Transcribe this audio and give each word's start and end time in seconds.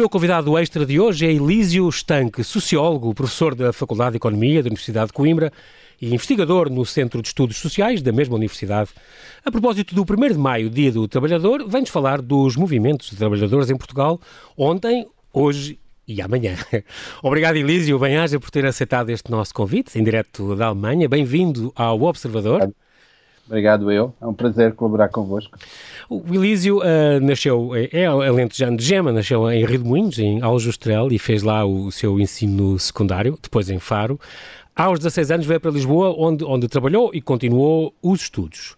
meu 0.00 0.08
convidado 0.08 0.56
extra 0.56 0.86
de 0.86 0.98
hoje 0.98 1.26
é 1.26 1.30
Elísio 1.30 1.86
Estanque, 1.86 2.42
sociólogo, 2.42 3.12
professor 3.12 3.54
da 3.54 3.70
Faculdade 3.70 4.12
de 4.12 4.16
Economia 4.16 4.62
da 4.62 4.68
Universidade 4.68 5.08
de 5.08 5.12
Coimbra 5.12 5.52
e 6.00 6.14
investigador 6.14 6.70
no 6.70 6.86
Centro 6.86 7.20
de 7.20 7.28
Estudos 7.28 7.58
Sociais 7.58 8.00
da 8.00 8.10
mesma 8.10 8.34
universidade. 8.34 8.88
A 9.44 9.50
propósito 9.50 9.94
do 9.94 10.00
1 10.00 10.32
de 10.32 10.38
maio, 10.38 10.70
Dia 10.70 10.90
do 10.90 11.06
Trabalhador, 11.06 11.68
vem-nos 11.68 11.90
falar 11.90 12.22
dos 12.22 12.56
movimentos 12.56 13.10
de 13.10 13.16
trabalhadores 13.16 13.68
em 13.68 13.76
Portugal 13.76 14.18
ontem, 14.56 15.06
hoje 15.34 15.78
e 16.08 16.22
amanhã. 16.22 16.56
Obrigado, 17.22 17.56
Elísio 17.56 17.98
Bem-aja, 17.98 18.40
por 18.40 18.50
ter 18.50 18.64
aceitado 18.64 19.10
este 19.10 19.30
nosso 19.30 19.52
convite, 19.52 19.98
em 19.98 20.02
direto 20.02 20.56
da 20.56 20.68
Alemanha. 20.68 21.10
Bem-vindo 21.10 21.70
ao 21.76 22.00
Observador. 22.00 22.72
Obrigado 23.50 23.90
eu, 23.90 24.14
é 24.20 24.26
um 24.28 24.32
prazer 24.32 24.74
colaborar 24.74 25.08
convosco. 25.08 25.58
O 26.08 26.22
Elísio 26.32 26.78
uh, 26.78 27.20
nasceu, 27.20 27.74
é, 27.74 27.88
é 27.90 28.06
alentejano 28.06 28.76
de 28.76 28.84
Gema, 28.84 29.10
nasceu 29.10 29.50
em 29.50 29.64
Rio 29.64 29.82
de 29.82 29.84
Moinhos, 29.84 30.20
em 30.20 30.40
Aljustrel, 30.40 31.08
e 31.10 31.18
fez 31.18 31.42
lá 31.42 31.64
o 31.66 31.90
seu 31.90 32.20
ensino 32.20 32.78
secundário, 32.78 33.36
depois 33.42 33.68
em 33.68 33.80
Faro. 33.80 34.20
Aos 34.76 35.00
16 35.00 35.32
anos 35.32 35.46
veio 35.46 35.58
para 35.58 35.72
Lisboa, 35.72 36.14
onde, 36.16 36.44
onde 36.44 36.68
trabalhou 36.68 37.10
e 37.12 37.20
continuou 37.20 37.92
os 38.00 38.22
estudos. 38.22 38.76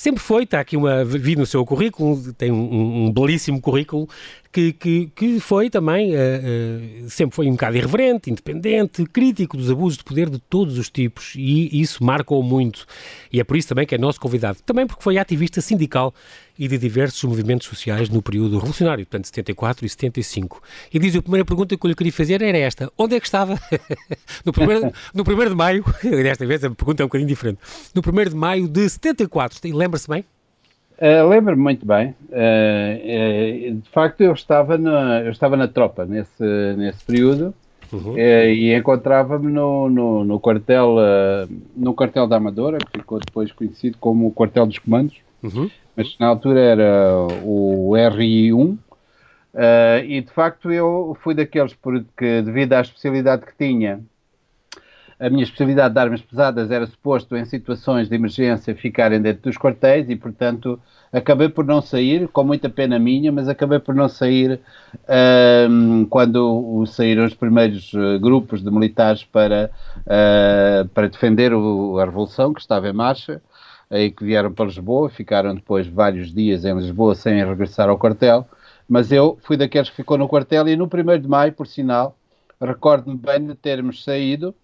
Sempre 0.00 0.22
foi, 0.22 0.44
está 0.44 0.60
aqui 0.60 0.78
uma, 0.78 1.04
vi 1.04 1.36
no 1.36 1.44
seu 1.44 1.62
currículo, 1.62 2.32
tem 2.32 2.50
um, 2.50 3.04
um 3.04 3.12
belíssimo 3.12 3.60
currículo, 3.60 4.08
que, 4.50 4.72
que, 4.72 5.12
que 5.14 5.38
foi 5.40 5.68
também, 5.68 6.14
uh, 6.14 7.04
uh, 7.04 7.10
sempre 7.10 7.36
foi 7.36 7.46
um 7.48 7.50
bocado 7.50 7.76
irreverente, 7.76 8.30
independente, 8.30 9.04
crítico 9.04 9.58
dos 9.58 9.70
abusos 9.70 9.98
de 9.98 10.04
poder 10.04 10.30
de 10.30 10.38
todos 10.38 10.78
os 10.78 10.88
tipos 10.88 11.34
e 11.36 11.78
isso 11.78 12.02
marcou 12.02 12.42
muito. 12.42 12.86
E 13.30 13.40
é 13.40 13.44
por 13.44 13.58
isso 13.58 13.68
também 13.68 13.86
que 13.86 13.94
é 13.94 13.98
nosso 13.98 14.18
convidado. 14.18 14.60
Também 14.64 14.86
porque 14.86 15.02
foi 15.02 15.18
ativista 15.18 15.60
sindical 15.60 16.14
e 16.60 16.68
de 16.68 16.76
diversos 16.76 17.24
movimentos 17.24 17.66
sociais 17.66 18.10
no 18.10 18.20
período 18.20 18.56
revolucionário, 18.56 19.06
portanto 19.06 19.24
74 19.24 19.86
e 19.86 19.88
75. 19.88 20.62
E 20.92 20.98
diz 20.98 21.16
a 21.16 21.22
primeira 21.22 21.42
pergunta 21.42 21.74
que 21.74 21.86
eu 21.86 21.88
lhe 21.88 21.94
queria 21.94 22.12
fazer 22.12 22.42
era 22.42 22.58
esta: 22.58 22.92
onde 22.98 23.16
é 23.16 23.20
que 23.20 23.24
estava 23.24 23.58
no, 24.44 24.52
primeiro, 24.52 24.92
no 25.14 25.24
primeiro 25.24 25.50
de 25.52 25.56
maio? 25.56 25.82
Desta 26.04 26.44
vez 26.44 26.62
a 26.62 26.70
pergunta 26.70 27.02
é 27.02 27.04
um 27.04 27.08
bocadinho 27.08 27.28
diferente. 27.28 27.60
No 27.94 28.02
primeiro 28.02 28.28
de 28.28 28.36
maio 28.36 28.68
de 28.68 28.86
74, 28.86 29.58
lembra-se 29.74 30.06
bem? 30.06 30.22
Uh, 30.98 31.26
Lembro-me 31.30 31.62
muito 31.62 31.86
bem. 31.86 32.14
Uh, 32.28 33.72
uh, 33.72 33.74
de 33.76 33.88
facto, 33.88 34.20
eu 34.20 34.34
estava 34.34 34.76
na, 34.76 35.22
eu 35.22 35.30
estava 35.30 35.56
na 35.56 35.66
tropa 35.66 36.04
nesse, 36.04 36.44
nesse 36.76 37.02
período 37.04 37.54
uhum. 37.90 38.18
e 38.18 38.74
encontrava-me 38.76 39.50
no, 39.50 39.88
no, 39.88 40.24
no, 40.24 40.38
quartel, 40.38 40.96
no 41.74 41.94
quartel 41.94 42.26
da 42.26 42.36
Amadora, 42.36 42.76
que 42.76 42.98
ficou 42.98 43.18
depois 43.18 43.50
conhecido 43.50 43.96
como 43.98 44.26
o 44.26 44.30
quartel 44.30 44.66
dos 44.66 44.78
comandos, 44.78 45.16
uhum. 45.42 45.70
Mas 46.00 46.16
na 46.18 46.28
altura 46.28 46.60
era 46.60 47.14
o 47.44 47.90
RI1. 47.90 48.78
e 50.06 50.22
de 50.22 50.32
facto 50.32 50.72
eu 50.72 51.14
fui 51.22 51.34
daqueles 51.34 51.74
porque 51.74 52.40
devido 52.40 52.72
à 52.72 52.80
especialidade 52.80 53.44
que 53.44 53.54
tinha 53.54 54.00
a 55.20 55.28
minha 55.28 55.42
especialidade 55.42 55.92
de 55.92 56.00
armas 56.00 56.22
pesadas 56.22 56.70
era 56.70 56.86
suposto, 56.86 57.36
em 57.36 57.44
situações 57.44 58.08
de 58.08 58.14
emergência, 58.14 58.74
ficarem 58.74 59.20
dentro 59.20 59.42
dos 59.42 59.58
quartéis 59.58 60.08
e, 60.08 60.16
portanto, 60.16 60.80
acabei 61.12 61.50
por 61.50 61.62
não 61.62 61.82
sair, 61.82 62.26
com 62.28 62.42
muita 62.42 62.70
pena 62.70 62.98
minha, 62.98 63.30
mas 63.30 63.46
acabei 63.46 63.78
por 63.78 63.94
não 63.94 64.08
sair 64.08 64.58
um, 65.68 66.06
quando 66.06 66.86
saíram 66.86 67.26
os 67.26 67.34
primeiros 67.34 67.92
uh, 67.92 68.18
grupos 68.18 68.62
de 68.62 68.70
militares 68.70 69.22
para, 69.22 69.70
uh, 69.98 70.88
para 70.88 71.08
defender 71.08 71.52
o, 71.52 71.98
a 71.98 72.06
Revolução, 72.06 72.54
que 72.54 72.60
estava 72.62 72.88
em 72.88 72.92
marcha, 72.94 73.42
aí 73.90 74.10
que 74.10 74.24
vieram 74.24 74.52
para 74.52 74.66
Lisboa, 74.66 75.10
ficaram 75.10 75.54
depois 75.54 75.86
vários 75.86 76.32
dias 76.32 76.64
em 76.64 76.74
Lisboa 76.74 77.14
sem 77.14 77.44
regressar 77.44 77.88
ao 77.88 77.98
quartel, 77.98 78.48
mas 78.88 79.12
eu 79.12 79.38
fui 79.42 79.56
daqueles 79.56 79.90
que 79.90 79.96
ficou 79.96 80.16
no 80.16 80.28
quartel 80.28 80.68
e 80.68 80.76
no 80.76 80.84
1 80.84 81.20
de 81.20 81.28
maio, 81.28 81.52
por 81.52 81.66
sinal, 81.66 82.16
recordo-me 82.60 83.16
bem 83.18 83.46
de 83.46 83.54
termos 83.54 84.04
saído 84.04 84.54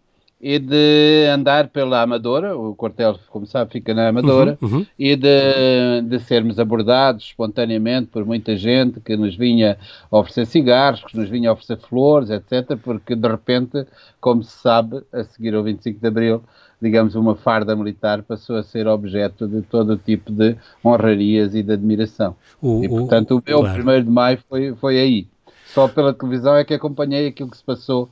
e 0.41 0.59
de 0.59 1.27
andar 1.33 1.69
pela 1.69 2.03
Amadora, 2.03 2.57
o 2.57 2.75
quartel, 2.75 3.19
como 3.31 3.47
sabe, 3.47 3.73
fica 3.73 3.95
na 3.95 4.09
Amadora, 4.09 4.59
uhum, 4.61 4.79
uhum. 4.79 4.87
e 4.99 5.17
de, 5.17 6.03
de 6.03 6.19
sermos 6.21 6.59
abordados 6.59 7.25
espontaneamente 7.25 8.09
por 8.09 8.25
muita 8.25 8.55
gente 8.55 9.01
que 9.01 9.17
nos 9.17 9.35
vinha 9.35 9.79
oferecer 10.11 10.47
cigarros, 10.47 11.03
que 11.05 11.17
nos 11.17 11.29
vinha 11.31 11.51
oferecer 11.51 11.79
flores, 11.79 12.29
etc., 12.29 12.77
porque 12.83 13.17
de 13.17 13.29
repente, 13.29 13.87
como 14.21 14.43
se 14.43 14.59
sabe, 14.59 15.03
a 15.13 15.25
seguir 15.25 15.55
ao 15.55 15.63
25 15.63 16.01
de 16.01 16.07
Abril, 16.07 16.43
digamos, 16.81 17.15
uma 17.15 17.35
farda 17.35 17.75
militar 17.75 18.23
passou 18.23 18.57
a 18.57 18.63
ser 18.63 18.87
objeto 18.87 19.49
de 19.49 19.63
todo 19.63 19.95
o 19.95 19.97
tipo 19.97 20.31
de 20.31 20.55
honrarias 20.85 21.55
e 21.55 21.63
de 21.63 21.73
admiração. 21.73 22.37
O, 22.61 22.85
e, 22.85 22.89
portanto, 22.89 23.31
o, 23.31 23.39
o 23.39 23.43
meu 23.47 23.61
claro. 23.61 24.01
1 24.01 24.05
de 24.05 24.11
maio 24.11 24.39
foi, 24.49 24.75
foi 24.75 24.99
aí. 25.01 25.27
Só 25.69 25.89
pela 25.89 26.13
televisão 26.13 26.55
é 26.55 26.65
que 26.65 26.75
acompanhei 26.75 27.27
aquilo 27.27 27.51
que 27.51 27.57
se 27.57 27.65
passou 27.65 28.09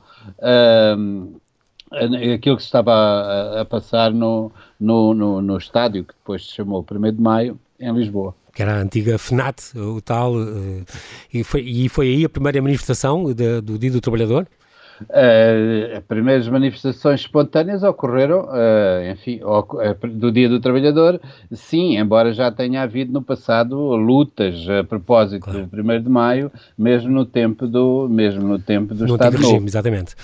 aquilo 2.33 2.57
que 2.57 2.61
se 2.61 2.67
estava 2.67 2.93
a, 2.93 3.61
a 3.61 3.65
passar 3.65 4.11
no, 4.11 4.51
no, 4.79 5.13
no, 5.13 5.41
no, 5.41 5.57
estádio, 5.57 6.03
que 6.03 6.13
depois 6.13 6.45
se 6.45 6.53
chamou 6.53 6.85
1 6.89 7.11
de 7.11 7.21
Maio, 7.21 7.59
em 7.79 7.93
Lisboa. 7.93 8.35
Que 8.53 8.61
era 8.61 8.75
a 8.75 8.81
antiga 8.81 9.17
FNAT, 9.17 9.75
o 9.75 10.01
tal, 10.01 10.39
eh, 10.41 10.83
e 11.33 11.43
foi, 11.43 11.61
e 11.61 11.89
foi 11.89 12.07
aí 12.07 12.25
a 12.25 12.29
primeira 12.29 12.61
manifestação 12.61 13.33
de, 13.33 13.59
do 13.61 13.77
Dia 13.77 13.91
do 13.91 13.99
Trabalhador? 13.99 14.47
Uh, 15.01 15.97
as 15.97 16.03
primeiras 16.05 16.47
manifestações 16.47 17.19
espontâneas 17.19 17.83
ocorreram, 17.83 18.45
uh, 18.45 19.11
enfim, 19.11 19.41
do 20.13 20.31
Dia 20.31 20.47
do 20.47 20.61
Trabalhador, 20.61 21.19
sim, 21.51 21.97
embora 21.97 22.31
já 22.31 22.49
tenha 22.49 22.81
havido 22.81 23.11
no 23.11 23.21
passado 23.21 23.75
lutas 23.97 24.65
a 24.69 24.85
propósito 24.85 25.43
claro. 25.43 25.67
do 25.67 25.81
1 25.81 26.01
de 26.01 26.09
Maio, 26.09 26.51
mesmo 26.77 27.11
no 27.11 27.25
tempo 27.25 27.67
do, 27.67 28.07
mesmo 28.09 28.47
no 28.47 28.57
tempo 28.57 28.95
do 28.95 29.05
no 29.05 29.15
Estado 29.15 29.37
Novo. 29.37 29.65
Exatamente. 29.65 30.15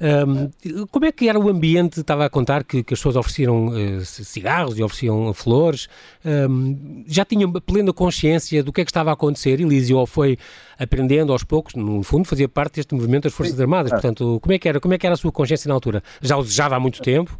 Um, 0.00 0.86
como 0.86 1.06
é 1.06 1.12
que 1.12 1.28
era 1.28 1.38
o 1.38 1.48
ambiente? 1.48 2.00
Estava 2.00 2.26
a 2.26 2.30
contar 2.30 2.64
que, 2.64 2.82
que 2.82 2.94
as 2.94 3.00
pessoas 3.00 3.16
ofereciam 3.16 3.68
uh, 3.68 4.04
cigarros 4.04 4.78
e 4.78 4.82
ofereciam 4.82 5.32
flores. 5.32 5.88
Um, 6.24 7.04
já 7.06 7.24
tinham 7.24 7.50
plena 7.52 7.92
consciência 7.92 8.62
do 8.62 8.72
que 8.72 8.82
é 8.82 8.84
que 8.84 8.90
estava 8.90 9.10
a 9.10 9.14
acontecer, 9.14 9.60
Elísio, 9.60 9.96
ou 9.96 10.06
foi 10.06 10.36
aprendendo 10.78 11.32
aos 11.32 11.44
poucos? 11.44 11.74
No 11.74 12.02
fundo, 12.02 12.26
fazia 12.26 12.48
parte 12.48 12.76
deste 12.76 12.94
movimento 12.94 13.24
das 13.24 13.32
Forças 13.32 13.56
Sim. 13.56 13.62
Armadas. 13.62 13.90
Portanto, 13.90 14.38
como 14.42 14.52
é, 14.52 14.58
que 14.58 14.68
era, 14.68 14.80
como 14.80 14.94
é 14.94 14.98
que 14.98 15.06
era 15.06 15.14
a 15.14 15.16
sua 15.16 15.32
consciência 15.32 15.68
na 15.68 15.74
altura? 15.74 16.02
Já 16.20 16.36
o 16.36 16.42
desejava 16.42 16.76
há 16.76 16.80
muito 16.80 17.00
tempo? 17.00 17.38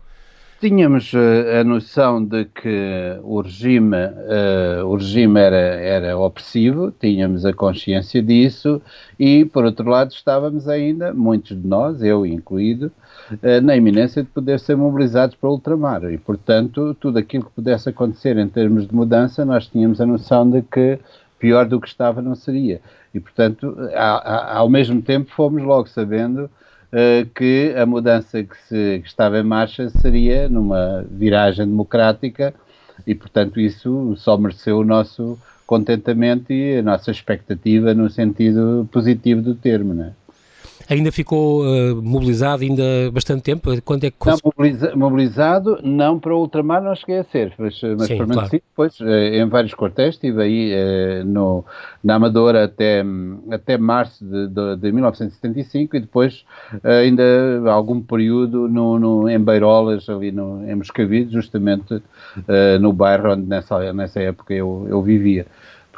Tínhamos 0.58 1.12
uh, 1.12 1.60
a 1.60 1.64
noção 1.64 2.24
de 2.24 2.46
que 2.46 3.18
o 3.22 3.42
regime, 3.42 3.94
uh, 3.94 4.86
o 4.86 4.96
regime 4.96 5.38
era, 5.38 5.56
era 5.56 6.18
opressivo, 6.18 6.90
tínhamos 6.98 7.44
a 7.44 7.52
consciência 7.52 8.22
disso 8.22 8.80
e, 9.20 9.44
por 9.44 9.66
outro 9.66 9.86
lado, 9.90 10.12
estávamos 10.12 10.66
ainda, 10.66 11.12
muitos 11.12 11.60
de 11.60 11.68
nós, 11.68 12.02
eu 12.02 12.24
incluído, 12.24 12.90
uh, 13.30 13.60
na 13.62 13.76
iminência 13.76 14.22
de 14.22 14.30
poder 14.30 14.58
ser 14.58 14.76
mobilizados 14.76 15.36
para 15.36 15.50
o 15.50 15.52
ultramar 15.52 16.04
e, 16.04 16.16
portanto, 16.16 16.96
tudo 16.98 17.18
aquilo 17.18 17.44
que 17.44 17.52
pudesse 17.52 17.90
acontecer 17.90 18.38
em 18.38 18.48
termos 18.48 18.88
de 18.88 18.94
mudança, 18.94 19.44
nós 19.44 19.66
tínhamos 19.66 20.00
a 20.00 20.06
noção 20.06 20.48
de 20.48 20.62
que 20.62 20.98
pior 21.38 21.66
do 21.66 21.78
que 21.78 21.88
estava 21.88 22.22
não 22.22 22.34
seria. 22.34 22.80
E, 23.12 23.20
portanto, 23.20 23.76
a, 23.94 24.54
a, 24.54 24.56
ao 24.56 24.70
mesmo 24.70 25.02
tempo 25.02 25.30
fomos 25.32 25.62
logo 25.62 25.86
sabendo 25.86 26.50
que 27.34 27.74
a 27.76 27.84
mudança 27.84 28.42
que, 28.42 28.56
se, 28.68 29.00
que 29.00 29.08
estava 29.08 29.38
em 29.38 29.42
marcha 29.42 29.90
seria 29.90 30.48
numa 30.48 31.04
viragem 31.10 31.66
democrática 31.66 32.54
e, 33.06 33.14
portanto, 33.14 33.60
isso 33.60 34.14
só 34.16 34.36
mereceu 34.36 34.78
o 34.78 34.84
nosso 34.84 35.38
contentamento 35.66 36.52
e 36.52 36.78
a 36.78 36.82
nossa 36.82 37.10
expectativa 37.10 37.92
no 37.92 38.08
sentido 38.08 38.88
positivo 38.92 39.42
do 39.42 39.54
termo, 39.54 39.92
não 39.92 40.04
é? 40.04 40.12
Ainda 40.88 41.10
ficou 41.10 41.62
uh, 41.62 42.02
mobilizado 42.02 42.62
ainda 42.62 42.82
bastante 43.12 43.42
tempo? 43.42 43.70
Quando 43.82 44.04
é 44.04 44.10
que 44.10 44.16
não, 44.26 44.38
mobiliza 44.44 44.96
mobilizado, 44.96 45.78
não 45.82 46.18
para 46.18 46.34
o 46.34 46.40
ultramar 46.40 46.82
não 46.82 46.94
cheguei 46.94 47.18
a 47.18 47.24
ser, 47.24 47.52
mas, 47.58 47.80
mas 47.82 48.06
Sim, 48.06 48.18
permaneci 48.18 48.48
claro. 48.48 48.62
depois 48.70 49.00
uh, 49.00 49.04
em 49.04 49.48
vários 49.48 49.74
quartéis, 49.74 50.14
estive 50.14 50.42
aí 50.42 50.72
uh, 50.74 51.24
no, 51.24 51.64
na 52.02 52.14
Amadora 52.14 52.64
até, 52.64 53.04
até 53.50 53.76
março 53.76 54.24
de, 54.24 54.48
de, 54.48 54.76
de 54.76 54.92
1975 54.92 55.96
e 55.96 56.00
depois 56.00 56.44
ainda 56.82 57.22
algum 57.66 58.00
período 58.00 58.68
no, 58.68 58.98
no, 58.98 59.28
em 59.28 59.38
Beirolas, 59.38 60.08
ali 60.08 60.30
no, 60.32 60.68
em 60.68 60.74
Moscavide, 60.74 61.32
justamente 61.32 62.02
no 62.80 62.92
bairro 62.92 63.32
onde 63.32 63.46
nessa, 63.46 63.92
nessa 63.92 64.20
época 64.20 64.54
eu, 64.54 64.86
eu 64.88 65.02
vivia. 65.02 65.46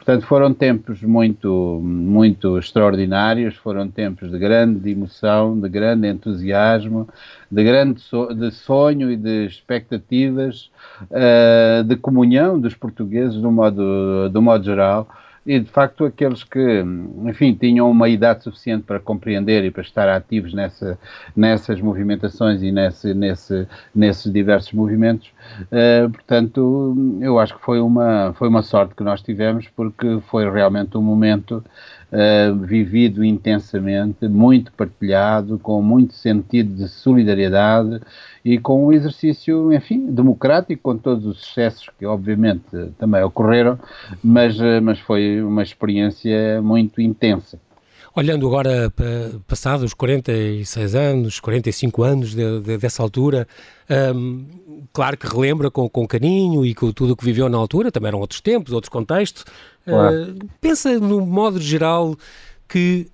Portanto, 0.09 0.27
foram 0.27 0.55
tempos 0.55 1.03
muito, 1.03 1.83
muito 1.85 2.59
extraordinários, 2.59 3.57
foram 3.57 3.91
tempos 3.91 4.31
de 4.31 4.39
grande 4.39 4.91
emoção, 4.91 5.61
de 5.61 5.69
grande 5.69 6.09
entusiasmo, 6.09 7.07
de 7.53 7.63
grande 7.63 8.01
so 8.01 8.33
de 8.33 8.51
sonho 8.51 9.13
e 9.13 9.19
de 9.19 9.45
expectativas, 9.45 10.71
uh, 11.11 11.85
de 11.85 11.95
comunhão 11.97 12.59
dos 12.59 12.75
portugueses, 12.75 13.39
do 13.39 13.53
modo, 13.53 14.31
do 14.31 14.41
modo 14.41 14.65
geral 14.65 15.07
e 15.49 15.59
de 15.59 15.71
facto 15.71 16.05
aqueles 16.05 16.45
que, 16.45 16.85
enfim, 17.25 17.55
tinham 17.55 17.91
uma 17.91 18.06
idade 18.06 18.45
suficiente 18.45 18.83
para 18.85 19.00
compreender 19.00 19.65
e 19.65 19.71
para 19.71 19.81
estar 19.81 20.06
ativos 20.06 20.53
nessa, 20.53 20.99
nessas 21.35 21.81
movimentações 21.81 22.62
e 22.62 22.71
nesse, 22.71 23.15
nesse, 23.15 23.67
nesses 23.95 24.31
diversos 24.31 24.75
movimentos, 24.75 25.33
uh, 25.62 26.11
portanto, 26.11 26.95
eu 27.23 27.39
acho 27.39 27.56
que 27.56 27.65
foi 27.65 27.81
uma, 27.81 28.35
foi 28.35 28.47
uma 28.47 28.61
sorte 28.61 28.95
que 28.95 29.03
nós 29.03 29.23
tivemos 29.23 29.67
porque 29.75 30.21
foi 30.29 30.50
realmente 30.50 30.99
um 30.99 31.03
momento 31.03 31.65
uh, 32.13 32.55
vivido 32.57 33.25
intensamente, 33.25 34.29
muito 34.29 34.73
partilhado, 34.73 35.59
com 35.59 35.81
muito 35.83 36.15
sentido 36.15 36.75
de 36.75 36.89
solidariedade 36.89 38.01
e 38.45 38.59
com 38.59 38.87
um 38.87 38.93
exercício, 38.93 39.73
enfim, 39.73 40.07
democrático, 40.11 40.83
com 40.83 40.97
todos 40.97 41.27
os 41.27 41.43
excessos 41.43 41.91
que 41.99 42.07
obviamente 42.07 42.65
também 42.99 43.23
ocorreram, 43.23 43.79
mas, 44.23 44.59
uh, 44.59 44.81
mas 44.83 44.99
foi 44.99 45.43
uma 45.43 45.63
experiência 45.63 46.61
muito 46.63 47.01
intensa. 47.01 47.59
Olhando 48.15 48.47
agora 48.47 48.91
para 48.91 49.39
passados 49.47 49.95
46 49.95 50.95
anos, 50.95 51.41
45 51.41 52.03
anos 52.03 52.31
de, 52.35 52.61
de, 52.61 52.79
dessa 52.79 53.03
altura, 53.03 53.47
um, 54.15 54.47
claro 54.93 55.17
que 55.17 55.27
relembra 55.27 55.71
com, 55.71 55.89
com 55.89 56.07
carinho 56.07 56.65
e 56.65 56.75
com 56.75 56.91
tudo 56.93 57.13
o 57.13 57.17
que 57.17 57.25
viveu 57.25 57.49
na 57.49 57.59
altura, 57.59 57.93
também 57.93 58.09
eram 58.09 58.21
outros 58.21 58.41
tempos, 58.41 58.73
outros 58.73 58.89
contextos. 58.89 59.45
Claro. 59.85 60.33
Uh, 60.33 60.49
pensa, 60.61 60.99
no 60.99 61.25
modo 61.25 61.61
geral, 61.61 62.17
que 62.67 63.09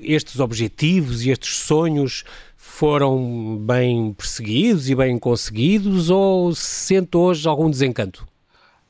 estes 0.00 0.40
objetivos 0.40 1.24
e 1.24 1.30
estes 1.30 1.56
sonhos 1.56 2.24
foram 2.56 3.56
bem 3.60 4.12
perseguidos 4.12 4.88
e 4.88 4.94
bem 4.94 5.18
conseguidos 5.18 6.10
ou 6.10 6.54
sente 6.54 7.16
hoje 7.16 7.48
algum 7.48 7.68
desencanto? 7.68 8.26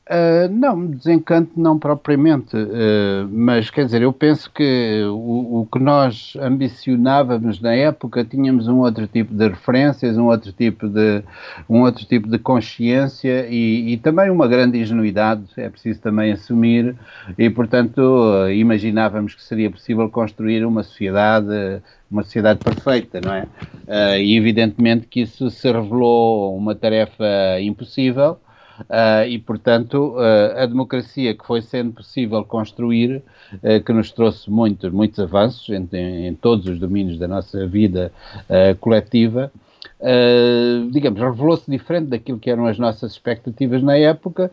Uh, 0.09 0.49
não, 0.51 0.87
desencanto 0.87 1.51
não 1.55 1.77
propriamente, 1.77 2.57
uh, 2.57 3.29
mas 3.31 3.69
quer 3.69 3.85
dizer, 3.85 4.01
eu 4.01 4.11
penso 4.11 4.51
que 4.51 5.03
o, 5.03 5.59
o, 5.59 5.67
que 5.71 5.77
nós 5.77 6.35
ambicionávamos 6.41 7.61
na 7.61 7.75
época 7.75 8.25
tínhamos 8.25 8.67
um 8.67 8.79
outro 8.79 9.05
tipo 9.05 9.31
de 9.31 9.47
referências, 9.47 10.17
um 10.17 10.25
outro 10.25 10.51
tipo 10.51 10.89
de, 10.89 11.21
um 11.69 11.81
outro 11.81 12.07
tipo 12.07 12.27
de 12.27 12.39
consciência 12.39 13.45
e, 13.51 13.93
e 13.93 13.97
também 13.97 14.31
uma 14.31 14.47
grande 14.47 14.79
ingenuidade, 14.79 15.43
é 15.55 15.69
preciso 15.69 16.01
também 16.01 16.31
assumir, 16.31 16.95
e 17.37 17.47
portanto 17.47 17.99
uh, 17.99 18.51
imaginávamos 18.51 19.35
que 19.35 19.43
seria 19.43 19.69
possível 19.69 20.09
construir 20.09 20.65
uma 20.65 20.81
sociedade 20.81 21.83
uma 22.09 22.23
sociedade 22.23 22.57
perfeita, 22.63 23.21
não 23.23 23.31
é? 23.31 23.45
e 24.19 24.35
evidentemente 24.35 25.05
que 25.05 25.21
isso 25.21 25.51
se 25.51 25.71
revelou 25.71 26.57
uma 26.57 26.73
tarefa 26.73 27.61
impossível, 27.61 28.39
Uh, 28.81 29.27
e, 29.27 29.39
portanto, 29.39 30.15
uh, 30.15 30.57
a 30.57 30.65
democracia 30.65 31.33
que 31.33 31.45
foi 31.45 31.61
sendo 31.61 31.93
possível 31.93 32.43
construir, 32.45 33.21
uh, 33.53 33.83
que 33.83 33.91
nos 33.91 34.11
trouxe 34.11 34.49
muitos, 34.49 34.91
muitos 34.91 35.19
avanços 35.19 35.67
em, 35.69 35.87
em, 36.27 36.35
todos 36.35 36.65
os 36.67 36.79
domínios 36.79 37.17
da 37.17 37.27
nossa 37.27 37.65
vida 37.67 38.11
coletiva, 38.79 39.51
digamos, 40.91 41.19
revelou-se 41.19 41.69
diferente 41.69 42.07
daquilo 42.07 42.39
que 42.39 42.49
eram 42.49 42.65
as 42.65 42.77
nossas 42.77 43.11
expectativas 43.11 43.83
na 43.83 43.97
época, 43.97 44.49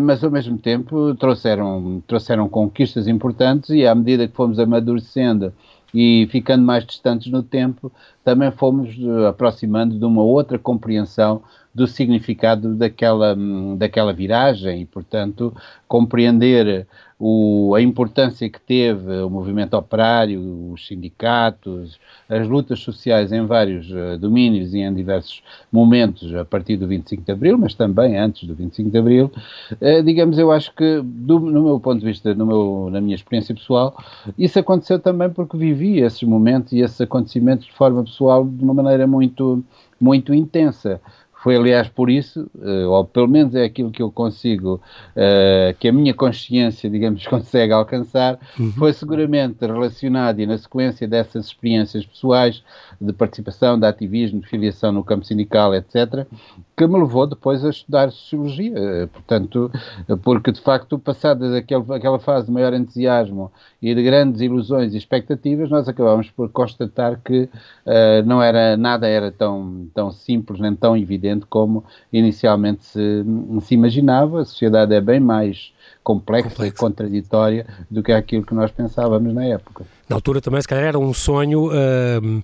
mas 0.00 0.24
ao 0.24 0.30
mesmo 0.30 0.56
tempo 0.58 1.14
trouxeram, 1.16 2.02
trouxeram 2.06 2.48
conquistas 2.48 3.06
importantes 3.06 3.70
e 3.70 3.86
à 3.86 3.94
medida 3.94 4.26
que 4.26 4.34
fomos 4.34 4.58
amadurecendo 4.58 5.52
e 5.92 6.26
ficando 6.30 6.64
mais 6.64 6.84
distantes 6.86 7.30
no 7.30 7.42
tempo, 7.42 7.92
também 8.24 8.50
fomos 8.50 8.90
aproximando 9.28 9.98
de 9.98 10.04
uma 10.04 10.22
outra 10.22 10.58
compreensão 10.58 11.42
do 11.74 11.86
significado 11.86 12.74
daquela, 12.74 13.36
daquela 13.76 14.12
viragem 14.12 14.82
e, 14.82 14.84
portanto, 14.84 15.54
compreender 15.86 16.86
o, 17.22 17.74
a 17.74 17.82
importância 17.82 18.48
que 18.48 18.58
teve 18.58 19.20
o 19.20 19.28
movimento 19.28 19.74
operário, 19.74 20.72
os 20.72 20.86
sindicatos, 20.86 22.00
as 22.26 22.48
lutas 22.48 22.80
sociais 22.80 23.30
em 23.30 23.44
vários 23.44 23.90
uh, 23.90 24.18
domínios 24.18 24.72
e 24.72 24.78
em 24.78 24.94
diversos 24.94 25.42
momentos 25.70 26.34
a 26.34 26.46
partir 26.46 26.78
do 26.78 26.86
25 26.88 27.22
de 27.22 27.30
Abril, 27.30 27.58
mas 27.58 27.74
também 27.74 28.16
antes 28.16 28.48
do 28.48 28.54
25 28.54 28.88
de 28.88 28.98
Abril, 28.98 29.30
uh, 29.72 30.02
digamos, 30.02 30.38
eu 30.38 30.50
acho 30.50 30.74
que, 30.74 31.02
do, 31.04 31.38
no 31.38 31.64
meu 31.64 31.78
ponto 31.78 32.00
de 32.00 32.06
vista, 32.06 32.34
no 32.34 32.46
meu, 32.46 32.88
na 32.90 33.02
minha 33.02 33.14
experiência 33.14 33.54
pessoal, 33.54 33.94
isso 34.38 34.58
aconteceu 34.58 34.98
também 34.98 35.28
porque 35.28 35.58
vivi 35.58 35.98
esses 35.98 36.22
momentos 36.22 36.72
e 36.72 36.80
esses 36.80 37.00
acontecimentos 37.02 37.66
de 37.66 37.72
forma 37.72 38.02
pessoal 38.02 38.46
de 38.46 38.64
uma 38.64 38.72
maneira 38.72 39.06
muito, 39.06 39.62
muito 40.00 40.32
intensa. 40.32 40.98
Foi, 41.42 41.56
aliás, 41.56 41.88
por 41.88 42.10
isso, 42.10 42.50
uh, 42.54 42.88
ou 42.90 43.04
pelo 43.04 43.26
menos 43.26 43.54
é 43.54 43.64
aquilo 43.64 43.90
que 43.90 44.02
eu 44.02 44.10
consigo, 44.10 44.74
uh, 45.16 45.74
que 45.78 45.88
a 45.88 45.92
minha 45.92 46.12
consciência, 46.12 46.90
digamos, 46.90 47.24
consegue 47.28 47.72
alcançar, 47.72 48.38
uhum. 48.58 48.72
foi 48.72 48.92
seguramente 48.92 49.64
relacionado 49.64 50.40
e 50.40 50.46
na 50.46 50.58
sequência 50.58 51.08
dessas 51.08 51.46
experiências 51.46 52.04
pessoais 52.04 52.62
de 53.00 53.12
participação, 53.12 53.78
de 53.78 53.86
ativismo, 53.86 54.40
de 54.40 54.46
filiação 54.46 54.92
no 54.92 55.02
campo 55.02 55.24
sindical, 55.24 55.74
etc., 55.74 56.26
que 56.76 56.86
me 56.86 56.98
levou 56.98 57.26
depois 57.26 57.64
a 57.64 57.70
estudar 57.70 58.10
Sociologia. 58.10 58.72
Uh, 58.72 59.08
portanto, 59.08 59.70
porque 60.22 60.52
de 60.52 60.60
facto, 60.60 60.98
passada 60.98 61.58
aquela 61.58 62.18
fase 62.18 62.46
de 62.46 62.52
maior 62.52 62.74
entusiasmo 62.74 63.50
e 63.80 63.94
de 63.94 64.02
grandes 64.02 64.40
ilusões 64.40 64.94
e 64.94 64.98
expectativas, 64.98 65.70
nós 65.70 65.88
acabámos 65.88 66.30
por 66.30 66.50
constatar 66.50 67.20
que 67.24 67.48
não 68.26 68.42
era, 68.42 68.76
nada 68.76 69.06
era 69.06 69.32
tão, 69.32 69.88
tão 69.94 70.10
simples 70.10 70.60
nem 70.60 70.74
tão 70.74 70.96
evidente 70.96 71.46
como 71.46 71.84
inicialmente 72.12 72.84
se, 72.84 73.24
se 73.62 73.74
imaginava. 73.74 74.42
A 74.42 74.44
sociedade 74.44 74.94
é 74.94 75.00
bem 75.00 75.20
mais 75.20 75.72
complexa, 76.02 76.50
complexa, 76.50 76.74
e 76.74 76.78
contraditória 76.78 77.66
do 77.90 78.02
que 78.02 78.12
aquilo 78.12 78.44
que 78.44 78.54
nós 78.54 78.70
pensávamos 78.70 79.32
na 79.34 79.44
época. 79.44 79.84
Na 80.08 80.16
altura 80.16 80.40
também, 80.40 80.60
se 80.60 80.66
calhar, 80.66 80.86
era 80.86 80.98
um 80.98 81.14
sonho, 81.14 81.68
uh, 81.68 82.42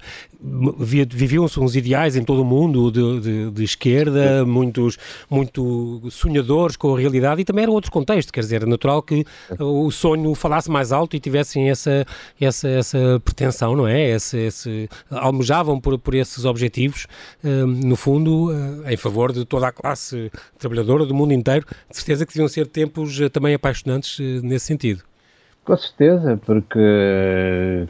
viviam-se 1.08 1.58
uns 1.58 1.74
ideais 1.74 2.14
em 2.14 2.22
todo 2.22 2.42
o 2.42 2.44
mundo 2.44 2.92
de, 2.92 3.20
de, 3.20 3.50
de 3.50 3.64
esquerda, 3.64 4.44
muitos, 4.44 4.96
muito 5.28 6.00
sonhadores 6.10 6.76
com 6.76 6.94
a 6.94 6.98
realidade 6.98 7.40
e 7.40 7.44
também 7.44 7.64
era 7.64 7.72
outro 7.72 7.90
contexto, 7.90 8.32
quer 8.32 8.40
dizer, 8.40 8.62
é 8.62 8.66
natural 8.66 9.02
que 9.02 9.24
o 9.58 9.90
sonho 9.90 10.32
falasse 10.36 10.70
mais 10.70 10.92
alto 10.92 11.16
e 11.16 11.20
tivessem 11.20 11.68
essa, 11.68 12.06
essa, 12.40 12.68
essa 12.68 13.20
pretensão, 13.24 13.74
não 13.74 13.88
é? 13.88 14.10
Esse, 14.10 14.38
esse, 14.38 14.88
almejavam 15.10 15.80
por, 15.80 15.98
por 15.98 16.14
esses 16.14 16.44
objetivos, 16.44 17.06
uh, 17.42 17.66
no 17.66 17.96
fundo, 17.96 18.52
uh, 18.52 18.88
em 18.88 18.96
favor 18.96 19.32
de 19.32 19.44
toda 19.44 19.66
a 19.66 19.72
classe 19.72 20.30
trabalhadora 20.58 21.04
do 21.04 21.14
mundo 21.14 21.32
inteiro. 21.32 21.66
De 21.90 21.96
certeza 21.96 22.24
que 22.24 22.32
deviam 22.32 22.48
ser 22.48 22.66
tempos 22.66 23.20
eh, 23.20 23.28
também 23.36 23.52
apaixonantes 23.54 24.18
eh, 24.18 24.40
nesse 24.42 24.64
sentido. 24.64 25.02
Com 25.62 25.76
certeza, 25.76 26.40
porque, 26.46 26.78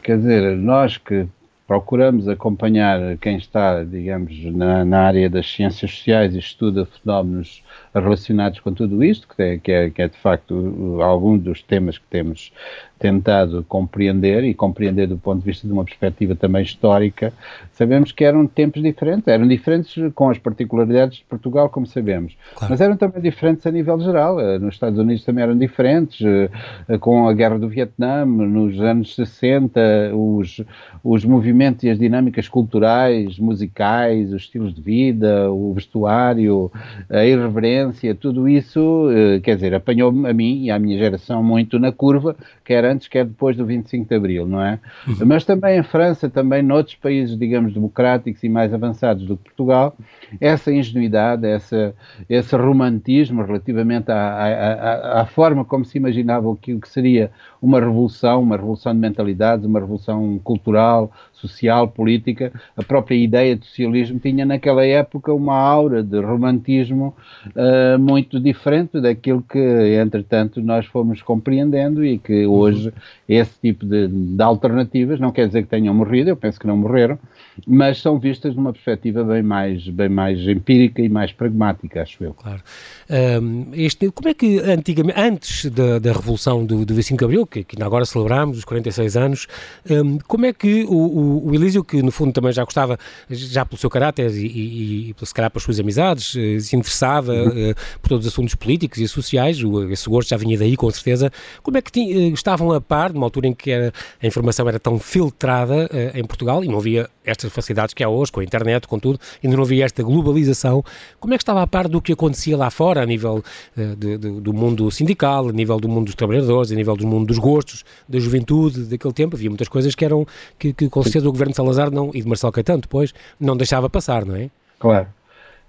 quer 0.03 0.17
dizer, 0.17 0.57
nós 0.57 0.97
que 0.97 1.25
procuramos 1.65 2.27
acompanhar 2.27 3.17
quem 3.17 3.37
está, 3.37 3.83
digamos, 3.83 4.33
na, 4.53 4.83
na, 4.83 5.01
área 5.01 5.29
das 5.29 5.49
ciências 5.49 5.91
sociais 5.91 6.35
e 6.35 6.39
estuda 6.39 6.85
fenómenos 6.85 7.63
relacionados 7.99 8.59
com 8.59 8.73
tudo 8.73 9.03
isto, 9.03 9.27
que 9.27 9.41
é, 9.41 9.57
que 9.57 9.71
é, 9.71 9.89
que 9.89 10.01
é 10.01 10.07
de 10.07 10.17
facto 10.17 10.99
algum 11.01 11.37
dos 11.37 11.61
temas 11.61 11.97
que 11.97 12.05
temos 12.09 12.51
tentado 12.99 13.63
compreender 13.67 14.43
e 14.43 14.53
compreender 14.53 15.07
do 15.07 15.17
ponto 15.17 15.39
de 15.39 15.45
vista 15.45 15.67
de 15.67 15.73
uma 15.73 15.83
perspectiva 15.83 16.35
também 16.35 16.63
histórica, 16.63 17.31
sabemos 17.71 18.11
que 18.11 18.23
eram 18.23 18.47
tempos 18.47 18.81
diferentes, 18.81 19.27
eram 19.27 19.47
diferentes 19.47 19.95
com 20.13 20.29
as 20.29 20.37
particularidades 20.37 21.19
de 21.19 21.23
Portugal, 21.25 21.69
como 21.69 21.85
sabemos, 21.85 22.35
claro. 22.55 22.71
mas 22.71 22.81
eram 22.81 22.97
também 22.97 23.21
diferentes 23.21 23.65
a 23.65 23.71
nível 23.71 23.99
geral. 23.99 24.39
Eh, 24.39 24.57
nos 24.59 24.73
Estados 24.73 24.97
Unidos 24.97 25.23
também 25.23 25.43
eram 25.43 25.57
diferentes, 25.57 26.25
eh, 26.25 26.97
com 26.97 27.27
a 27.27 27.33
Guerra 27.33 27.59
do 27.59 27.69
Vietnã, 27.69 28.25
nos 28.25 28.79
anos 28.79 29.15
60, 29.15 29.79
os, 30.13 30.61
os 31.03 31.23
movimentos 31.23 31.83
e 31.83 31.89
as 31.89 31.99
dinâmicas 31.99 32.47
culturais, 32.47 33.37
musicais, 33.37 34.33
os 34.33 34.43
estilos 34.43 34.73
de 34.73 34.81
vida, 34.81 35.51
o 35.51 35.73
vestuário, 35.73 36.71
a 37.09 37.23
irreverência, 37.25 37.86
tudo 38.19 38.47
isso, 38.47 39.09
eh, 39.11 39.39
quer 39.39 39.55
dizer, 39.55 39.73
apanhou-me 39.73 40.29
a 40.29 40.33
mim 40.33 40.63
e 40.63 40.71
à 40.71 40.79
minha 40.79 40.97
geração 40.97 41.43
muito 41.43 41.79
na 41.79 41.91
curva, 41.91 42.35
que 42.63 42.73
era 42.73 42.91
antes, 42.91 43.07
quer 43.07 43.25
depois 43.25 43.55
do 43.55 43.65
25 43.65 44.07
de 44.07 44.15
Abril, 44.15 44.47
não 44.47 44.61
é? 44.61 44.79
Uhum. 45.07 45.15
Mas 45.25 45.45
também 45.45 45.79
em 45.79 45.83
França, 45.83 46.29
também 46.29 46.61
noutros 46.61 46.95
países, 46.95 47.37
digamos, 47.37 47.73
democráticos 47.73 48.43
e 48.43 48.49
mais 48.49 48.73
avançados 48.73 49.25
do 49.25 49.37
que 49.37 49.43
Portugal, 49.45 49.95
essa 50.39 50.71
ingenuidade, 50.71 51.45
essa, 51.45 51.93
esse 52.29 52.55
romantismo 52.55 53.43
relativamente 53.43 54.11
à, 54.11 54.15
à, 54.17 55.21
à, 55.21 55.25
forma 55.25 55.63
como 55.63 55.85
se 55.85 55.97
imaginava 55.97 56.47
o 56.47 56.55
que 56.55 56.77
seria 56.85 57.31
uma 57.61 57.79
revolução, 57.79 58.41
uma 58.41 58.55
revolução 58.55 58.93
de 58.93 58.99
mentalidades, 58.99 59.65
uma 59.65 59.79
revolução 59.79 60.39
cultural, 60.43 61.11
social, 61.39 61.87
política, 61.87 62.51
a 62.75 62.83
própria 62.83 63.15
ideia 63.15 63.55
de 63.55 63.65
socialismo 63.65 64.19
tinha 64.19 64.45
naquela 64.45 64.85
época 64.85 65.33
uma 65.33 65.55
aura 65.55 66.03
de 66.03 66.19
romantismo 66.19 67.15
uh, 67.47 67.99
muito 67.99 68.39
diferente 68.39 68.99
daquilo 68.99 69.41
que, 69.41 69.59
entretanto, 70.01 70.61
nós 70.61 70.85
fomos 70.85 71.21
compreendendo 71.21 72.03
e 72.03 72.17
que 72.17 72.45
hoje 72.45 72.93
esse 73.27 73.59
tipo 73.59 73.85
de, 73.85 74.07
de, 74.07 74.41
alternativas, 74.41 75.19
não 75.19 75.31
quer 75.31 75.47
dizer 75.47 75.63
que 75.63 75.69
tenham 75.69 75.93
morrido, 75.93 76.29
eu 76.29 76.37
penso 76.37 76.59
que 76.59 76.67
não 76.67 76.77
morreram, 76.77 77.19
mas 77.65 78.01
são 78.01 78.19
vistas 78.19 78.55
numa 78.55 78.71
perspectiva 78.71 79.23
bem 79.23 79.41
mais, 79.41 79.87
bem 79.87 80.09
mais 80.09 80.39
empírica 80.47 81.01
e 81.01 81.09
mais 81.09 81.31
pragmática, 81.31 82.01
acho 82.01 82.23
eu. 82.23 82.33
Claro. 82.33 82.61
Um, 83.09 83.69
este, 83.73 84.11
como 84.11 84.29
é 84.29 84.33
que 84.33 84.59
antigamente, 84.59 85.19
antes 85.19 85.65
da, 85.71 85.99
da 85.99 86.11
Revolução 86.11 86.65
do, 86.65 86.85
do 86.85 86.93
25 86.93 87.17
de 87.17 87.25
Abril, 87.25 87.47
que, 87.47 87.63
que 87.63 87.81
agora 87.81 88.05
celebramos 88.05 88.57
os 88.57 88.65
46 88.65 89.17
anos, 89.17 89.47
um, 89.89 90.17
como 90.19 90.45
é 90.45 90.53
que 90.53 90.83
o, 90.83 90.93
o, 90.93 91.47
o, 91.49 91.55
Elísio, 91.55 91.83
que 91.83 92.01
no 92.01 92.11
fundo 92.11 92.33
também 92.33 92.51
já 92.51 92.63
gostava, 92.63 92.97
já 93.29 93.65
pelo 93.65 93.79
seu 93.79 93.89
caráter 93.89 94.31
e, 94.31 94.45
e, 94.45 95.09
e 95.11 95.25
se 95.25 95.33
calhar 95.33 95.49
pelas 95.49 95.63
suas 95.63 95.79
amizades, 95.79 96.35
eh, 96.35 96.59
se 96.59 96.75
interessava 96.75 97.33
uhum. 97.33 97.71
uh, 97.71 97.75
por 98.01 98.09
todos 98.09 98.25
os 98.25 98.33
assuntos 98.33 98.55
políticos 98.55 98.99
e 98.99 99.07
sociais, 99.07 99.63
o, 99.63 99.89
esse 99.91 100.09
gosto 100.09 100.29
já 100.29 100.37
vinha 100.37 100.57
daí 100.57 100.75
com 100.75 100.89
certeza, 100.91 101.31
como 101.63 101.77
é 101.77 101.81
que 101.81 101.91
tinha, 101.91 102.27
eh, 102.27 102.29
estavam 102.29 102.71
a 102.71 102.81
par, 102.81 103.13
numa 103.13 103.25
altura 103.25 103.47
em 103.47 103.53
que 103.53 103.71
era, 103.71 103.93
a 104.21 104.27
informação 104.27 104.67
era 104.67 104.79
tão 104.79 104.99
filtrada 104.99 105.85
uh, 105.85 106.17
em 106.17 106.23
Portugal 106.23 106.63
e 106.63 106.67
não 106.67 106.77
havia 106.77 107.09
estas 107.25 107.46
facilidades 107.49 107.93
que 107.93 108.03
há 108.03 108.09
hoje, 108.09 108.31
com 108.31 108.41
a 108.41 108.43
internet, 108.43 108.87
com 108.87 108.99
tudo, 108.99 109.19
ainda 109.43 109.55
não 109.55 109.63
havia 109.63 109.85
esta 109.85 110.03
globalização, 110.03 110.83
como 111.19 111.33
é 111.33 111.37
que 111.37 111.43
estava 111.43 111.61
a 111.61 111.67
par 111.67 111.87
do 111.87 112.01
que 112.01 112.13
acontecia 112.13 112.57
lá 112.57 112.69
fora? 112.69 112.97
a 113.01 113.05
nível 113.05 113.43
uh, 113.77 113.95
de, 113.95 114.17
de, 114.17 114.31
do 114.41 114.53
mundo 114.53 114.89
sindical, 114.91 115.49
a 115.49 115.51
nível 115.51 115.79
do 115.79 115.87
mundo 115.87 116.05
dos 116.05 116.15
trabalhadores, 116.15 116.71
a 116.71 116.75
nível 116.75 116.95
do 116.95 117.07
mundo 117.07 117.27
dos 117.27 117.37
gostos, 117.37 117.83
da 118.07 118.19
juventude 118.19 118.81
daquele 118.85 119.13
tempo. 119.13 119.35
Havia 119.35 119.49
muitas 119.49 119.67
coisas 119.67 119.95
que 119.95 120.03
eram 120.03 120.25
que, 120.57 120.73
que 120.73 120.89
com 120.89 121.01
certeza 121.03 121.27
o 121.27 121.31
governo 121.31 121.51
de 121.51 121.57
Salazar 121.57 121.91
não, 121.91 122.11
e 122.13 122.21
de 122.21 122.27
Marcelo 122.27 122.51
Caetano 122.51 122.81
depois 122.81 123.13
não 123.39 123.55
deixava 123.55 123.89
passar, 123.89 124.25
não 124.25 124.35
é? 124.35 124.49
Claro. 124.79 125.07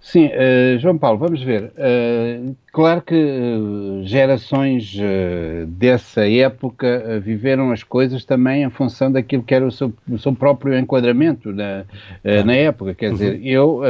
Sim, 0.01 0.27
uh, 0.27 0.79
João 0.79 0.97
Paulo, 0.97 1.19
vamos 1.19 1.43
ver. 1.43 1.73
Uh, 1.77 2.57
claro 2.73 3.03
que 3.03 3.15
uh, 3.15 4.03
gerações 4.05 4.97
dessa 5.69 6.29
época 6.29 7.21
viveram 7.21 7.73
as 7.73 7.83
coisas 7.83 8.25
também 8.25 8.63
em 8.63 8.71
função 8.71 9.11
daquilo 9.11 9.43
que 9.43 9.55
era 9.55 9.67
o 9.67 9.71
seu, 9.71 9.93
o 10.09 10.19
seu 10.19 10.33
próprio 10.35 10.79
enquadramento 10.79 11.53
na, 11.53 11.85
na 12.45 12.55
época. 12.55 12.95
Quer 12.95 13.13
dizer, 13.13 13.35
uhum. 13.35 13.45
eu, 13.45 13.83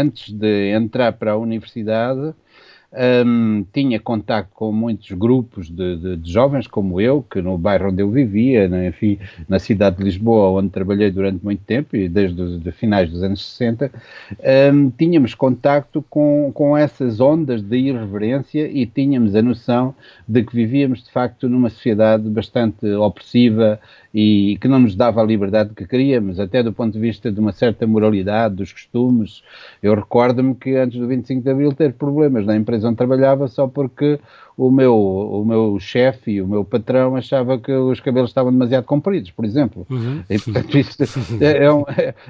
antes 0.00 0.32
de 0.32 0.70
entrar 0.70 1.12
para 1.12 1.32
a 1.32 1.36
universidade, 1.36 2.34
um, 3.26 3.64
tinha 3.72 3.98
contato 3.98 4.48
com 4.52 4.70
muitos 4.70 5.10
grupos 5.12 5.70
de, 5.70 5.96
de, 5.96 6.16
de, 6.16 6.32
jovens 6.32 6.66
como 6.66 7.00
eu, 7.00 7.22
que 7.22 7.40
no 7.40 7.56
bairro 7.56 7.88
onde 7.88 8.02
eu 8.02 8.10
vivia, 8.10 8.68
né, 8.68 8.88
enfim, 8.88 9.18
na 9.48 9.58
cidade 9.58 9.96
de 9.96 10.04
Lisboa, 10.04 10.60
onde 10.60 10.68
trabalhei 10.68 11.10
durante 11.10 11.42
muito 11.42 11.62
tempo, 11.64 11.96
e 11.96 12.08
desde 12.08 12.40
os 12.40 12.74
finais 12.74 13.10
dos 13.10 13.22
anos 13.22 13.44
60, 13.44 13.90
um, 14.74 14.90
tínhamos 14.90 15.34
contacto 15.34 16.04
com, 16.10 16.50
com 16.52 16.76
essas 16.76 17.20
ondas 17.20 17.62
de 17.62 17.76
irreverência 17.76 18.70
e 18.70 18.84
tínhamos 18.84 19.34
a 19.34 19.42
noção 19.42 19.94
de 20.28 20.42
que 20.42 20.54
vivíamos 20.54 21.02
de 21.02 21.10
facto 21.10 21.48
numa 21.48 21.70
sociedade 21.70 22.28
bastante 22.28 22.86
opressiva 22.86 23.80
e 24.14 24.58
que 24.60 24.68
não 24.68 24.80
nos 24.80 24.94
dava 24.94 25.20
a 25.20 25.24
liberdade 25.24 25.74
que 25.74 25.86
queríamos, 25.86 26.38
até 26.38 26.62
do 26.62 26.72
ponto 26.72 26.92
de 26.92 26.98
vista 26.98 27.32
de 27.32 27.40
uma 27.40 27.52
certa 27.52 27.86
moralidade, 27.86 28.56
dos 28.56 28.72
costumes. 28.72 29.42
Eu 29.82 29.94
recordo-me 29.94 30.54
que 30.54 30.76
antes 30.76 30.98
do 30.98 31.06
25 31.06 31.42
de 31.42 31.50
Abril 31.50 31.72
ter 31.72 31.94
problemas 31.94 32.44
na 32.44 32.56
empresa 32.56 32.88
onde 32.88 32.96
trabalhava 32.96 33.48
só 33.48 33.66
porque 33.66 34.20
o 34.56 34.70
meu, 34.70 34.96
o 34.96 35.44
meu 35.44 35.78
chefe 35.80 36.32
e 36.32 36.42
o 36.42 36.46
meu 36.46 36.64
patrão 36.64 37.16
achava 37.16 37.58
que 37.58 37.72
os 37.72 38.00
cabelos 38.00 38.30
estavam 38.30 38.52
demasiado 38.52 38.84
compridos, 38.84 39.30
por 39.30 39.44
exemplo. 39.44 39.86
Uhum. 39.90 40.22
E, 40.28 40.38
portanto, 40.38 40.78
isto 40.78 41.02
é, 41.40 41.64
é, 41.64 41.72
um, 41.72 41.84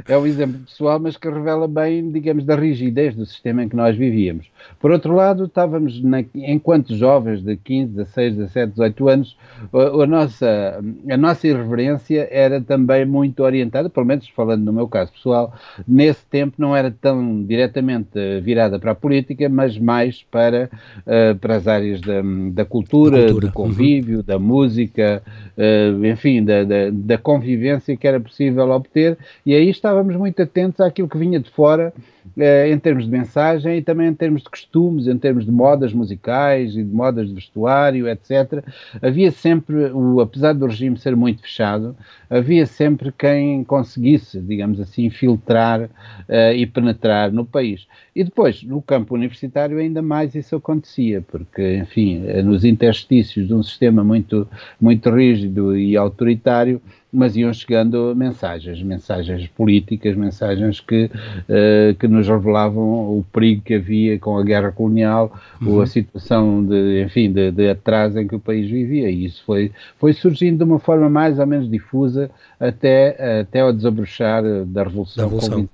é 0.09 0.19
um 0.19 0.27
exemplo 0.27 0.61
pessoal, 0.61 0.99
mas 1.01 1.17
que 1.17 1.29
revela 1.29 1.67
bem, 1.67 2.11
digamos, 2.11 2.45
da 2.45 2.55
rigidez 2.55 3.15
do 3.15 3.27
sistema 3.27 3.63
em 3.65 3.69
que 3.69 3.77
nós 3.77 3.97
vivíamos. 3.97 4.47
Por 4.81 4.91
outro 4.91 5.15
lado, 5.15 5.45
estávamos, 5.45 6.03
na, 6.03 6.25
enquanto 6.35 6.95
jovens 6.97 7.43
de 7.43 7.57
15, 7.57 7.93
16, 7.93 8.37
17, 8.37 8.73
18 8.73 9.09
anos, 9.09 9.37
a, 9.73 10.03
a, 10.03 10.07
nossa, 10.07 10.81
a 11.11 11.17
nossa 11.17 11.49
irreverência 11.49 12.29
era 12.31 12.61
também 12.61 13.05
muito 13.05 13.43
orientada, 13.43 13.91
pelo 13.91 14.07
menos 14.07 14.29
falando 14.29 14.65
no 14.65 14.73
meu 14.73 14.89
caso 14.89 15.13
pessoal, 15.13 15.53
nesse 15.87 16.25
tempo 16.27 16.55
não 16.59 16.75
era 16.75 16.91
tão 16.91 17.43
diretamente 17.43 18.41
virada 18.41 18.79
para 18.79 18.93
a 18.93 18.95
política, 18.95 19.49
mas 19.49 19.79
mais 19.79 20.23
para, 20.31 20.71
uh, 20.99 21.37
para 21.39 21.57
as 21.57 21.67
áreas 21.67 22.01
da 22.01 22.12
da, 22.13 22.63
da 22.63 22.65
cultura, 22.65 23.19
cultura, 23.19 23.41
do 23.41 23.47
uhum. 23.47 23.53
convívio, 23.53 24.19
uhum. 24.19 24.25
da 24.25 24.39
música, 24.39 25.23
uh, 25.57 26.05
enfim, 26.05 26.45
da, 26.45 26.65
da, 26.65 26.91
da, 26.93 27.19
convivência 27.19 27.97
que 27.97 28.07
era 28.07 28.21
possível 28.21 28.71
obter, 28.71 29.17
e 29.47 29.55
aí 29.55 29.71
estávamos 29.71 30.15
muito 30.17 30.43
atentos 30.43 30.81
àquilo 30.81 31.09
que 31.09 31.19
vinha 31.19 31.41
de 31.41 31.51
fora 31.51 31.93
eh, 32.37 32.71
em 32.71 32.79
termos 32.79 33.05
de 33.05 33.11
mensagem 33.11 33.79
e 33.79 33.83
também 33.83 34.09
em 34.09 34.15
termos 34.15 34.43
de 34.43 34.49
costumes, 34.49 35.07
em 35.07 35.19
termos 35.19 35.45
de 35.45 35.51
modas 35.51 35.93
musicais 35.93 36.77
e 36.77 36.83
de 36.83 36.95
modas 36.95 37.29
de 37.29 37.35
vestuário, 37.35 38.09
etc. 38.09 38.65
Havia 39.03 39.31
sempre, 39.31 39.91
o, 39.93 40.21
apesar 40.21 40.53
do 40.53 40.67
regime 40.67 40.97
ser 40.97 41.17
muito 41.17 41.43
fechado, 41.43 41.97
havia 42.31 42.65
sempre 42.65 43.13
quem 43.13 43.65
conseguisse, 43.65 44.41
digamos 44.41 44.81
assim, 44.81 45.11
filtrar 45.11 45.83
uh, 45.83 46.53
e 46.55 46.65
penetrar 46.65 47.33
no 47.33 47.45
país. 47.45 47.87
E 48.15 48.23
depois, 48.23 48.63
no 48.63 48.81
campo 48.81 49.15
universitário, 49.15 49.79
ainda 49.79 50.01
mais 50.01 50.35
isso 50.35 50.55
acontecia, 50.55 51.23
porque, 51.23 51.77
enfim, 51.77 52.02
nos 52.45 52.65
interstícios 52.65 53.47
de 53.47 53.55
um 53.55 53.63
sistema 53.63 54.03
muito, 54.03 54.47
muito 54.81 55.11
rígido 55.11 55.77
e 55.77 55.97
autoritário, 55.97 56.81
mas 57.13 57.37
iam 57.37 57.53
chegando 57.53 58.15
mensagens, 58.17 58.83
mensagens 58.83 59.47
políticas, 59.49 60.17
mensagens 60.17 60.81
que, 60.81 61.11
uh, 61.11 61.95
que 61.99 62.09
nos 62.09 62.27
revelavam 62.27 63.19
o 63.19 63.25
perigo 63.31 63.61
que 63.63 63.75
havia 63.75 64.19
com 64.19 64.39
a 64.39 64.43
guerra 64.43 64.73
colonial, 64.73 65.39
uhum. 65.61 65.75
ou 65.75 65.83
a 65.83 65.87
situação 65.87 66.65
de, 66.65 67.03
enfim, 67.03 67.31
de, 67.31 67.51
de 67.51 67.69
atraso 67.69 68.19
em 68.19 68.27
que 68.27 68.35
o 68.35 68.41
país 68.41 68.71
vivia. 68.71 69.11
E 69.11 69.27
isso 69.27 69.43
foi, 69.45 69.71
foi 69.99 70.15
surgindo 70.15 70.59
de 70.59 70.65
uma 70.65 70.79
forma 70.79 71.11
mais 71.11 71.39
ou 71.39 71.47
menos 71.47 71.71
difusa 71.71 72.31
até, 72.59 73.41
até 73.41 73.61
ao 73.61 73.73
desabrochar 73.75 74.43
da 74.65 74.85
Revolução. 74.85 75.29
Da 75.29 75.37
Revolução. 75.37 75.69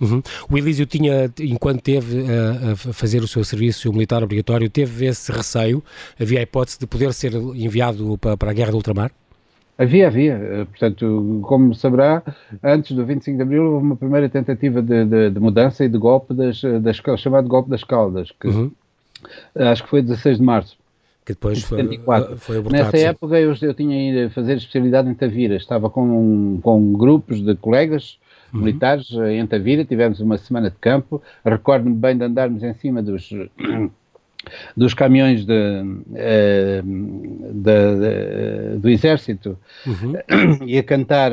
Uhum. 0.00 0.22
O 0.50 0.56
Elísio 0.56 0.86
tinha, 0.86 1.30
enquanto 1.40 1.82
teve 1.82 2.24
a, 2.30 2.72
a, 2.72 2.76
fazer 2.76 3.22
o 3.22 3.28
seu 3.28 3.44
serviço 3.44 3.92
militar 3.92 4.22
obrigatório, 4.22 4.68
teve 4.70 5.06
esse 5.06 5.30
receio? 5.30 5.82
Havia 6.18 6.40
a 6.40 6.42
hipótese 6.42 6.78
de 6.78 6.86
poder 6.86 7.12
ser 7.12 7.34
enviado 7.34 8.16
para, 8.18 8.36
para 8.36 8.50
a 8.50 8.54
Guerra 8.54 8.70
do 8.70 8.76
Ultramar? 8.76 9.12
Havia, 9.80 10.08
havia. 10.08 10.34
Eh, 10.34 10.64
portanto, 10.66 11.40
como 11.42 11.74
saberá, 11.74 12.22
antes 12.62 12.94
do 12.94 13.04
25 13.04 13.36
de 13.36 13.42
Abril 13.42 13.64
houve 13.64 13.86
uma 13.86 13.96
primeira 13.96 14.28
tentativa 14.28 14.82
de, 14.82 15.06
de, 15.06 15.30
de 15.30 15.40
mudança 15.40 15.82
e 15.82 15.88
de 15.88 15.96
golpe 15.96 16.34
das, 16.34 16.60
das 16.82 17.00
chamado 17.18 17.48
golpe 17.48 17.70
das 17.70 17.82
Caldas, 17.82 18.30
que 18.30 18.46
uhum. 18.46 18.70
acho 19.54 19.82
que 19.84 19.88
foi 19.88 20.02
16 20.02 20.36
de 20.36 20.42
março. 20.42 20.76
Que 21.24 21.32
depois 21.32 21.62
foi, 21.62 21.78
foi 22.36 22.58
abortado. 22.58 22.84
Nessa 22.84 22.98
sim. 22.98 23.04
época 23.04 23.38
eu, 23.38 23.54
eu 23.62 23.74
tinha 23.74 24.24
ido 24.24 24.30
fazer 24.34 24.56
especialidade 24.56 25.08
em 25.08 25.14
Tavira. 25.14 25.56
Estava 25.56 25.88
com, 25.88 26.58
com 26.62 26.92
grupos 26.92 27.40
de 27.40 27.54
colegas 27.56 28.18
uhum. 28.52 28.60
militares 28.60 29.10
em 29.12 29.46
Tavira. 29.46 29.84
Tivemos 29.84 30.20
uma 30.20 30.36
semana 30.38 30.70
de 30.70 30.76
campo. 30.76 31.22
Recordo-me 31.44 31.94
bem 31.94 32.16
de 32.16 32.24
andarmos 32.24 32.62
em 32.62 32.74
cima 32.74 33.02
dos 33.02 33.30
dos 34.76 34.94
caminhões 34.94 35.44
de, 35.44 35.52
uh, 35.52 36.82
de, 37.52 38.74
de, 38.74 38.78
do 38.78 38.88
exército 38.88 39.58
uhum. 39.86 40.14
e 40.66 40.78
a 40.78 40.82
cantar 40.82 41.32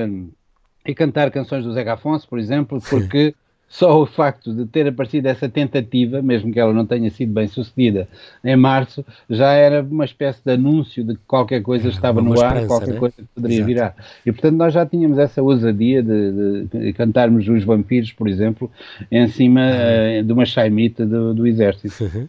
e 0.86 0.96
cantar 0.96 1.32
canções 1.32 1.66
do 1.66 1.74
Zé 1.74 1.88
Afonso, 1.90 2.28
por 2.28 2.40
exemplo, 2.40 2.82
porque 2.90 3.36
só 3.68 4.02
o 4.02 4.06
facto 4.06 4.54
de 4.54 4.66
ter 4.66 4.88
aparecido 4.88 5.28
essa 5.28 5.50
tentativa, 5.50 6.22
mesmo 6.22 6.52
que 6.52 6.60
ela 6.60 6.74
não 6.74 6.86
tenha 6.86 7.10
sido 7.10 7.34
bem 7.34 7.48
sucedida 7.48 8.08
em 8.44 8.56
março, 8.56 9.06
já 9.30 9.52
era 9.52 9.82
uma 9.82 10.06
espécie 10.06 10.42
de 10.44 10.52
anúncio 10.52 11.04
de 11.04 11.16
que 11.16 11.22
qualquer 11.28 11.62
coisa 11.62 11.90
estava 11.90 12.22
no 12.22 12.40
ar, 12.42 12.66
qualquer 12.66 12.94
né? 12.94 13.00
coisa 13.00 13.16
poderia 13.36 13.58
Exato. 13.58 13.68
virar. 13.68 13.96
E 14.26 14.32
portanto 14.32 14.56
nós 14.56 14.74
já 14.74 14.86
tínhamos 14.86 15.18
essa 15.18 15.42
ousadia 15.42 16.02
de, 16.02 16.66
de 16.66 16.94
cantarmos 16.94 17.48
os 17.48 17.64
vampiros, 17.64 18.12
por 18.14 18.28
exemplo, 18.28 18.72
em 19.12 19.28
cima 19.28 19.62
uh, 19.62 20.24
de 20.24 20.32
uma 20.32 20.46
chaimita 20.46 21.06
do, 21.06 21.34
do 21.34 21.46
exército. 21.46 22.04
Uhum 22.04 22.28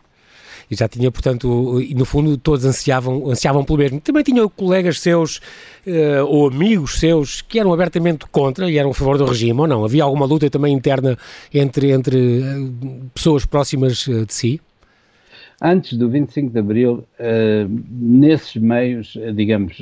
e 0.70 0.74
já 0.74 0.86
tinha, 0.88 1.10
portanto, 1.10 1.80
e 1.80 1.94
no 1.94 2.04
fundo 2.04 2.36
todos 2.36 2.64
ansiavam, 2.64 3.30
ansiavam 3.30 3.64
pelo 3.64 3.78
mesmo. 3.78 4.00
Também 4.00 4.22
tinha 4.22 4.46
colegas 4.48 5.00
seus 5.00 5.38
uh, 5.86 6.24
ou 6.26 6.48
amigos 6.48 7.00
seus 7.00 7.40
que 7.40 7.58
eram 7.58 7.72
abertamente 7.72 8.26
contra 8.30 8.70
e 8.70 8.76
eram 8.78 8.90
a 8.90 8.94
favor 8.94 9.16
do 9.16 9.24
regime 9.24 9.60
ou 9.60 9.66
não? 9.66 9.84
Havia 9.84 10.04
alguma 10.04 10.26
luta 10.26 10.50
também 10.50 10.74
interna 10.74 11.16
entre, 11.52 11.90
entre 11.90 12.40
uh, 12.40 13.10
pessoas 13.14 13.46
próximas 13.46 14.06
uh, 14.06 14.26
de 14.26 14.34
si? 14.34 14.60
Antes 15.60 15.98
do 15.98 16.08
25 16.08 16.52
de 16.52 16.58
Abril, 16.60 17.04
nesses 17.90 18.54
meios, 18.54 19.18
digamos, 19.34 19.76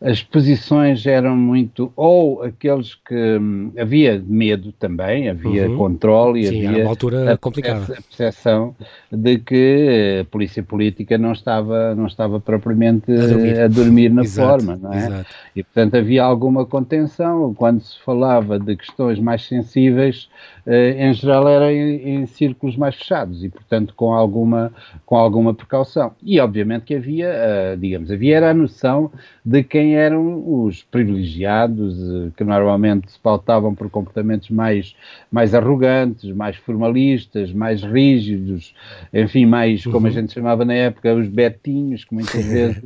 as 0.00 0.22
posições 0.22 1.06
eram 1.06 1.34
muito, 1.34 1.90
ou 1.96 2.42
aqueles 2.42 2.94
que 2.94 3.14
hum, 3.14 3.72
havia 3.78 4.22
medo 4.26 4.70
também, 4.72 5.30
havia 5.30 5.70
uhum. 5.70 5.78
controle 5.78 6.40
e 6.40 6.46
Sim, 6.48 6.66
havia 6.66 6.82
uma 6.82 6.90
altura 6.90 7.32
a, 7.32 7.36
complicada. 7.38 7.84
a 7.84 8.02
percepção 8.02 8.76
de 9.10 9.38
que 9.38 10.18
a 10.20 10.24
polícia 10.26 10.62
política 10.62 11.16
não 11.16 11.32
estava, 11.32 11.94
não 11.94 12.06
estava 12.06 12.38
propriamente 12.38 13.10
a 13.10 13.26
dormir, 13.26 13.60
a 13.60 13.68
dormir 13.68 14.08
na 14.10 14.22
exato, 14.22 14.64
forma, 14.64 14.76
não 14.76 14.92
é? 14.92 14.98
Exato. 14.98 15.30
E 15.54 15.62
portanto 15.62 15.94
havia 15.94 16.22
alguma 16.22 16.66
contenção 16.66 17.54
quando 17.54 17.80
se 17.80 17.98
falava 18.02 18.58
de 18.58 18.76
questões 18.76 19.18
mais 19.18 19.46
sensíveis, 19.46 20.28
eh, 20.66 21.06
em 21.08 21.14
geral 21.14 21.48
era 21.48 21.72
em, 21.72 22.16
em, 22.16 22.26
círculos 22.26 22.76
mais 22.76 22.96
fechados 22.96 23.42
e 23.42 23.48
portanto 23.48 23.94
com 23.96 24.12
alguma, 24.12 24.70
com 25.06 25.16
alguma 25.16 25.54
precaução. 25.54 26.12
E 26.22 26.38
obviamente 26.38 26.82
que 26.82 26.94
havia, 26.96 27.28
eh, 27.28 27.76
digamos, 27.80 28.10
havia 28.10 28.36
era 28.36 28.50
a 28.50 28.54
noção 28.54 29.10
de 29.44 29.62
quem 29.62 29.85
também 29.86 29.94
eram 29.94 30.64
os 30.64 30.82
privilegiados, 30.82 31.96
eh, 31.98 32.30
que 32.36 32.42
normalmente 32.42 33.12
se 33.12 33.18
pautavam 33.18 33.74
por 33.74 33.88
comportamentos 33.88 34.50
mais, 34.50 34.96
mais 35.30 35.54
arrogantes, 35.54 36.30
mais 36.32 36.56
formalistas, 36.56 37.52
mais 37.52 37.82
rígidos, 37.82 38.74
enfim, 39.12 39.46
mais, 39.46 39.84
como 39.84 39.98
uhum. 39.98 40.06
a 40.06 40.10
gente 40.10 40.32
chamava 40.32 40.64
na 40.64 40.74
época, 40.74 41.14
os 41.14 41.28
betinhos, 41.28 42.04
que 42.04 42.14
muitas 42.14 42.44
vezes 42.44 42.82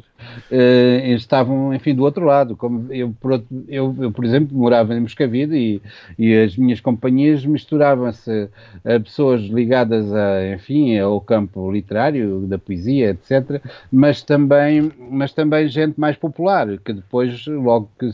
uh, 0.50 1.14
estavam, 1.14 1.74
enfim, 1.74 1.94
do 1.94 2.02
outro 2.02 2.24
lado. 2.24 2.56
Como 2.56 2.92
eu, 2.92 3.14
por, 3.20 3.42
eu, 3.68 3.94
eu, 3.98 4.12
por 4.12 4.24
exemplo, 4.24 4.56
morava 4.56 4.94
em 4.94 5.00
Moscavide 5.00 5.56
e, 5.56 5.82
e 6.18 6.36
as 6.36 6.56
minhas 6.56 6.80
companhias 6.80 7.44
misturavam-se 7.44 8.48
a 8.84 9.00
pessoas 9.00 9.42
ligadas, 9.42 10.12
a, 10.12 10.54
enfim, 10.54 10.98
ao 10.98 11.20
campo 11.20 11.70
literário, 11.70 12.46
da 12.46 12.58
poesia, 12.58 13.10
etc., 13.10 13.62
mas 13.90 14.22
também, 14.22 14.92
mas 15.10 15.32
também 15.32 15.68
gente 15.68 15.98
mais 15.98 16.16
popular, 16.16 16.78
que 16.78 16.92
depois, 16.92 17.46
logo 17.46 17.90
que 17.98 18.10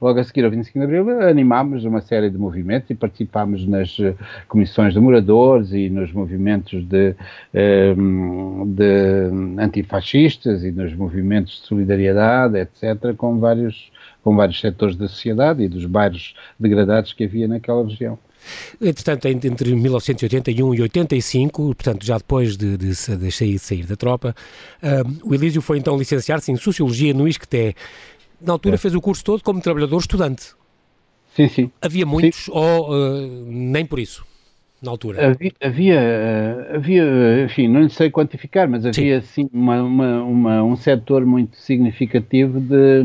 logo 0.00 0.18
a 0.18 0.24
seguir 0.24 0.44
ao 0.44 0.50
25 0.50 0.78
de 0.78 0.84
Abril, 0.84 1.20
animámos 1.22 1.84
uma 1.84 2.00
série 2.00 2.30
de 2.30 2.38
movimentos 2.38 2.90
e 2.90 2.94
participámos 2.94 3.66
nas 3.66 3.98
eh, 4.00 4.14
comissões 4.48 4.94
de 4.94 5.00
moradores 5.00 5.72
e 5.72 5.88
nos 5.88 6.12
movimentos 6.12 6.84
de, 6.84 7.14
ehm, 7.54 8.64
de 8.66 9.60
antifascistas 9.60 10.64
e 10.64 10.70
nos 10.70 10.94
movimentos 10.94 11.60
de 11.60 11.66
solidariedade, 11.66 12.58
etc., 12.58 13.14
com 13.16 13.38
vários, 13.38 13.90
com 14.22 14.36
vários 14.36 14.60
setores 14.60 14.96
da 14.96 15.08
sociedade 15.08 15.62
e 15.62 15.68
dos 15.68 15.86
bairros 15.86 16.34
degradados 16.58 17.12
que 17.12 17.24
havia 17.24 17.48
naquela 17.48 17.84
região. 17.84 18.18
Entretanto, 18.80 19.26
entre 19.26 19.74
1981 19.74 20.74
e 20.74 20.82
85, 20.82 21.74
portanto, 21.74 22.04
já 22.04 22.18
depois 22.18 22.56
de, 22.56 22.76
de, 22.76 22.88
de, 22.88 23.32
sair, 23.32 23.58
sair, 23.58 23.86
da 23.86 23.96
tropa, 23.96 24.34
uh, 24.82 25.28
o 25.28 25.34
Elísio 25.34 25.60
foi 25.60 25.78
então 25.78 25.96
licenciar-se 25.98 26.52
em 26.52 26.56
Sociologia 26.56 27.12
no 27.12 27.26
ISCTE. 27.26 27.74
Na 28.40 28.52
altura 28.52 28.74
é. 28.74 28.78
fez 28.78 28.94
o 28.94 29.00
curso 29.00 29.24
todo 29.24 29.42
como 29.42 29.60
trabalhador 29.60 29.98
estudante. 29.98 30.54
Sim, 31.34 31.48
sim. 31.48 31.70
Havia 31.82 32.06
muitos 32.06 32.44
sim. 32.44 32.50
ou 32.52 32.90
uh, 32.90 33.46
nem 33.46 33.84
por 33.84 33.98
isso? 33.98 34.24
Na 34.82 34.90
altura? 34.90 35.30
Havia, 35.30 35.52
havia, 35.62 36.68
havia, 36.74 37.44
enfim, 37.44 37.66
não 37.66 37.88
sei 37.88 38.10
quantificar, 38.10 38.68
mas 38.68 38.84
havia 38.84 39.20
sim, 39.22 39.44
sim 39.44 39.50
uma, 39.52 39.82
uma, 39.82 40.22
uma, 40.22 40.62
um 40.62 40.76
setor 40.76 41.24
muito 41.24 41.56
significativo 41.56 42.60
de, 42.60 43.02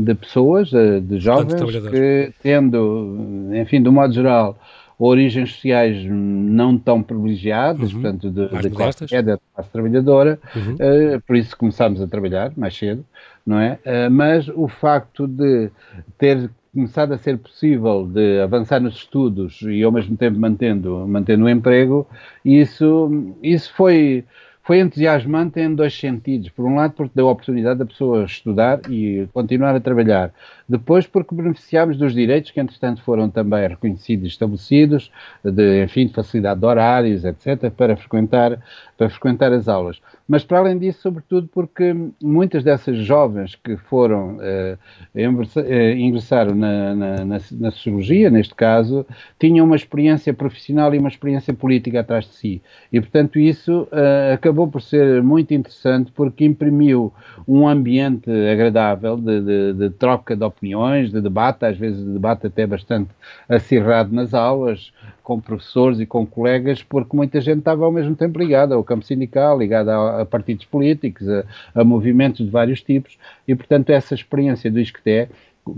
de 0.00 0.14
pessoas, 0.14 0.68
de 0.68 1.18
jovens, 1.20 1.54
que 1.90 2.32
tendo, 2.42 3.18
enfim, 3.54 3.80
do 3.80 3.92
modo 3.92 4.12
geral, 4.12 4.58
origens 4.98 5.52
sociais 5.54 6.04
não 6.08 6.78
tão 6.78 7.02
privilegiadas, 7.02 7.92
uhum. 7.92 8.00
portanto, 8.00 8.30
de, 8.30 8.48
de 8.62 8.70
classe 8.70 9.06
média, 9.10 9.34
de 9.34 9.42
classe 9.54 9.70
trabalhadora, 9.70 10.38
uhum. 10.54 10.74
uh, 10.74 11.20
por 11.26 11.36
isso 11.36 11.56
começámos 11.56 12.00
a 12.00 12.06
trabalhar 12.06 12.52
mais 12.56 12.76
cedo, 12.76 13.04
não 13.46 13.58
é? 13.58 13.78
Uh, 13.84 14.10
mas 14.10 14.48
o 14.48 14.68
facto 14.68 15.26
de 15.26 15.70
ter 16.18 16.50
começado 16.72 17.12
a 17.12 17.18
ser 17.18 17.38
possível 17.38 18.06
de 18.06 18.40
avançar 18.40 18.80
nos 18.80 18.96
estudos 18.96 19.62
e 19.62 19.82
ao 19.82 19.92
mesmo 19.92 20.16
tempo 20.16 20.38
mantendo, 20.38 21.06
mantendo 21.08 21.44
o 21.44 21.48
emprego, 21.48 22.06
isso, 22.44 23.34
isso 23.42 23.72
foi 23.74 24.24
foi 24.66 24.80
entusiasmante 24.80 25.60
em 25.60 25.72
dois 25.72 25.96
sentidos. 25.96 26.48
Por 26.48 26.66
um 26.66 26.74
lado, 26.74 26.92
porque 26.94 27.12
deu 27.14 27.28
a 27.28 27.30
oportunidade 27.30 27.78
da 27.78 27.86
pessoa 27.86 28.24
estudar 28.24 28.80
e 28.90 29.28
continuar 29.32 29.76
a 29.76 29.80
trabalhar. 29.80 30.32
Depois, 30.68 31.06
porque 31.06 31.34
beneficiámos 31.34 31.96
dos 31.96 32.12
direitos 32.12 32.50
que, 32.50 32.60
entretanto, 32.60 33.02
foram 33.02 33.30
também 33.30 33.68
reconhecidos 33.68 34.24
e 34.24 34.28
estabelecidos, 34.28 35.12
de, 35.44 35.84
enfim, 35.84 36.06
de 36.06 36.12
facilidade 36.12 36.60
de 36.60 36.66
horários, 36.66 37.24
etc., 37.24 37.70
para 37.70 37.96
frequentar, 37.96 38.58
para 38.98 39.08
frequentar 39.08 39.52
as 39.52 39.68
aulas. 39.68 40.00
Mas, 40.28 40.42
para 40.42 40.58
além 40.58 40.76
disso, 40.76 41.02
sobretudo 41.02 41.48
porque 41.52 41.94
muitas 42.20 42.64
dessas 42.64 42.96
jovens 42.98 43.54
que 43.54 43.76
foram, 43.76 44.38
eh, 44.40 44.76
eh 45.14 45.92
ingressaram 45.98 46.54
na, 46.54 46.94
na, 46.94 47.24
na, 47.24 47.38
na, 47.38 48.30
neste 48.30 48.54
caso, 48.54 49.06
tinham 49.38 49.64
uma 49.64 49.76
experiência 49.76 50.34
profissional 50.34 50.92
e 50.92 50.98
uma 50.98 51.08
experiência 51.08 51.54
política 51.54 52.00
atrás 52.00 52.24
de 52.24 52.34
si. 52.34 52.62
E, 52.92 53.00
portanto, 53.00 53.38
isso 53.38 53.86
eh, 53.92 54.32
acabou 54.34 54.66
por 54.66 54.82
ser 54.82 55.22
muito 55.22 55.54
interessante 55.54 56.10
porque 56.12 56.44
imprimiu 56.44 57.12
um 57.46 57.68
ambiente 57.68 58.28
agradável 58.28 59.16
de, 59.16 59.40
de, 59.40 59.72
de 59.74 59.90
troca 59.90 60.34
de 60.34 60.42
opiniões, 60.42 60.55
de 60.60 61.20
debate, 61.20 61.64
às 61.64 61.76
vezes 61.76 62.04
de 62.04 62.12
debate 62.12 62.46
até 62.46 62.66
bastante 62.66 63.10
acirrado 63.48 64.14
nas 64.14 64.34
aulas, 64.34 64.92
com 65.22 65.40
professores 65.40 65.98
e 65.98 66.06
com 66.06 66.24
colegas, 66.24 66.82
porque 66.82 67.16
muita 67.16 67.40
gente 67.40 67.58
estava 67.58 67.84
ao 67.84 67.92
mesmo 67.92 68.14
tempo 68.14 68.38
ligada 68.38 68.74
ao 68.74 68.84
campo 68.84 69.04
sindical, 69.04 69.58
ligada 69.58 69.94
a, 69.94 70.22
a 70.22 70.24
partidos 70.24 70.64
políticos, 70.64 71.28
a, 71.28 71.44
a, 71.74 71.84
movimentos 71.84 72.44
de 72.44 72.50
vários 72.50 72.80
tipos, 72.80 73.18
e 73.46 73.54
portanto 73.54 73.90
essa 73.90 74.14
experiência 74.14 74.70
do 74.70 74.78
ISCTE, 74.78 75.28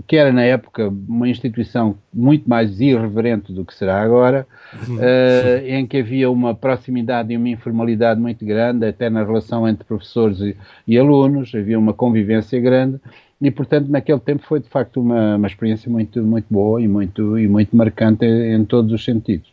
que 0.05 0.15
era 0.15 0.31
na 0.31 0.43
época 0.43 0.87
uma 1.07 1.27
instituição 1.27 1.97
muito 2.13 2.47
mais 2.47 2.79
irreverente 2.79 3.51
do 3.51 3.65
que 3.65 3.73
será 3.73 4.01
agora, 4.01 4.45
uh, 4.87 5.65
em 5.65 5.87
que 5.87 5.97
havia 5.97 6.29
uma 6.29 6.53
proximidade 6.53 7.33
e 7.33 7.37
uma 7.37 7.49
informalidade 7.49 8.19
muito 8.19 8.45
grande, 8.45 8.85
até 8.85 9.09
na 9.09 9.23
relação 9.23 9.67
entre 9.67 9.83
professores 9.83 10.39
e, 10.41 10.55
e 10.87 10.97
alunos, 10.97 11.53
havia 11.55 11.79
uma 11.79 11.93
convivência 11.93 12.59
grande, 12.59 12.99
e 13.41 13.51
portanto 13.51 13.87
naquele 13.89 14.19
tempo 14.19 14.43
foi 14.45 14.59
de 14.59 14.69
facto 14.69 15.01
uma, 15.01 15.35
uma 15.35 15.47
experiência 15.47 15.91
muito 15.91 16.21
muito 16.23 16.45
boa 16.49 16.81
e 16.81 16.87
muito 16.87 17.37
e 17.37 17.47
muito 17.47 17.75
marcante 17.75 18.25
em 18.25 18.65
todos 18.65 18.91
os 18.91 19.03
sentidos 19.03 19.51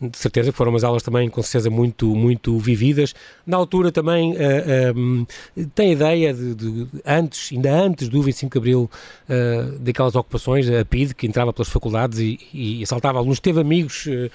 de 0.00 0.16
certeza 0.16 0.50
que 0.50 0.56
foram 0.56 0.72
umas 0.72 0.84
aulas 0.84 1.02
também 1.02 1.28
com 1.28 1.42
certeza 1.42 1.70
muito, 1.70 2.14
muito 2.14 2.58
vividas. 2.58 3.14
Na 3.46 3.56
altura 3.56 3.92
também 3.92 4.32
uh, 4.32 4.36
eh, 4.38 4.92
um, 4.94 5.26
ehm, 5.56 5.66
tem 5.74 5.92
ideia 5.92 6.32
de, 6.32 6.54
de, 6.54 6.86
antes, 7.04 7.52
ainda 7.52 7.72
antes 7.72 8.08
do 8.08 8.22
25 8.22 8.52
de 8.52 8.58
Abril, 8.58 8.90
uh, 9.28 9.78
daquelas 9.78 10.14
ocupações, 10.14 10.68
a 10.70 10.84
PID, 10.84 11.14
que 11.14 11.26
entrava 11.26 11.52
pelas 11.52 11.68
faculdades 11.68 12.18
e, 12.18 12.38
e 12.52 12.82
assaltava 12.82 13.18
alunos, 13.18 13.40
teve 13.40 13.60
amigos 13.60 14.06
uh, 14.06 14.30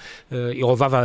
e 0.52 0.64
levava 0.64 1.02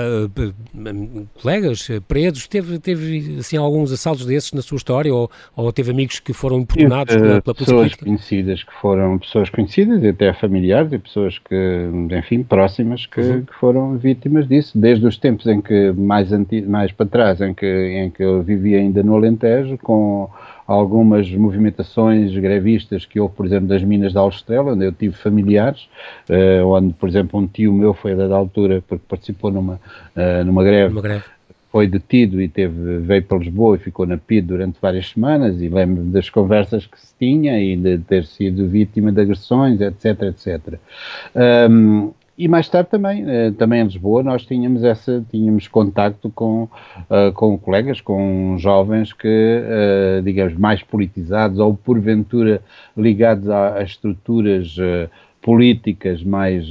colegas 1.42 1.88
presos, 2.08 2.48
teve, 2.48 2.80
teve 2.80 3.38
assim, 3.40 3.58
alguns 3.58 3.92
assaltos 3.92 4.26
desses 4.26 4.52
na 4.54 4.62
sua 4.62 4.78
história 4.78 5.14
ou, 5.14 5.30
ou 5.56 5.72
teve 5.72 5.92
amigos 5.92 6.20
que 6.20 6.34
foram 6.34 6.60
importunados 6.60 7.16
pela, 7.16 7.42
pela 7.42 7.56
polícia 7.56 7.66
Pessoas 7.66 7.96
conhecidas 7.96 8.64
que 8.64 8.74
foram 8.82 9.18
pessoas 9.18 9.50
conhecidas 9.50 10.04
até 10.04 10.34
familiares 10.34 10.92
e 10.92 11.00
pessoas 11.00 11.38
que, 11.40 11.90
enfim, 12.18 12.44
próximas 12.44 13.06
que, 13.06 13.20
uhum. 13.20 13.46
que 13.46 13.54
foram 13.56 13.98
vítimas 13.98 14.27
vítimas 14.28 14.48
disso, 14.48 14.78
desde 14.78 15.06
os 15.06 15.18
tempos 15.18 15.48
em 15.48 15.62
que, 15.62 15.92
mais, 15.92 16.32
anti, 16.32 16.62
mais 16.62 16.92
para 16.92 17.06
trás, 17.06 17.42
em 17.42 17.54
que, 17.54 17.66
em 17.66 18.10
que 18.10 18.24
eu 18.24 18.44
vivia 18.44 18.78
ainda 18.78 19.02
no 19.02 19.16
Alentejo, 19.16 19.78
com 19.78 20.30
algumas 20.68 21.32
movimentações 21.32 22.36
grevistas 22.38 23.06
que 23.06 23.20
houve, 23.20 23.34
por 23.36 23.46
exemplo, 23.46 23.68
das 23.68 23.84
minas 23.84 24.12
de 24.12 24.18
Alstrela, 24.18 24.74
onde 24.74 24.86
eu 24.86 24.92
tive 24.92 25.16
familiares, 25.16 25.88
uh, 26.30 26.66
onde, 26.68 26.94
por 26.94 27.08
exemplo, 27.08 27.40
um 27.40 27.48
tio 27.48 27.74
meu 27.74 27.94
foi 27.94 28.12
a 28.12 28.16
dada 28.16 28.36
altura, 28.36 28.84
porque 28.88 29.04
participou 29.08 29.50
numa, 29.50 29.76
uh, 30.16 30.44
numa 30.46 30.64
greve, 30.64 30.94
uma 30.94 31.02
greve 31.02 31.24
foi 31.70 31.86
detido 31.86 32.42
e 32.42 32.48
teve, 32.48 33.00
veio 33.00 33.22
para 33.24 33.38
Lisboa 33.38 33.76
e 33.76 33.80
ficou 33.80 34.06
na 34.06 34.18
PID 34.18 34.48
durante 34.48 34.80
várias 34.82 35.10
semanas 35.10 35.62
e 35.62 35.68
lembro 35.68 36.02
das 36.06 36.30
conversas 36.30 36.86
que 36.88 37.00
se 37.00 37.14
tinha 37.20 37.62
e 37.62 37.76
de 37.76 38.00
ter 38.00 38.26
sido 38.26 38.68
vítima 38.68 39.12
de 39.12 39.22
agressões, 39.22 39.80
etc, 39.82 40.24
etc. 40.24 40.80
Um, 41.70 42.14
e 42.38 42.48
mais 42.48 42.70
tarde 42.70 42.90
também, 42.92 43.24
eh, 43.28 43.52
também 43.58 43.82
em 43.82 43.86
Lisboa, 43.86 44.22
nós 44.22 44.46
tínhamos 44.46 44.84
essa, 44.84 45.26
tínhamos 45.32 45.68
contacto 45.68 46.30
com, 46.30 46.64
uh, 46.64 47.32
com 47.34 47.58
colegas, 47.58 48.00
com 48.00 48.56
jovens 48.60 49.12
que, 49.12 49.28
uh, 49.28 50.22
digamos, 50.22 50.54
mais 50.54 50.84
politizados 50.84 51.58
ou 51.58 51.74
porventura 51.76 52.62
ligados 52.96 53.50
a, 53.50 53.82
estruturas 53.82 54.76
políticas 55.42 56.24
mais, 56.24 56.68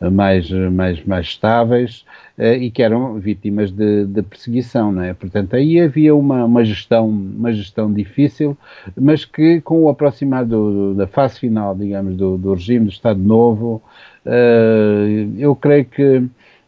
mais, 0.00 0.50
mais, 0.50 1.04
mais 1.04 1.26
estáveis 1.26 2.04
e 2.38 2.70
que 2.70 2.82
eram 2.82 3.14
vítimas 3.14 3.70
de, 3.70 4.06
de, 4.06 4.22
perseguição, 4.22 4.90
não 4.90 5.02
é? 5.02 5.14
Portanto, 5.14 5.54
aí 5.54 5.78
havia 5.78 6.14
uma, 6.14 6.44
uma, 6.44 6.64
gestão, 6.64 7.08
uma 7.08 7.52
gestão 7.52 7.92
difícil, 7.92 8.56
mas 8.98 9.24
que 9.24 9.60
com 9.60 9.82
o 9.82 9.88
aproximar 9.88 10.44
do, 10.44 10.94
da 10.94 11.06
fase 11.06 11.38
final, 11.38 11.76
digamos, 11.76 12.16
do, 12.16 12.36
do 12.36 12.54
regime 12.54 12.86
do 12.86 12.90
Estado 12.90 13.20
Novo, 13.20 13.80
eu 15.38 15.54
creio 15.56 15.84
que 15.84 16.22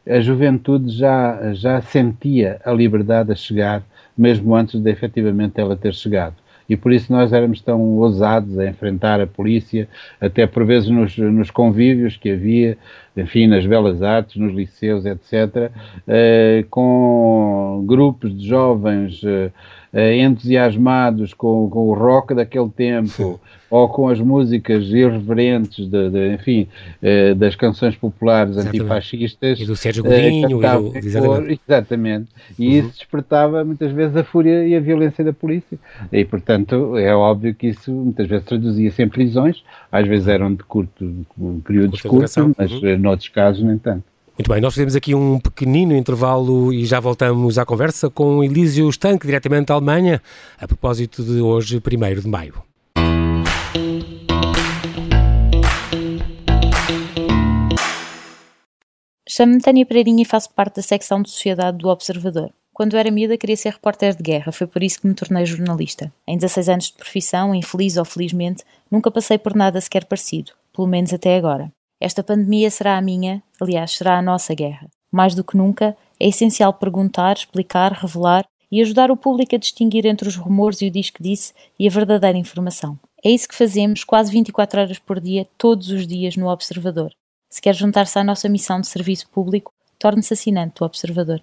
a 0.08 0.20
juventude 0.20 0.90
já, 0.90 1.54
já 1.54 1.80
sentia 1.80 2.60
a 2.64 2.72
liberdade 2.72 3.32
a 3.32 3.34
chegar, 3.34 3.82
mesmo 4.16 4.54
antes 4.54 4.80
de 4.80 4.90
efetivamente 4.90 5.60
ela 5.60 5.76
ter 5.76 5.94
chegado. 5.94 6.36
E 6.68 6.76
por 6.76 6.92
isso 6.92 7.12
nós 7.12 7.32
éramos 7.32 7.60
tão 7.60 7.80
ousados 7.98 8.58
a 8.58 8.66
enfrentar 8.66 9.20
a 9.20 9.26
polícia, 9.26 9.86
até 10.20 10.46
por 10.46 10.64
vezes 10.64 10.88
nos, 10.88 11.16
nos 11.16 11.50
convívios 11.50 12.16
que 12.16 12.30
havia, 12.30 12.78
enfim, 13.16 13.46
nas 13.46 13.66
belas 13.66 14.02
artes, 14.02 14.36
nos 14.36 14.54
liceus, 14.54 15.04
etc., 15.04 15.70
eh, 16.08 16.64
com 16.70 17.84
grupos 17.86 18.36
de 18.36 18.48
jovens 18.48 19.22
uh, 19.22 19.52
entusiasmados 19.94 21.33
com, 21.33 21.68
com, 21.70 21.88
o 21.88 21.94
rock 21.94 22.35
daquele 22.35 22.68
tempo 22.68 23.40
ou 23.70 23.88
com 23.88 24.09
as 24.09 24.20
músicas 24.20 24.85
irreverentes, 24.85 25.88
de, 25.88 26.11
de 26.11 26.35
enfim, 26.35 26.68
uh, 27.02 27.35
das 27.35 27.57
canções 27.57 27.96
populares 27.96 28.52
exatamente. 28.52 28.80
antifascistas. 28.80 29.61
E 29.61 29.66
do 29.66 29.74
Sérgio 29.74 30.04
Godinho. 30.04 30.59
Uh, 30.59 30.90
do, 30.90 30.96
exatamente. 30.96 31.61
exatamente. 31.66 32.28
E 32.57 32.68
uhum. 32.68 32.72
isso 32.74 32.98
despertava 32.98 33.64
muitas 33.64 33.90
vezes 33.90 34.16
a 34.16 34.22
fúria 34.22 34.66
e 34.66 34.76
a 34.76 34.80
violência 34.80 35.24
da 35.24 35.33
polícia. 35.33 35.76
E, 36.12 36.24
portanto, 36.24 36.96
é 36.96 37.14
óbvio 37.14 37.52
que 37.52 37.68
isso 37.68 37.90
muitas 37.90 38.28
vezes 38.28 38.44
traduzia-se 38.44 39.02
em 39.02 39.09
prisões, 39.09 39.64
às 39.90 40.07
vezes 40.07 40.28
eram 40.28 40.54
de 40.54 40.62
curto, 40.62 41.26
um 41.37 41.59
períodos 41.59 42.00
curtos, 42.00 42.37
mas 42.57 42.72
uhum. 42.72 42.98
noutros 42.98 43.28
casos 43.28 43.64
nem 43.64 43.78
tanto. 43.78 44.13
Muito 44.37 44.51
bem, 44.51 44.61
nós 44.61 44.75
fizemos 44.75 44.97
aqui 44.97 45.14
um 45.14 45.38
pequenino 45.38 45.94
intervalo 45.94 46.73
e 46.73 46.85
já 46.85 46.99
voltamos 46.99 47.57
à 47.57 47.64
conversa 47.64 48.11
com 48.11 48.42
Elísio 48.42 48.88
Stank, 48.90 49.25
diretamente 49.25 49.66
da 49.66 49.75
Alemanha, 49.75 50.20
a 50.59 50.66
propósito 50.66 51.23
de 51.23 51.40
hoje, 51.40 51.77
1 51.77 52.20
de 52.20 52.29
maio. 52.29 52.61
Chamo-me 59.29 59.61
Tânia 59.61 59.87
Pereirinha 59.87 60.23
e 60.23 60.27
faço 60.27 60.51
parte 60.53 60.77
da 60.77 60.83
secção 60.83 61.23
de 61.23 61.31
Sociedade 61.31 61.79
do 61.79 61.88
Observador. 61.88 62.53
Quando 62.73 62.97
era 62.97 63.12
miúda 63.12 63.38
queria 63.38 63.57
ser 63.57 63.75
repórter 63.75 64.16
de 64.16 64.23
guerra, 64.23 64.51
foi 64.51 64.66
por 64.66 64.83
isso 64.83 65.01
que 65.01 65.07
me 65.07 65.14
tornei 65.14 65.47
jornalista. 65.47 66.12
Em 66.27 66.37
16 66.37 66.68
anos 66.68 66.87
de 66.87 66.94
profissão, 66.94 67.55
infeliz 67.55 67.97
ou 67.97 68.05
felizmente, 68.05 68.64
nunca 68.90 69.12
passei 69.12 69.38
por 69.38 69.55
nada 69.55 69.81
sequer 69.81 70.07
parecido, 70.07 70.51
pelo 70.73 70.88
menos 70.88 71.12
até 71.12 71.37
agora. 71.37 71.70
Esta 72.00 72.22
pandemia 72.22 72.70
será 72.70 72.96
a 72.96 73.00
minha, 73.00 73.42
aliás, 73.61 73.92
será 73.92 74.18
a 74.18 74.22
nossa 74.22 74.54
guerra. 74.54 74.88
Mais 75.11 75.35
do 75.35 75.44
que 75.44 75.57
nunca, 75.57 75.96
é 76.18 76.28
essencial 76.28 76.72
perguntar, 76.74 77.37
explicar, 77.37 77.92
revelar 77.92 78.44
e 78.70 78.80
ajudar 78.80 79.11
o 79.11 79.16
público 79.16 79.54
a 79.54 79.59
distinguir 79.59 80.04
entre 80.07 80.28
os 80.28 80.37
rumores 80.37 80.80
e 80.83 80.87
o 80.87 80.90
diz 80.90 81.11
que 81.11 81.22
disse 81.22 81.52
e 81.78 81.87
a 81.87 81.90
verdadeira 81.90 82.37
informação. 82.37 82.98
É 83.24 83.30
isso 83.30 83.48
que 83.48 83.54
fazemos 83.54 84.04
quase 84.04 84.33
24 84.33 84.80
horas 84.80 84.98
por 84.98 85.20
dia, 85.20 85.46
todos 85.57 85.88
os 85.90 86.07
dias 86.07 86.37
no 86.37 86.48
Observador. 86.48 87.12
Se 87.48 87.62
quer 87.62 87.74
juntar-se 87.74 88.18
à 88.18 88.24
nossa 88.24 88.48
missão 88.48 88.80
de 88.80 88.88
serviço 88.88 89.28
público, 89.30 89.72
torne-se 89.98 90.35
assinante 90.35 90.74
do 90.80 90.85
Observador. 90.85 91.40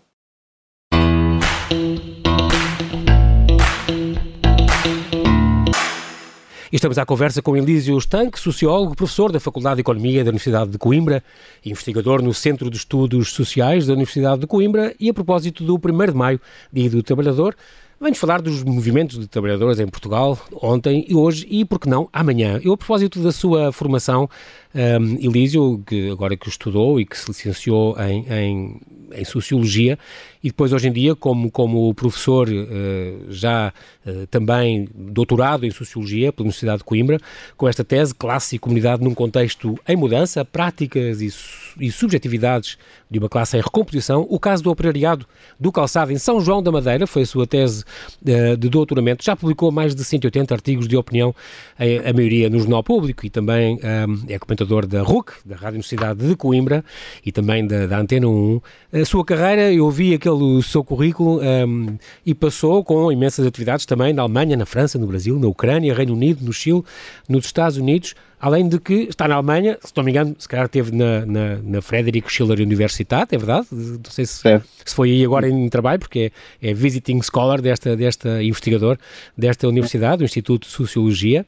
Estamos 6.77 6.97
à 6.97 7.05
conversa 7.05 7.41
com 7.41 7.57
Elísio 7.57 7.97
Estanque, 7.97 8.39
sociólogo, 8.39 8.95
professor 8.95 9.31
da 9.31 9.39
Faculdade 9.39 9.75
de 9.75 9.81
Economia 9.81 10.23
da 10.23 10.29
Universidade 10.29 10.71
de 10.71 10.77
Coimbra, 10.77 11.23
investigador 11.65 12.21
no 12.21 12.33
Centro 12.33 12.69
de 12.69 12.77
Estudos 12.77 13.33
Sociais 13.33 13.87
da 13.87 13.93
Universidade 13.93 14.41
de 14.41 14.47
Coimbra 14.47 14.95
e 14.99 15.09
a 15.09 15.13
propósito 15.13 15.63
do 15.63 15.75
1 15.75 16.05
de 16.07 16.13
Maio, 16.13 16.39
Dia 16.71 16.89
do 16.89 17.03
Trabalhador, 17.03 17.55
Vamos 18.01 18.17
falar 18.17 18.41
dos 18.41 18.63
movimentos 18.63 19.19
de 19.19 19.27
trabalhadores 19.27 19.79
em 19.79 19.85
Portugal 19.85 20.35
ontem 20.59 21.05
e 21.07 21.13
hoje 21.13 21.45
e, 21.47 21.63
por 21.63 21.79
que 21.79 21.87
não, 21.87 22.09
amanhã. 22.11 22.59
Eu, 22.63 22.73
a 22.73 22.77
propósito 22.77 23.21
da 23.21 23.31
sua 23.31 23.71
formação, 23.71 24.27
um, 24.73 25.23
Elísio, 25.23 25.83
que 25.85 26.09
agora 26.09 26.35
que 26.35 26.49
estudou 26.49 26.99
e 26.99 27.05
que 27.05 27.15
se 27.15 27.27
licenciou 27.27 27.95
em, 28.01 28.25
em, 28.27 28.81
em 29.13 29.23
Sociologia, 29.23 29.99
e 30.43 30.49
depois 30.49 30.73
hoje 30.73 30.87
em 30.87 30.91
dia 30.91 31.15
como, 31.15 31.51
como 31.51 31.93
professor 31.93 32.49
uh, 32.49 33.25
já 33.29 33.71
uh, 34.05 34.27
também 34.27 34.87
doutorado 34.93 35.65
em 35.65 35.71
Sociologia 35.71 36.31
pela 36.33 36.45
Universidade 36.45 36.79
de 36.79 36.83
Coimbra, 36.83 37.19
com 37.55 37.67
esta 37.67 37.83
tese 37.83 38.13
Classe 38.13 38.55
e 38.55 38.59
Comunidade 38.59 39.03
num 39.03 39.13
contexto 39.13 39.77
em 39.87 39.95
mudança, 39.95 40.43
práticas 40.43 41.21
e, 41.21 41.31
e 41.79 41.91
subjetividades 41.91 42.77
de 43.09 43.19
uma 43.19 43.29
classe 43.29 43.57
em 43.57 43.61
recomposição. 43.61 44.25
O 44.29 44.39
caso 44.39 44.63
do 44.63 44.71
operariado 44.71 45.25
do 45.59 45.71
calçado 45.71 46.11
em 46.11 46.17
São 46.17 46.41
João 46.41 46.63
da 46.63 46.71
Madeira 46.71 47.05
foi 47.05 47.21
a 47.21 47.25
sua 47.25 47.45
tese 47.45 47.83
uh, 48.21 48.57
de 48.57 48.69
doutoramento. 48.69 49.23
Já 49.23 49.35
publicou 49.35 49.71
mais 49.71 49.93
de 49.93 50.03
180 50.03 50.53
artigos 50.53 50.87
de 50.87 50.97
opinião, 50.97 51.35
a, 51.77 52.13
maioria 52.13 52.49
no 52.49 52.59
Jornal 52.59 52.83
Público 52.83 53.25
e 53.25 53.29
também 53.29 53.79
é 54.27 54.37
comentador 54.39 54.85
da 54.85 55.01
RUC, 55.01 55.33
da 55.45 55.55
Rádio 55.55 55.75
Universidade 55.75 56.27
de 56.27 56.35
Coimbra 56.35 56.83
e 57.25 57.31
também 57.31 57.65
da, 57.65 57.87
da 57.87 57.99
Antena 57.99 58.27
1. 58.27 58.61
A 58.93 59.05
sua 59.05 59.23
carreira, 59.23 59.71
eu 59.71 59.89
vi 59.89 60.13
aquele 60.13 60.30
o 60.33 60.61
seu 60.61 60.83
currículo 60.83 61.39
um, 61.41 61.97
e 62.25 62.33
passou 62.33 62.83
com 62.83 63.11
imensas 63.11 63.45
atividades 63.45 63.85
também 63.85 64.13
na 64.13 64.21
Alemanha, 64.21 64.57
na 64.57 64.65
França, 64.65 64.97
no 64.97 65.07
Brasil, 65.07 65.39
na 65.39 65.47
Ucrânia, 65.47 65.93
Reino 65.93 66.13
Unido, 66.13 66.43
no 66.43 66.53
Chile, 66.53 66.83
nos 67.27 67.45
Estados 67.45 67.77
Unidos, 67.77 68.15
além 68.39 68.67
de 68.67 68.79
que 68.79 69.03
está 69.03 69.27
na 69.27 69.35
Alemanha, 69.35 69.77
se 69.83 69.93
não 69.95 70.03
me 70.03 70.11
engano, 70.11 70.35
se 70.39 70.47
calhar 70.47 70.65
esteve 70.65 70.91
na, 70.91 71.25
na, 71.25 71.57
na 71.57 71.81
Friedrich 71.81 72.27
Schiller 72.31 72.59
Universität, 72.59 73.33
é 73.33 73.37
verdade? 73.37 73.67
Não 73.71 74.11
sei 74.11 74.25
se, 74.25 74.41
se 74.85 74.95
foi 74.95 75.11
aí 75.11 75.23
agora 75.23 75.47
em 75.47 75.69
trabalho, 75.69 75.99
porque 75.99 76.31
é, 76.61 76.69
é 76.69 76.73
visiting 76.73 77.21
scholar 77.21 77.61
desta, 77.61 77.95
desta 77.95 78.41
investigador 78.41 78.97
desta 79.37 79.67
universidade, 79.67 80.17
do 80.17 80.25
Instituto 80.25 80.67
de 80.67 80.73
Sociologia. 80.73 81.45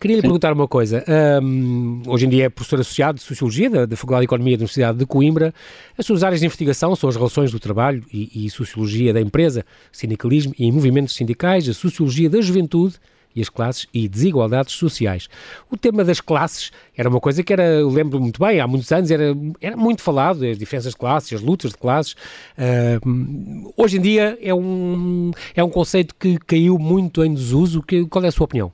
Queria 0.00 0.16
lhe 0.16 0.22
perguntar 0.22 0.52
uma 0.52 0.68
coisa. 0.68 1.04
Um, 1.42 2.02
hoje 2.06 2.26
em 2.26 2.28
dia 2.28 2.44
é 2.44 2.48
professor 2.48 2.80
associado 2.80 3.18
de 3.18 3.24
Sociologia 3.24 3.70
da, 3.70 3.86
da, 3.86 3.96
Faculdade 3.96 4.22
de 4.22 4.26
Economia 4.26 4.56
da 4.56 4.62
Universidade 4.62 4.98
de 4.98 5.06
Coimbra. 5.06 5.54
As 5.96 6.04
suas 6.06 6.22
áreas 6.22 6.40
de 6.40 6.46
investigação 6.46 6.94
são 6.94 7.08
as 7.08 7.16
relações 7.16 7.50
do 7.50 7.58
trabalho 7.58 8.04
e, 8.12 8.46
e 8.46 8.50
Sociologia 8.50 9.12
da 9.12 9.20
empresa, 9.20 9.64
sindicalismo 9.90 10.54
e 10.58 10.70
movimentos 10.70 11.14
sindicais, 11.14 11.68
a 11.68 11.74
Sociologia 11.74 12.28
da 12.28 12.40
juventude 12.40 12.96
e 13.34 13.40
as 13.40 13.48
classes 13.48 13.86
e 13.92 14.08
desigualdades 14.08 14.74
sociais. 14.74 15.28
O 15.70 15.76
tema 15.76 16.04
das 16.04 16.20
classes 16.20 16.70
era 16.96 17.08
uma 17.08 17.20
coisa 17.20 17.42
que 17.42 17.52
era, 17.52 17.64
eu 17.64 17.88
lembro 17.88 18.20
muito 18.20 18.40
bem, 18.40 18.60
há 18.60 18.66
muitos 18.66 18.90
anos 18.92 19.10
era, 19.10 19.34
era 19.60 19.76
muito 19.76 20.02
falado, 20.02 20.44
as 20.44 20.56
diferenças 20.56 20.92
de 20.92 20.98
classes, 20.98 21.32
as 21.32 21.40
lutas 21.40 21.72
de 21.72 21.78
classes. 21.78 22.12
Uh, 22.56 23.72
hoje 23.76 23.98
em 23.98 24.00
dia 24.00 24.38
é 24.40 24.54
um, 24.54 25.32
é 25.54 25.64
um 25.64 25.70
conceito 25.70 26.14
que 26.14 26.38
caiu 26.38 26.78
muito 26.78 27.24
em 27.24 27.34
desuso. 27.34 27.82
Que, 27.82 28.06
qual 28.06 28.24
é 28.24 28.28
a 28.28 28.32
sua 28.32 28.44
opinião? 28.44 28.72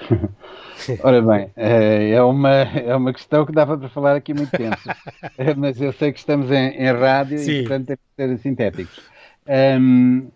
Ora 1.02 1.20
bem, 1.20 1.50
eh, 1.56 2.10
é 2.10 2.22
uma, 2.22 2.50
é 2.50 2.96
uma 2.96 3.12
questão 3.12 3.44
que 3.44 3.52
dava 3.52 3.76
para 3.76 3.88
falar 3.88 4.16
aqui 4.16 4.32
muito 4.32 4.50
tempo, 4.50 4.78
eh, 5.36 5.54
mas 5.54 5.80
eu 5.80 5.92
sei 5.92 6.12
que 6.12 6.18
estamos 6.18 6.50
em, 6.50 6.70
em 6.70 6.92
rádio 6.92 7.38
Sim. 7.38 7.50
e, 7.50 7.60
portanto, 7.62 7.86
temos 7.86 8.00
que 8.16 8.38
ser 8.38 8.38
sintéticos. 8.38 9.00
Um, 9.46 10.28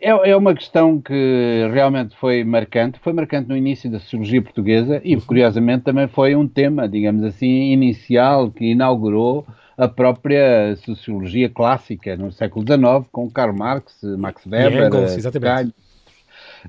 é, 0.00 0.30
é, 0.30 0.36
uma 0.36 0.54
questão 0.54 1.00
que 1.00 1.68
realmente 1.72 2.16
foi 2.16 2.44
marcante, 2.44 2.98
foi 3.00 3.12
marcante 3.12 3.48
no 3.48 3.56
início 3.56 3.90
da 3.90 3.98
sociologia 3.98 4.42
portuguesa 4.42 5.00
e, 5.04 5.16
curiosamente, 5.16 5.84
também 5.84 6.06
foi 6.08 6.34
um 6.34 6.46
tema, 6.46 6.88
digamos 6.88 7.22
assim, 7.22 7.72
inicial 7.72 8.50
que 8.50 8.72
inaugurou 8.72 9.46
a 9.76 9.88
própria 9.88 10.74
sociologia 10.76 11.48
clássica 11.48 12.16
no 12.16 12.32
século 12.32 12.64
XIX, 12.64 13.08
com 13.12 13.30
Karl 13.30 13.54
Marx, 13.54 14.00
Max 14.18 14.44
Weber, 14.46 14.86
Engels, 14.86 15.16
exatamente. 15.16 15.74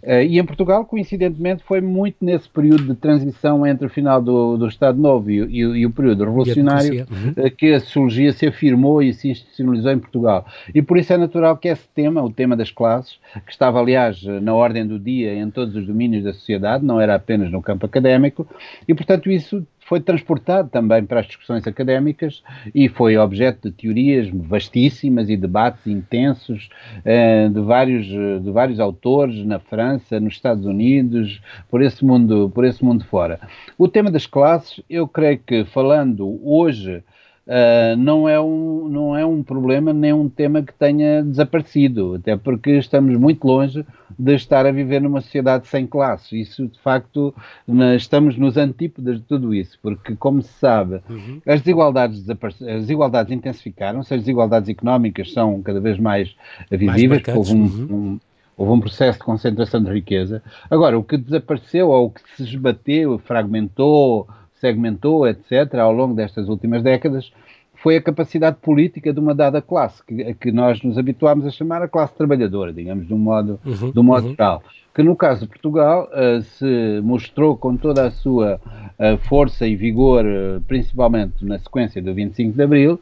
Uh, 0.03 0.21
e 0.27 0.39
em 0.39 0.45
Portugal, 0.45 0.85
coincidentemente, 0.85 1.63
foi 1.63 1.81
muito 1.81 2.17
nesse 2.21 2.47
período 2.49 2.83
de 2.83 2.95
transição 2.95 3.65
entre 3.65 3.87
o 3.87 3.89
final 3.89 4.21
do, 4.21 4.57
do 4.57 4.67
Estado 4.67 4.99
Novo 4.99 5.29
e, 5.29 5.39
e, 5.39 5.59
e 5.59 5.85
o 5.85 5.91
período 5.91 6.25
revolucionário 6.25 7.05
uhum. 7.09 7.45
uh, 7.45 7.51
que 7.51 7.73
a 7.73 7.79
sociologia 7.79 8.31
se 8.31 8.47
afirmou 8.47 9.01
e 9.01 9.13
se 9.13 9.29
institucionalizou 9.29 9.91
em 9.91 9.99
Portugal. 9.99 10.45
E 10.73 10.81
por 10.81 10.97
isso 10.97 11.13
é 11.13 11.17
natural 11.17 11.57
que 11.57 11.67
esse 11.67 11.87
tema, 11.95 12.23
o 12.23 12.31
tema 12.31 12.55
das 12.55 12.71
classes, 12.71 13.19
que 13.45 13.51
estava, 13.51 13.79
aliás, 13.79 14.23
na 14.23 14.53
ordem 14.53 14.85
do 14.85 14.99
dia 14.99 15.33
em 15.33 15.49
todos 15.49 15.75
os 15.75 15.85
domínios 15.85 16.23
da 16.23 16.33
sociedade, 16.33 16.85
não 16.85 16.99
era 16.99 17.15
apenas 17.15 17.51
no 17.51 17.61
campo 17.61 17.85
académico, 17.85 18.47
e 18.87 18.93
portanto 18.93 19.31
isso 19.31 19.65
foi 19.87 20.01
transportado 20.01 20.69
também 20.69 21.05
para 21.05 21.21
as 21.21 21.27
discussões 21.27 21.65
académicas 21.65 22.43
e 22.75 22.89
foi 22.89 23.17
objeto 23.17 23.69
de 23.69 23.75
teorias 23.75 24.29
vastíssimas 24.29 25.29
e 25.29 25.37
debates 25.37 25.87
intensos 25.87 26.69
eh, 27.05 27.47
de, 27.47 27.61
vários, 27.61 28.05
de 28.05 28.51
vários 28.51 28.81
autores 28.81 29.45
na 29.45 29.59
França, 29.59 30.19
nos 30.19 30.33
Estados 30.33 30.65
Unidos, 30.65 31.41
por 31.69 31.81
esse 31.81 32.03
mundo, 32.03 32.51
por 32.53 32.65
esse 32.65 32.83
mundo 32.83 33.05
fora. 33.05 33.39
O 33.77 33.87
tema 33.87 34.11
das 34.11 34.25
classes, 34.25 34.83
eu 34.89 35.07
creio 35.07 35.39
que 35.39 35.63
falando 35.63 36.37
hoje 36.43 37.01
Uh, 37.47 37.95
não, 37.95 38.27
é 38.27 38.39
um, 38.41 38.89
não 38.89 39.17
é 39.17 39.25
um 39.25 39.41
problema 39.41 39.93
nem 39.93 40.11
um 40.11 40.27
tema 40.27 40.61
que 40.61 40.73
tenha 40.73 41.23
desaparecido, 41.23 42.15
até 42.15 42.35
porque 42.35 42.71
estamos 42.71 43.17
muito 43.17 43.47
longe 43.47 43.85
de 44.19 44.35
estar 44.35 44.65
a 44.65 44.71
viver 44.71 44.99
numa 44.99 45.21
sociedade 45.21 45.65
sem 45.67 45.87
classes. 45.87 46.29
Isso, 46.33 46.67
de 46.67 46.77
facto, 46.79 47.33
na, 47.65 47.95
estamos 47.95 48.37
nos 48.37 48.57
antípodas 48.57 49.15
de 49.15 49.23
tudo 49.23 49.53
isso, 49.53 49.79
porque, 49.81 50.13
como 50.17 50.41
se 50.41 50.51
sabe, 50.59 50.99
uhum. 51.09 51.39
as, 51.47 51.61
desigualdades 51.61 52.29
as 52.29 52.81
desigualdades 52.81 53.31
intensificaram-se, 53.31 54.13
as 54.13 54.19
desigualdades 54.19 54.67
económicas 54.67 55.31
são 55.31 55.61
cada 55.61 55.79
vez 55.79 55.97
mais 55.97 56.35
visíveis, 56.69 57.23
mais 57.25 57.37
houve 57.37 57.53
um, 57.53 57.63
uhum. 57.63 57.95
um 57.95 58.19
Houve 58.57 58.71
um 58.71 58.79
processo 58.79 59.19
de 59.19 59.23
concentração 59.23 59.83
de 59.83 59.93
riqueza. 59.93 60.41
Agora, 60.67 60.97
o 60.97 61.03
que 61.03 61.15
desapareceu 61.15 61.89
ou 61.89 62.07
o 62.07 62.09
que 62.09 62.21
se 62.35 62.41
esbateu, 62.41 63.19
fragmentou, 63.19 64.27
segmentou, 64.59 65.27
etc., 65.27 65.75
ao 65.75 65.91
longo 65.91 66.15
destas 66.15 66.49
últimas 66.49 66.83
décadas, 66.83 67.31
foi 67.75 67.97
a 67.97 68.01
capacidade 68.01 68.57
política 68.61 69.13
de 69.13 69.19
uma 69.19 69.33
dada 69.33 69.61
classe, 69.61 70.03
que, 70.03 70.33
que 70.35 70.51
nós 70.51 70.81
nos 70.81 70.97
habituámos 70.97 71.45
a 71.45 71.51
chamar 71.51 71.81
a 71.81 71.87
classe 71.87 72.15
trabalhadora, 72.15 72.73
digamos, 72.73 73.07
de 73.07 73.13
um 73.13 73.17
modo, 73.17 73.59
uhum, 73.65 73.91
de 73.91 73.99
um 73.99 74.03
modo 74.03 74.25
uhum. 74.25 74.31
geral. 74.31 74.63
Que 74.93 75.03
no 75.03 75.15
caso 75.15 75.41
de 75.41 75.47
Portugal 75.47 76.09
uh, 76.11 76.41
se 76.41 77.01
mostrou 77.03 77.55
com 77.55 77.77
toda 77.77 78.07
a 78.07 78.11
sua 78.11 78.55
uh, 78.55 79.17
força 79.29 79.67
e 79.67 79.75
vigor, 79.75 80.25
uh, 80.25 80.59
principalmente 80.61 81.45
na 81.45 81.59
sequência 81.59 82.01
do 82.01 82.13
25 82.15 82.57
de 82.57 82.63
Abril, 82.63 82.99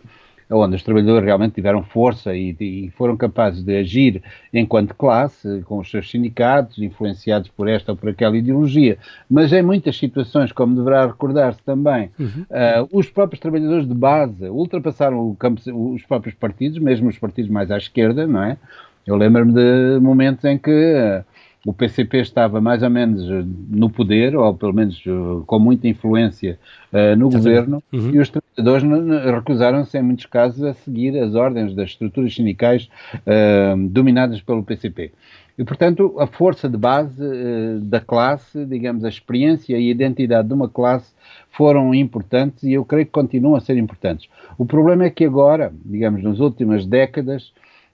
onde 0.50 0.76
os 0.76 0.84
trabalhadores 0.84 1.26
realmente 1.26 1.56
tiveram 1.56 1.84
força 1.84 2.36
e, 2.36 2.56
e, 2.60 2.92
foram 2.92 3.18
capazes 3.18 3.64
de 3.64 3.78
agir 3.78 4.22
enquanto 4.54 4.94
classe, 4.94 5.62
com 5.66 5.80
os 5.80 5.90
seus 5.90 6.10
sindicatos, 6.10 6.78
influenciados 6.80 7.50
por 7.50 7.68
esta 7.68 7.92
ou 7.92 7.98
por 7.98 8.10
aquela 8.10 8.38
ideologia. 8.38 8.98
Mas 9.30 9.52
em 9.52 9.62
muitas 9.62 9.98
situações, 9.98 10.52
como 10.52 10.76
deverá 10.76 11.08
recordar-se 11.08 11.62
também, 11.64 12.10
uhum. 12.20 12.46
uh, 12.50 12.90
os 12.92 13.10
próprios 13.10 13.40
trabalhadores 13.40 13.88
de 13.88 13.94
base 13.94 14.48
ultrapassaram 14.50 15.36
campo, 15.36 15.62
os 15.94 16.04
próprios 16.04 16.36
partidos, 16.36 16.78
mesmo 16.80 17.10
os 17.10 17.18
partidos 17.18 17.50
mais 17.50 17.72
à 17.72 17.78
esquerda, 17.78 18.28
não 18.28 18.44
é? 18.44 18.58
Eu 19.06 19.16
lembro-me 19.16 19.54
de 19.54 20.00
momentos 20.00 20.44
em 20.46 20.58
que 20.58 20.72
uh, 20.72 21.24
o 21.66 21.74
PCP 21.74 22.20
estava 22.20 22.62
mais 22.62 22.84
ou 22.84 22.90
menos 22.90 23.24
eh, 23.30 23.44
no 23.70 23.90
poder, 23.90 24.36
ou 24.36 24.54
pelo 24.54 24.72
menos 24.72 25.02
eh, 25.06 25.44
com 25.48 25.58
muita 25.58 25.88
influência 25.88 26.60
uh, 26.94 27.16
no 27.18 27.30
governo, 27.30 27.84
uhum. 27.92 28.12
e 28.12 28.20
os 28.20 28.30
trabalhadores 28.56 29.34
recusaram-se, 29.34 29.98
em 29.98 30.02
muitos 30.02 30.26
casos, 30.26 30.64
a 30.64 30.74
seguir 30.74 31.18
as 31.20 31.36
ordens 31.36 31.76
das 31.76 31.90
estruturas 31.90 32.34
sindicais 32.34 32.90
uh, 33.16 33.78
dominadas 33.90 34.42
pelo 34.42 34.64
PCP. 34.64 35.12
E, 35.58 35.64
portanto, 35.64 36.16
a 36.20 36.28
força 36.28 36.68
de 36.68 36.78
base 36.78 37.22
uh, 37.22 37.80
da 37.82 38.00
classe, 38.00 38.66
digamos, 38.66 39.04
a 39.04 39.10
experiência 39.10 39.74
e 39.74 39.76
a 39.76 39.80
identidade 39.80 40.48
de 40.48 40.54
uma 40.54 40.70
classe 40.70 41.14
foram 41.52 41.94
importantes 41.94 42.64
e 42.64 42.74
eu 42.74 42.86
creio 42.86 43.06
que 43.06 43.12
continuam 43.12 43.56
a 43.56 43.62
ser 43.62 43.78
importantes. 43.78 44.30
O 44.58 44.66
problema 44.66 45.06
é 45.06 45.10
que 45.10 45.26
agora, 45.26 45.72
digamos, 45.86 46.24
nas 46.24 46.40
últimas 46.40 46.86
décadas, 46.86 47.52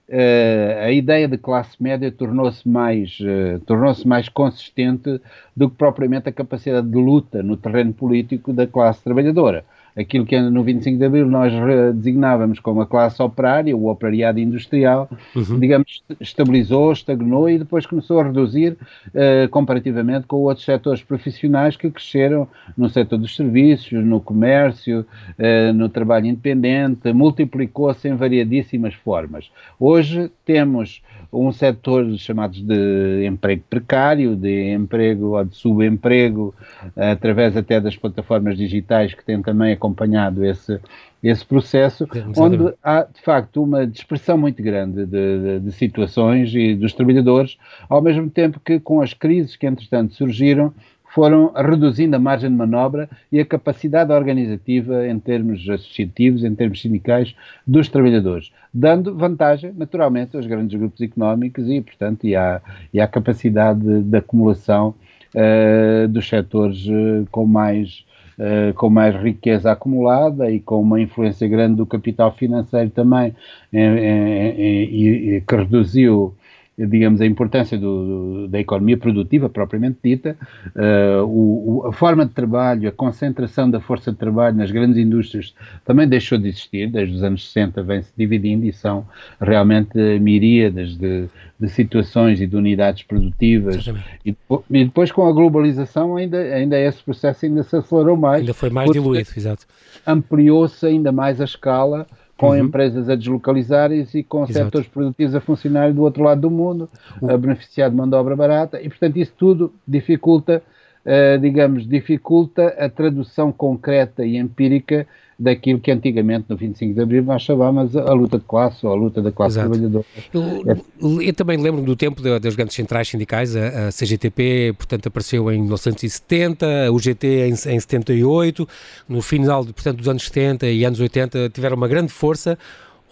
Uh, 0.08 0.84
a 0.84 0.90
ideia 0.90 1.26
de 1.26 1.38
classe 1.38 1.80
média 1.80 2.10
tornou-se 2.10 2.68
mais, 2.68 3.16
uh, 3.20 3.60
tornou-se 3.60 4.06
mais 4.06 4.28
consistente 4.28 5.20
do 5.56 5.70
que 5.70 5.76
propriamente 5.76 6.28
a 6.28 6.32
capacidade 6.32 6.86
de 6.86 6.98
luta 6.98 7.42
no 7.42 7.56
terreno 7.56 7.94
político 7.94 8.52
da 8.52 8.66
classe 8.66 9.02
trabalhadora 9.02 9.64
aquilo 9.96 10.24
que 10.24 10.40
no 10.40 10.62
25 10.62 10.98
de 10.98 11.04
Abril 11.04 11.26
nós 11.26 11.52
designávamos 11.94 12.58
como 12.58 12.80
a 12.80 12.86
classe 12.86 13.22
operária, 13.22 13.76
o 13.76 13.88
operariado 13.88 14.40
industrial, 14.40 15.08
uhum. 15.34 15.58
digamos, 15.58 16.02
estabilizou, 16.20 16.92
estagnou 16.92 17.48
e 17.48 17.58
depois 17.58 17.86
começou 17.86 18.20
a 18.20 18.24
reduzir 18.24 18.76
uh, 19.08 19.48
comparativamente 19.50 20.26
com 20.26 20.36
outros 20.36 20.64
setores 20.64 21.02
profissionais 21.02 21.76
que 21.76 21.90
cresceram 21.90 22.48
no 22.76 22.88
setor 22.88 23.18
dos 23.18 23.36
serviços, 23.36 23.92
no 24.04 24.20
comércio, 24.20 25.04
uh, 25.38 25.72
no 25.72 25.88
trabalho 25.88 26.26
independente, 26.26 27.12
multiplicou-se 27.12 28.08
em 28.08 28.14
variadíssimas 28.14 28.94
formas. 28.94 29.50
Hoje 29.78 30.30
temos 30.44 31.02
um 31.32 31.50
setor 31.50 32.14
chamados 32.18 32.60
de 32.60 33.26
emprego 33.26 33.62
precário, 33.70 34.36
de 34.36 34.72
emprego 34.72 35.38
ou 35.38 35.44
de 35.44 35.56
subemprego, 35.56 36.54
através 36.94 37.56
até 37.56 37.80
das 37.80 37.96
plataformas 37.96 38.58
digitais 38.58 39.14
que 39.14 39.24
têm 39.24 39.40
também 39.40 39.72
acompanhado 39.72 40.44
esse, 40.44 40.78
esse 41.22 41.44
processo, 41.44 42.06
onde 42.36 42.74
há 42.82 43.04
de 43.04 43.20
facto 43.22 43.62
uma 43.62 43.86
dispersão 43.86 44.36
muito 44.36 44.62
grande 44.62 45.06
de, 45.06 45.38
de, 45.38 45.60
de, 45.60 45.72
situações 45.72 46.52
e 46.54 46.74
dos 46.74 46.92
trabalhadores, 46.92 47.56
ao 47.88 48.02
mesmo 48.02 48.28
tempo 48.28 48.60
que 48.60 48.78
com 48.78 49.00
as 49.00 49.14
crises 49.14 49.56
que 49.56 49.66
entretanto 49.66 50.14
surgiram, 50.14 50.74
foram 51.14 51.52
reduzindo 51.54 52.16
a 52.16 52.18
margem 52.18 52.48
de 52.50 52.56
manobra 52.56 53.08
e 53.30 53.38
a 53.38 53.44
capacidade 53.44 54.10
organizativa 54.12 55.06
em 55.06 55.18
termos 55.18 55.68
associativos, 55.68 56.42
em 56.42 56.54
termos 56.54 56.80
sindicais, 56.80 57.34
dos 57.66 57.88
trabalhadores, 57.88 58.50
dando 58.72 59.14
vantagem, 59.14 59.72
naturalmente, 59.76 60.36
aos 60.36 60.46
grandes 60.46 60.78
grupos 60.78 61.00
económicos 61.02 61.68
e, 61.68 61.82
portanto, 61.82 62.24
e 62.24 62.34
à, 62.34 62.62
e 62.94 63.00
à 63.00 63.06
capacidade 63.06 63.80
de, 63.80 64.02
de 64.02 64.16
acumulação 64.16 64.94
uh, 65.34 66.08
dos 66.08 66.28
setores 66.28 66.86
uh, 66.86 67.26
com 67.30 67.46
mais 67.46 68.04
Uh, 68.32 68.72
com 68.74 68.88
mais 68.88 69.14
riqueza 69.14 69.70
acumulada 69.70 70.50
e 70.50 70.58
com 70.58 70.80
uma 70.80 70.98
influência 70.98 71.46
grande 71.46 71.76
do 71.76 71.84
capital 71.84 72.32
financeiro 72.32 72.88
também, 72.88 73.34
e 73.70 75.42
que 75.46 75.54
reduziu 75.54 76.34
digamos, 76.78 77.20
a 77.20 77.26
importância 77.26 77.76
do, 77.76 78.48
da 78.48 78.58
economia 78.58 78.96
produtiva 78.96 79.48
propriamente 79.48 79.98
dita, 80.02 80.36
uh, 80.74 81.24
o, 81.24 81.86
a 81.86 81.92
forma 81.92 82.24
de 82.24 82.32
trabalho, 82.32 82.88
a 82.88 82.92
concentração 82.92 83.70
da 83.70 83.80
força 83.80 84.10
de 84.10 84.16
trabalho 84.16 84.56
nas 84.56 84.70
grandes 84.70 84.96
indústrias 84.96 85.54
também 85.84 86.08
deixou 86.08 86.38
de 86.38 86.48
existir, 86.48 86.90
desde 86.90 87.14
os 87.14 87.22
anos 87.22 87.46
60 87.52 87.82
vem-se 87.82 88.10
dividindo 88.16 88.64
e 88.64 88.72
são 88.72 89.06
realmente 89.40 89.98
miríadas 90.18 90.96
de, 90.96 91.28
de 91.60 91.68
situações 91.68 92.40
e 92.40 92.46
de 92.46 92.56
unidades 92.56 93.02
produtivas 93.02 93.86
e, 94.24 94.34
e, 94.70 94.84
depois 94.84 95.12
com 95.12 95.26
a 95.26 95.32
globalização 95.32 96.16
ainda, 96.16 96.38
ainda 96.38 96.78
esse 96.78 97.02
processo 97.02 97.44
ainda 97.44 97.62
se 97.62 97.76
acelerou 97.76 98.16
mais. 98.16 98.40
Ainda 98.40 98.54
foi 98.54 98.70
mais 98.70 98.90
diluído, 98.90 99.28
exato. 99.36 99.66
Ampliou-se 100.06 100.84
ainda 100.86 101.12
mais 101.12 101.40
a 101.40 101.44
escala 101.44 102.06
com 102.36 102.48
uhum. 102.48 102.58
empresas 102.58 103.08
a 103.08 103.14
deslocalizarem-se 103.14 104.18
e 104.18 104.24
com 104.24 104.44
Exato. 104.44 104.64
setores 104.64 104.88
produtivos 104.88 105.34
a 105.34 105.40
funcionar 105.40 105.92
do 105.92 106.02
outro 106.02 106.22
lado 106.22 106.40
do 106.40 106.50
mundo, 106.50 106.88
a 107.22 107.36
beneficiar 107.36 107.90
de 107.90 107.96
mão 107.96 108.08
de 108.08 108.16
obra 108.16 108.34
barata, 108.34 108.80
e 108.80 108.88
portanto 108.88 109.16
isso 109.16 109.32
tudo 109.36 109.72
dificulta, 109.86 110.62
uh, 111.04 111.38
digamos, 111.38 111.86
dificulta 111.86 112.68
a 112.78 112.88
tradução 112.88 113.52
concreta 113.52 114.24
e 114.24 114.36
empírica 114.36 115.06
daquilo 115.42 115.80
que 115.80 115.90
antigamente, 115.90 116.46
no 116.48 116.56
25 116.56 116.94
de 116.94 117.00
Abril, 117.00 117.24
nós 117.24 117.42
chamávamos 117.42 117.96
a 117.96 118.12
luta 118.12 118.38
de 118.38 118.44
classe 118.44 118.86
ou 118.86 118.92
a 118.92 118.94
luta 118.94 119.20
da 119.20 119.32
classe 119.32 119.58
Exato. 119.58 119.70
trabalhadora. 119.70 120.04
Eu, 120.32 121.20
eu 121.20 121.34
também 121.34 121.58
lembro 121.58 121.82
do 121.82 121.96
tempo 121.96 122.22
das 122.38 122.54
grandes 122.54 122.76
centrais 122.76 123.08
sindicais, 123.08 123.56
a, 123.56 123.88
a, 123.88 123.90
CGTP, 123.90 124.74
portanto, 124.78 125.08
apareceu 125.08 125.50
em 125.50 125.58
1970, 125.58 126.92
o 126.92 126.98
GT 126.98 127.26
em, 127.48 127.50
em 127.50 127.54
78, 127.54 128.68
no 129.08 129.20
final, 129.20 129.64
portanto, 129.64 129.98
dos 129.98 130.08
anos 130.08 130.24
70 130.24 130.68
e 130.68 130.84
anos 130.84 131.00
80 131.00 131.50
tiveram 131.50 131.76
uma 131.76 131.88
grande 131.88 132.12
força, 132.12 132.56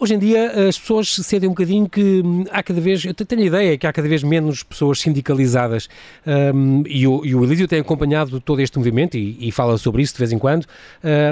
Hoje 0.03 0.15
em 0.15 0.17
dia 0.17 0.67
as 0.67 0.79
pessoas 0.79 1.13
sentem 1.13 1.47
um 1.47 1.51
bocadinho 1.51 1.87
que 1.87 2.23
hum, 2.25 2.43
há 2.49 2.63
cada 2.63 2.81
vez, 2.81 3.05
eu 3.05 3.13
tenho 3.13 3.43
a 3.43 3.45
ideia 3.45 3.77
que 3.77 3.85
há 3.85 3.93
cada 3.93 4.07
vez 4.07 4.23
menos 4.23 4.63
pessoas 4.63 4.99
sindicalizadas 4.99 5.87
um, 6.55 6.81
e, 6.87 7.05
o, 7.05 7.23
e 7.23 7.35
o 7.35 7.43
Elísio 7.43 7.67
tem 7.67 7.81
acompanhado 7.81 8.41
todo 8.41 8.61
este 8.61 8.79
movimento 8.79 9.15
e, 9.15 9.37
e 9.47 9.51
fala 9.51 9.77
sobre 9.77 10.01
isso 10.01 10.13
de 10.13 10.17
vez 10.17 10.31
em 10.31 10.39
quando. 10.39 10.65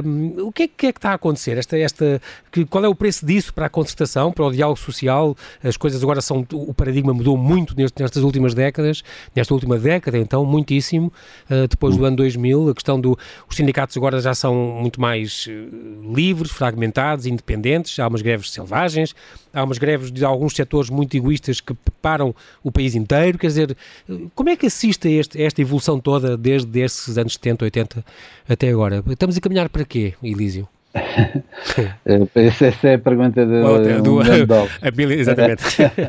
Um, 0.05 0.45
o 0.45 0.51
que 0.51 0.62
é, 0.62 0.67
que 0.67 0.86
é, 0.86 0.91
que 0.91 0.99
está 0.99 1.10
a 1.10 1.13
acontecer? 1.15 1.58
Esta, 1.58 1.79
esta, 1.79 2.21
que, 2.51 2.63
qual 2.63 2.86
é 2.86 2.88
o 2.88 2.93
preço 2.93 3.25
disso 3.25 3.51
para 3.51 3.65
a 3.65 3.69
concertação, 3.69 4.32
para 4.32 4.45
o 4.45 4.51
diálogo 4.51 4.79
social? 4.79 5.36
As 5.63 5.75
coisas 5.75 6.03
agora 6.03 6.21
são, 6.21 6.45
o 6.53 6.71
paradigma 6.71 7.12
mudou 7.12 7.36
muito 7.36 7.73
nestas 7.75 8.21
últimas 8.21 8.53
décadas, 8.53 9.03
nesta 9.36 9.51
última 9.51 9.79
década 9.79 10.15
então, 10.15 10.45
muitíssimo, 10.45 11.12
uh, 11.49 11.67
depois 11.67 11.97
do 11.97 12.05
ano 12.05 12.17
2000, 12.17 12.69
a 12.69 12.75
questão 12.75 13.01
do, 13.01 13.17
os 13.49 13.55
sindicatos 13.55 13.97
agora 13.97 14.21
já 14.21 14.36
são 14.36 14.53
muito 14.53 15.01
mais 15.01 15.47
uh, 15.47 16.13
livres, 16.13 16.51
fragmentados, 16.51 17.25
independentes, 17.25 17.97
há 17.97 18.08
umas 18.08 18.21
greves 18.21 18.59
selvagens, 18.60 19.15
há 19.54 19.63
umas 19.63 19.78
greves 19.78 20.12
de 20.12 20.24
alguns 20.26 20.56
setores 20.56 20.89
muito 20.89 21.15
egoístas 21.15 21.62
que 21.62 21.74
param 22.02 22.36
o 22.63 22.72
país 22.72 22.95
inteiro, 22.95 23.38
quer 23.38 23.48
dizer, 23.48 23.78
como 24.36 24.50
é 24.50 24.56
que 24.56 24.65
assiste 24.65 25.08
a, 25.08 25.12
este, 25.12 25.41
a 25.41 25.45
esta 25.45 25.62
evolução 25.62 26.00
toda 26.00 26.38
desde 26.38 26.80
esses 26.80 27.17
anos 27.17 27.34
70, 27.34 27.65
80 27.65 28.06
até 28.48 28.69
agora? 28.69 29.04
Estamos 29.10 29.38
a 29.38 29.41
caminhar 29.41 29.69
para 29.69 29.86
quê, 29.86 30.13
Elísio? 30.22 30.67
Essa 32.36 32.88
é 32.88 32.93
a 32.95 32.99
pergunta 32.99 33.45
do, 33.45 33.65
oh, 33.65 34.01
do, 34.01 34.17
um 34.17 34.21
Exatamente. 35.19 35.63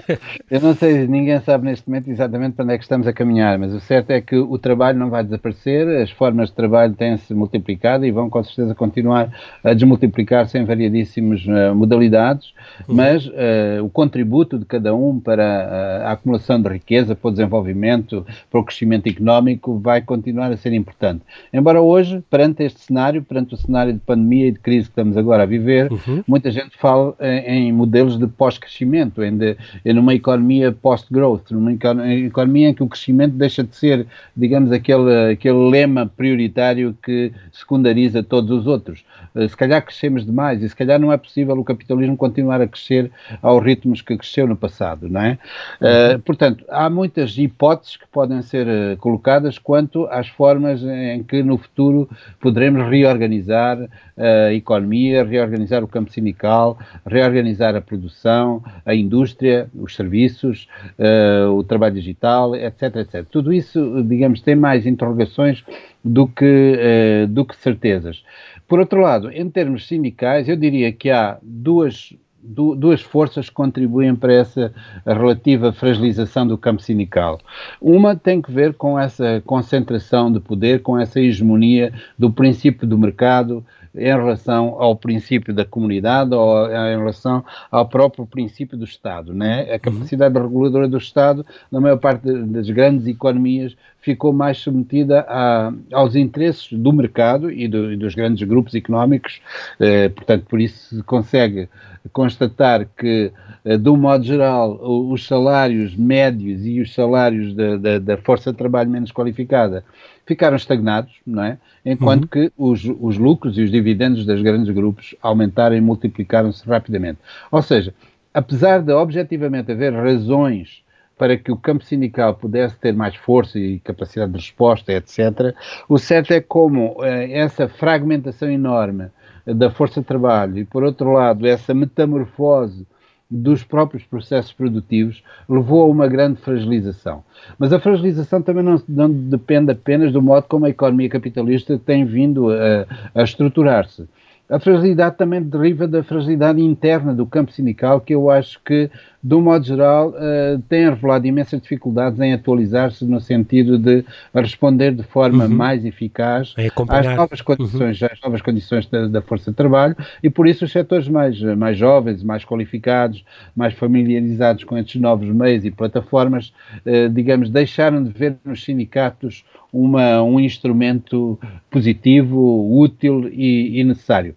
Eu 0.50 0.60
não 0.60 0.74
sei, 0.74 1.06
ninguém 1.06 1.40
sabe 1.40 1.66
neste 1.66 1.88
momento 1.88 2.10
exatamente 2.10 2.54
para 2.54 2.64
onde 2.64 2.74
é 2.74 2.78
que 2.78 2.84
estamos 2.84 3.06
a 3.06 3.12
caminhar, 3.12 3.58
mas 3.58 3.72
o 3.72 3.80
certo 3.80 4.10
é 4.10 4.20
que 4.20 4.36
o 4.36 4.58
trabalho 4.58 4.98
não 4.98 5.10
vai 5.10 5.24
desaparecer, 5.24 5.88
as 6.02 6.10
formas 6.10 6.48
de 6.48 6.54
trabalho 6.54 6.94
têm-se 6.94 7.32
multiplicado 7.34 8.04
e 8.04 8.10
vão 8.10 8.28
com 8.28 8.42
certeza 8.42 8.74
continuar 8.74 9.30
a 9.62 9.72
desmultiplicar-se 9.72 10.58
em 10.58 10.64
variadíssimas 10.64 11.44
uh, 11.46 11.74
modalidades, 11.74 12.52
uhum. 12.88 12.94
mas 12.96 13.26
uh, 13.26 13.84
o 13.84 13.88
contributo 13.88 14.58
de 14.58 14.64
cada 14.64 14.94
um 14.94 15.18
para 15.18 15.44
a, 15.44 16.08
a 16.08 16.12
acumulação 16.12 16.60
de 16.60 16.68
riqueza, 16.68 17.14
para 17.14 17.28
o 17.28 17.30
desenvolvimento, 17.30 18.26
para 18.50 18.60
o 18.60 18.64
crescimento 18.64 19.06
económico 19.08 19.78
vai 19.78 20.00
continuar 20.00 20.52
a 20.52 20.56
ser 20.56 20.72
importante. 20.72 21.22
Embora 21.52 21.80
hoje, 21.80 22.22
perante 22.30 22.62
este 22.62 22.80
cenário, 22.80 23.22
perante 23.22 23.54
o 23.54 23.56
cenário 23.56 23.92
de 23.92 24.00
pandemia 24.00 24.48
e 24.48 24.52
de 24.52 24.58
crise 24.58 24.88
que 24.88 24.94
estamos 25.00 25.16
agora 25.16 25.44
a 25.44 25.46
viver, 25.46 25.90
uhum. 25.90 26.22
muita 26.26 26.50
gente 26.50 26.76
fala 26.78 27.14
em, 27.20 27.68
em 27.68 27.72
modelos 27.72 28.18
de 28.18 28.26
pós-crescimento, 28.26 29.22
em, 29.22 29.38
em 29.84 29.92
numa 29.92 30.14
economia 30.14 30.70
post-growth, 30.72 31.50
numa 31.50 31.72
economia 31.72 32.68
em 32.68 32.74
que 32.74 32.82
o 32.82 32.88
crescimento 32.88 33.34
deixa 33.34 33.64
de 33.64 33.74
ser, 33.74 34.06
digamos, 34.36 34.70
aquele, 34.72 35.32
aquele 35.32 35.70
lema 35.70 36.06
prioritário 36.06 36.96
que 37.02 37.32
secundariza 37.50 38.22
todos 38.22 38.50
os 38.50 38.66
outros. 38.66 39.04
Eh, 39.34 39.48
se 39.48 39.56
calhar 39.56 39.82
crescemos 39.82 40.24
demais 40.26 40.62
e 40.62 40.68
se 40.68 40.76
calhar 40.76 40.98
não 40.98 41.12
é 41.12 41.16
possível 41.16 41.58
o 41.58 41.64
capitalismo 41.64 42.16
continuar 42.16 42.60
a 42.60 42.66
crescer 42.66 43.10
aos 43.42 43.64
ritmos 43.64 44.02
que 44.02 44.16
cresceu 44.16 44.46
no 44.46 44.56
passado, 44.56 45.08
não 45.08 45.20
é? 45.20 45.38
Uhum. 45.80 46.16
Uh, 46.16 46.18
portanto, 46.20 46.64
há 46.68 46.90
muitas 46.90 47.36
hipóteses 47.38 47.96
que 47.96 48.06
podem 48.08 48.42
ser 48.42 48.66
uh, 48.66 48.96
colocadas 48.98 49.58
quanto 49.58 50.06
às 50.06 50.28
formas 50.28 50.82
em 50.82 51.22
que 51.22 51.42
no 51.42 51.56
futuro 51.56 52.08
poderemos 52.40 52.88
reorganizar 52.88 53.78
a 54.20 54.52
economia, 54.52 55.24
reorganizar 55.24 55.82
o 55.82 55.88
campo 55.88 56.10
sindical, 56.12 56.78
reorganizar 57.06 57.74
a 57.74 57.80
produção, 57.80 58.62
a 58.84 58.94
indústria, 58.94 59.68
os 59.74 59.96
serviços, 59.96 60.68
uh, 60.98 61.50
o 61.52 61.64
trabalho 61.64 61.94
digital, 61.94 62.54
etc, 62.54 62.96
etc. 62.96 63.26
Tudo 63.30 63.52
isso, 63.52 64.02
digamos, 64.04 64.42
tem 64.42 64.54
mais 64.54 64.86
interrogações 64.86 65.64
do 66.04 66.26
que, 66.26 66.44
uh, 66.44 67.26
do 67.28 67.44
que 67.44 67.56
certezas. 67.56 68.22
Por 68.68 68.78
outro 68.78 69.00
lado, 69.00 69.30
em 69.32 69.48
termos 69.50 69.88
sindicais, 69.88 70.48
eu 70.48 70.56
diria 70.56 70.92
que 70.92 71.10
há 71.10 71.38
duas 71.42 72.14
duas 72.42 73.02
forças 73.02 73.50
contribuem 73.50 74.14
para 74.14 74.32
essa 74.32 74.72
relativa 75.06 75.72
fragilização 75.72 76.46
do 76.46 76.56
campo 76.56 76.82
sindical. 76.82 77.38
Uma 77.80 78.16
tem 78.16 78.40
que 78.40 78.50
ver 78.50 78.74
com 78.74 78.98
essa 78.98 79.42
concentração 79.44 80.32
de 80.32 80.40
poder, 80.40 80.80
com 80.80 80.98
essa 80.98 81.20
hegemonia 81.20 81.92
do 82.18 82.32
princípio 82.32 82.86
do 82.86 82.98
mercado, 82.98 83.64
em 83.94 84.04
relação 84.04 84.76
ao 84.78 84.94
princípio 84.96 85.52
da 85.52 85.64
comunidade 85.64 86.34
ou 86.34 86.66
em 86.66 86.96
relação 86.96 87.44
ao 87.70 87.88
próprio 87.88 88.26
princípio 88.26 88.76
do 88.76 88.84
Estado. 88.84 89.34
Né? 89.34 89.72
A 89.72 89.78
capacidade 89.78 90.36
uhum. 90.36 90.44
reguladora 90.44 90.88
do 90.88 90.98
Estado, 90.98 91.44
na 91.70 91.80
maior 91.80 91.98
parte 91.98 92.30
das 92.32 92.68
grandes 92.70 93.06
economias, 93.06 93.76
ficou 94.00 94.32
mais 94.32 94.58
submetida 94.58 95.26
a, 95.28 95.72
aos 95.92 96.16
interesses 96.16 96.72
do 96.72 96.92
mercado 96.92 97.50
e, 97.50 97.68
do, 97.68 97.92
e 97.92 97.96
dos 97.96 98.14
grandes 98.14 98.46
grupos 98.46 98.74
económicos. 98.74 99.40
Eh, 99.78 100.08
portanto, 100.08 100.46
por 100.48 100.60
isso 100.60 100.96
se 100.96 101.02
consegue 101.02 101.68
constatar 102.12 102.86
que, 102.96 103.30
eh, 103.64 103.76
de 103.76 103.90
um 103.90 103.96
modo 103.96 104.24
geral, 104.24 104.80
os 104.82 105.26
salários 105.26 105.94
médios 105.94 106.64
e 106.64 106.80
os 106.80 106.94
salários 106.94 107.54
da, 107.54 107.76
da, 107.76 107.98
da 107.98 108.16
força 108.16 108.52
de 108.52 108.58
trabalho 108.58 108.88
menos 108.88 109.12
qualificada 109.12 109.84
ficaram 110.30 110.56
estagnados, 110.56 111.12
não 111.26 111.42
é? 111.42 111.58
Enquanto 111.84 112.22
uhum. 112.22 112.28
que 112.28 112.52
os, 112.56 112.84
os 113.00 113.18
lucros 113.18 113.58
e 113.58 113.62
os 113.62 113.70
dividendos 113.72 114.24
das 114.24 114.40
grandes 114.40 114.72
grupos 114.72 115.12
aumentaram 115.20 115.74
e 115.74 115.80
multiplicaram-se 115.80 116.64
rapidamente. 116.64 117.18
Ou 117.50 117.60
seja, 117.60 117.92
apesar 118.32 118.80
de 118.80 118.92
objetivamente 118.92 119.72
haver 119.72 119.92
razões 119.92 120.84
para 121.18 121.36
que 121.36 121.50
o 121.50 121.56
campo 121.56 121.84
sindical 121.84 122.36
pudesse 122.36 122.78
ter 122.78 122.94
mais 122.94 123.16
força 123.16 123.58
e 123.58 123.80
capacidade 123.80 124.30
de 124.30 124.38
resposta, 124.38 124.92
etc., 124.92 125.52
o 125.88 125.98
certo 125.98 126.32
é 126.32 126.40
como 126.40 126.98
eh, 127.02 127.32
essa 127.32 127.66
fragmentação 127.68 128.48
enorme 128.48 129.08
da 129.44 129.68
força 129.68 130.00
de 130.00 130.06
trabalho 130.06 130.58
e, 130.58 130.64
por 130.64 130.84
outro 130.84 131.10
lado, 131.10 131.44
essa 131.44 131.74
metamorfose 131.74 132.86
dos 133.30 133.62
próprios 133.62 134.02
processos 134.02 134.52
produtivos 134.52 135.22
levou 135.48 135.82
a 135.82 135.86
uma 135.86 136.08
grande 136.08 136.40
fragilização. 136.40 137.22
Mas 137.58 137.72
a 137.72 137.78
fragilização 137.78 138.42
também 138.42 138.64
não, 138.64 138.82
não 138.88 139.10
depende 139.10 139.70
apenas 139.70 140.12
do 140.12 140.20
modo 140.20 140.46
como 140.48 140.66
a 140.66 140.70
economia 140.70 141.08
capitalista 141.08 141.78
tem 141.78 142.04
vindo 142.04 142.50
a, 142.50 142.86
a 143.14 143.22
estruturar-se. 143.22 144.08
A 144.50 144.58
fragilidade 144.58 145.16
também 145.16 145.40
deriva 145.40 145.86
da 145.86 146.02
fragilidade 146.02 146.60
interna 146.60 147.14
do 147.14 147.24
campo 147.24 147.52
sindical, 147.52 148.00
que 148.00 148.12
eu 148.12 148.28
acho 148.28 148.60
que, 148.64 148.90
um 149.24 149.40
modo 149.40 149.64
geral, 149.64 150.10
uh, 150.10 150.60
tem 150.68 150.88
revelado 150.88 151.26
imensas 151.26 151.60
dificuldades 151.60 152.18
em 152.20 152.32
atualizar-se 152.32 153.04
no 153.04 153.20
sentido 153.20 153.78
de 153.78 154.04
responder 154.34 154.94
de 154.94 155.02
forma 155.02 155.44
uhum. 155.44 155.50
mais 155.50 155.84
eficaz 155.84 156.54
às 156.88 157.16
novas 157.16 157.40
condições, 157.42 158.00
uhum. 158.00 158.08
às 158.10 158.20
novas 158.20 158.42
condições 158.42 158.86
da, 158.86 159.06
da, 159.06 159.20
força 159.22 159.50
de 159.50 159.56
trabalho 159.56 159.94
e, 160.22 160.30
por 160.30 160.46
isso, 160.46 160.64
os 160.64 160.72
setores 160.72 161.08
mais, 161.08 161.40
mais 161.40 161.76
jovens, 161.76 162.22
mais 162.22 162.44
qualificados, 162.44 163.24
mais 163.54 163.74
familiarizados 163.74 164.64
com 164.64 164.78
estes 164.78 165.00
novos 165.00 165.28
meios 165.28 165.64
e 165.64 165.70
plataformas, 165.70 166.52
uh, 166.86 167.08
digamos, 167.10 167.50
deixaram 167.50 168.02
de 168.02 168.10
ver 168.10 168.36
nos 168.44 168.64
sindicatos 168.64 169.44
uma, 169.72 170.22
um 170.22 170.40
instrumento 170.40 171.38
positivo, 171.70 172.78
útil 172.78 173.28
e, 173.32 173.80
e, 173.80 173.84
necessário. 173.84 174.34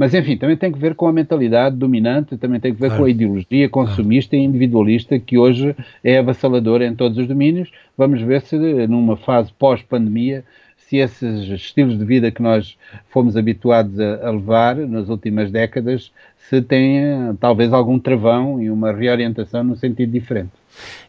Mas, 0.00 0.14
enfim, 0.14 0.34
também 0.34 0.56
tem 0.56 0.72
que 0.72 0.78
ver 0.78 0.94
com 0.94 1.06
a 1.06 1.12
mentalidade 1.12 1.76
dominante, 1.76 2.38
também 2.38 2.58
tem 2.58 2.72
que 2.72 2.80
ver 2.80 2.86
claro. 2.86 3.02
com 3.02 3.06
a 3.06 3.10
ideologia 3.10 3.68
consumista 3.68 4.30
claro. 4.30 4.42
e 4.42 4.46
individualista 4.46 5.18
que 5.18 5.36
hoje 5.36 5.76
é 6.02 6.16
avassaladora 6.16 6.86
em 6.86 6.94
todos 6.94 7.18
os 7.18 7.28
domínios. 7.28 7.70
Vamos 7.98 8.22
ver 8.22 8.40
se, 8.40 8.56
numa 8.86 9.14
fase 9.14 9.52
pós-pandemia, 9.58 10.42
se 10.78 10.96
esses 10.96 11.46
estilos 11.50 11.98
de 11.98 12.04
vida 12.06 12.30
que 12.30 12.40
nós 12.40 12.78
fomos 13.10 13.36
habituados 13.36 14.00
a, 14.00 14.26
a 14.26 14.30
levar 14.30 14.76
nas 14.76 15.10
últimas 15.10 15.50
décadas, 15.50 16.10
se 16.48 16.62
têm 16.62 17.36
talvez 17.38 17.70
algum 17.70 17.98
travão 17.98 18.58
e 18.58 18.70
uma 18.70 18.90
reorientação 18.92 19.62
no 19.62 19.76
sentido 19.76 20.12
diferente. 20.12 20.59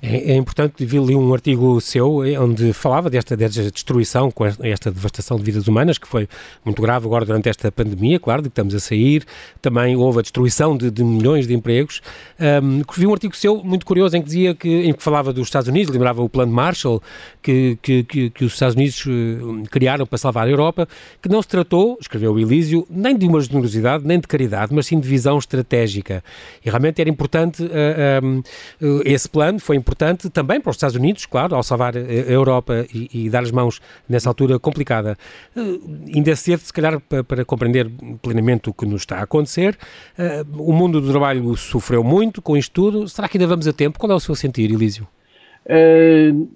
É, 0.01 0.33
é 0.33 0.35
importante, 0.35 0.83
vi 0.85 0.99
um 0.99 1.33
artigo 1.33 1.79
seu 1.79 2.23
eh, 2.23 2.39
onde 2.39 2.73
falava 2.73 3.09
desta, 3.09 3.37
desta 3.37 3.69
destruição, 3.71 4.31
com 4.31 4.45
esta 4.45 4.91
devastação 4.91 5.37
de 5.37 5.43
vidas 5.43 5.67
humanas, 5.67 5.97
que 5.97 6.07
foi 6.07 6.27
muito 6.65 6.81
grave 6.81 7.05
agora 7.05 7.25
durante 7.25 7.49
esta 7.49 7.71
pandemia, 7.71 8.19
claro, 8.19 8.41
de 8.41 8.49
que 8.49 8.53
estamos 8.53 8.73
a 8.75 8.79
sair. 8.79 9.25
Também 9.61 9.95
houve 9.95 10.19
a 10.19 10.21
destruição 10.21 10.75
de, 10.75 10.89
de 10.89 11.03
milhões 11.03 11.47
de 11.47 11.53
empregos. 11.53 12.01
Um, 12.39 12.81
vi 12.97 13.07
um 13.07 13.13
artigo 13.13 13.35
seu 13.35 13.63
muito 13.63 13.85
curioso 13.85 14.15
em 14.17 14.21
que 14.21 14.27
dizia 14.27 14.55
que, 14.55 14.69
em 14.69 14.93
que 14.93 15.01
falava 15.01 15.31
dos 15.31 15.47
Estados 15.47 15.67
Unidos, 15.67 15.93
lembrava 15.93 16.21
o 16.21 16.29
plano 16.29 16.51
Marshall 16.51 17.01
que, 17.41 17.77
que, 17.81 18.03
que, 18.03 18.29
que 18.29 18.45
os 18.45 18.53
Estados 18.53 18.75
Unidos 18.75 19.03
eh, 19.07 19.67
criaram 19.69 20.05
para 20.05 20.17
salvar 20.17 20.47
a 20.47 20.49
Europa, 20.49 20.87
que 21.21 21.29
não 21.29 21.41
se 21.41 21.47
tratou, 21.47 21.97
escreveu 21.99 22.33
o 22.33 22.39
Elísio, 22.39 22.85
nem 22.89 23.17
de 23.17 23.25
uma 23.25 23.41
generosidade, 23.41 24.05
nem 24.05 24.19
de 24.19 24.27
caridade, 24.27 24.73
mas 24.73 24.85
sim 24.85 24.99
de 24.99 25.07
visão 25.07 25.37
estratégica. 25.37 26.23
E 26.63 26.69
realmente 26.69 27.01
era 27.01 27.09
importante 27.09 27.63
uh, 27.63 28.39
uh, 28.81 29.01
esse 29.05 29.27
plano, 29.27 29.50
foi 29.59 29.75
importante 29.75 30.29
também 30.29 30.59
para 30.59 30.69
os 30.69 30.75
Estados 30.75 30.95
Unidos, 30.95 31.25
claro, 31.25 31.55
ao 31.55 31.63
salvar 31.63 31.95
a 31.95 31.99
Europa 31.99 32.85
e, 32.93 33.25
e 33.25 33.29
dar 33.29 33.43
as 33.43 33.51
mãos 33.51 33.81
nessa 34.07 34.29
altura 34.29 34.59
complicada. 34.59 35.17
Uh, 35.55 36.11
ainda 36.15 36.31
é 36.31 36.35
cedo, 36.35 36.59
se 36.59 36.73
calhar, 36.73 36.99
para, 36.99 37.23
para, 37.23 37.45
compreender 37.45 37.89
plenamente 38.21 38.69
o 38.69 38.73
que 38.73 38.85
nos 38.85 39.01
está 39.01 39.17
a 39.17 39.23
acontecer. 39.23 39.77
Uh, 40.17 40.61
o 40.61 40.73
mundo 40.73 41.01
do 41.01 41.09
trabalho 41.09 41.55
sofreu 41.55 42.03
muito 42.03 42.41
com 42.41 42.55
isto 42.55 42.71
tudo. 42.71 43.07
Será 43.07 43.27
que 43.27 43.37
ainda 43.37 43.47
vamos 43.47 43.67
a 43.67 43.73
tempo? 43.73 43.99
Qual 43.99 44.11
é 44.11 44.15
o 44.15 44.19
seu 44.19 44.35
sentir, 44.35 44.71
Elísio? 44.71 45.07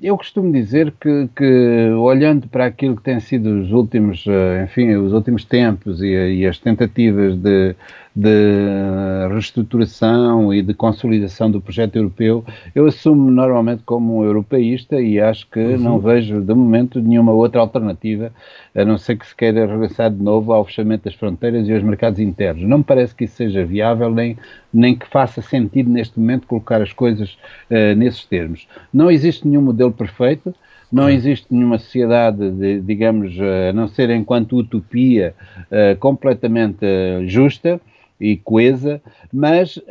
Eu 0.02 0.18
costumo 0.18 0.52
dizer 0.52 0.92
que, 1.00 1.30
que, 1.36 1.92
olhando 1.96 2.48
para 2.48 2.66
aquilo 2.66 2.96
que 2.96 3.04
tem 3.04 3.20
sido 3.20 3.62
os 3.62 3.72
últimos, 3.72 4.26
enfim, 4.64 4.96
os 4.96 5.14
últimos 5.14 5.46
tempos 5.46 6.02
e, 6.02 6.08
e 6.08 6.48
as 6.48 6.58
tentativas 6.58 7.38
de 7.38 7.76
de 8.16 9.28
reestruturação 9.30 10.54
e 10.54 10.62
de 10.62 10.74
consolidação 10.74 11.52
do 11.52 11.60
projeto 11.60 11.98
europeu, 11.98 12.46
eu 12.74 12.86
assumo 12.86 13.30
normalmente 13.30 13.84
como 13.84 14.20
um 14.20 14.24
europeísta 14.24 15.02
e 15.02 15.20
acho 15.20 15.46
que 15.50 15.60
uhum. 15.60 15.78
não 15.78 16.00
vejo, 16.00 16.40
de 16.40 16.54
momento, 16.54 17.02
nenhuma 17.02 17.34
outra 17.34 17.60
alternativa, 17.60 18.32
a 18.74 18.86
não 18.86 18.98
ser 18.98 19.18
que 19.18 19.28
se 19.28 19.36
queira 19.36 19.66
regressar 19.66 20.10
de 20.10 20.24
novo 20.24 20.54
ao 20.54 20.64
fechamento 20.64 21.04
das 21.04 21.14
fronteiras 21.14 21.68
e 21.68 21.74
aos 21.74 21.84
mercados 21.84 22.20
internos. 22.20 22.64
Não 22.64 22.78
me 22.78 22.84
parece 22.86 23.14
que 23.14 23.26
isso 23.26 23.36
seja 23.36 23.66
viável, 23.66 24.10
nem, 24.10 24.38
nem 24.74 24.96
que 24.96 25.08
faça 25.08 25.42
sentido 25.42 25.90
neste 25.90 26.18
momento 26.18 26.48
colocar 26.48 26.82
as 26.82 26.94
coisas 26.94 27.38
uh, 27.70 27.96
nesses 27.98 28.24
termos. 28.24 28.66
Não 28.94 29.12
existe 29.12 29.46
nenhum 29.46 29.62
modelo 29.62 29.92
perfeito, 29.92 30.56
não 30.90 31.10
existe 31.10 31.48
nenhuma 31.50 31.78
sociedade, 31.78 32.50
de, 32.52 32.80
digamos, 32.80 33.36
a 33.42 33.74
não 33.74 33.90
ser 33.90 34.10
enquanto 34.12 34.56
utopia, 34.56 35.36
uh, 35.64 35.98
completamente 36.00 36.86
uh, 36.86 37.28
justa 37.28 37.82
e 38.20 38.38
coesa, 38.38 39.02
mas 39.32 39.78
uh, 39.78 39.84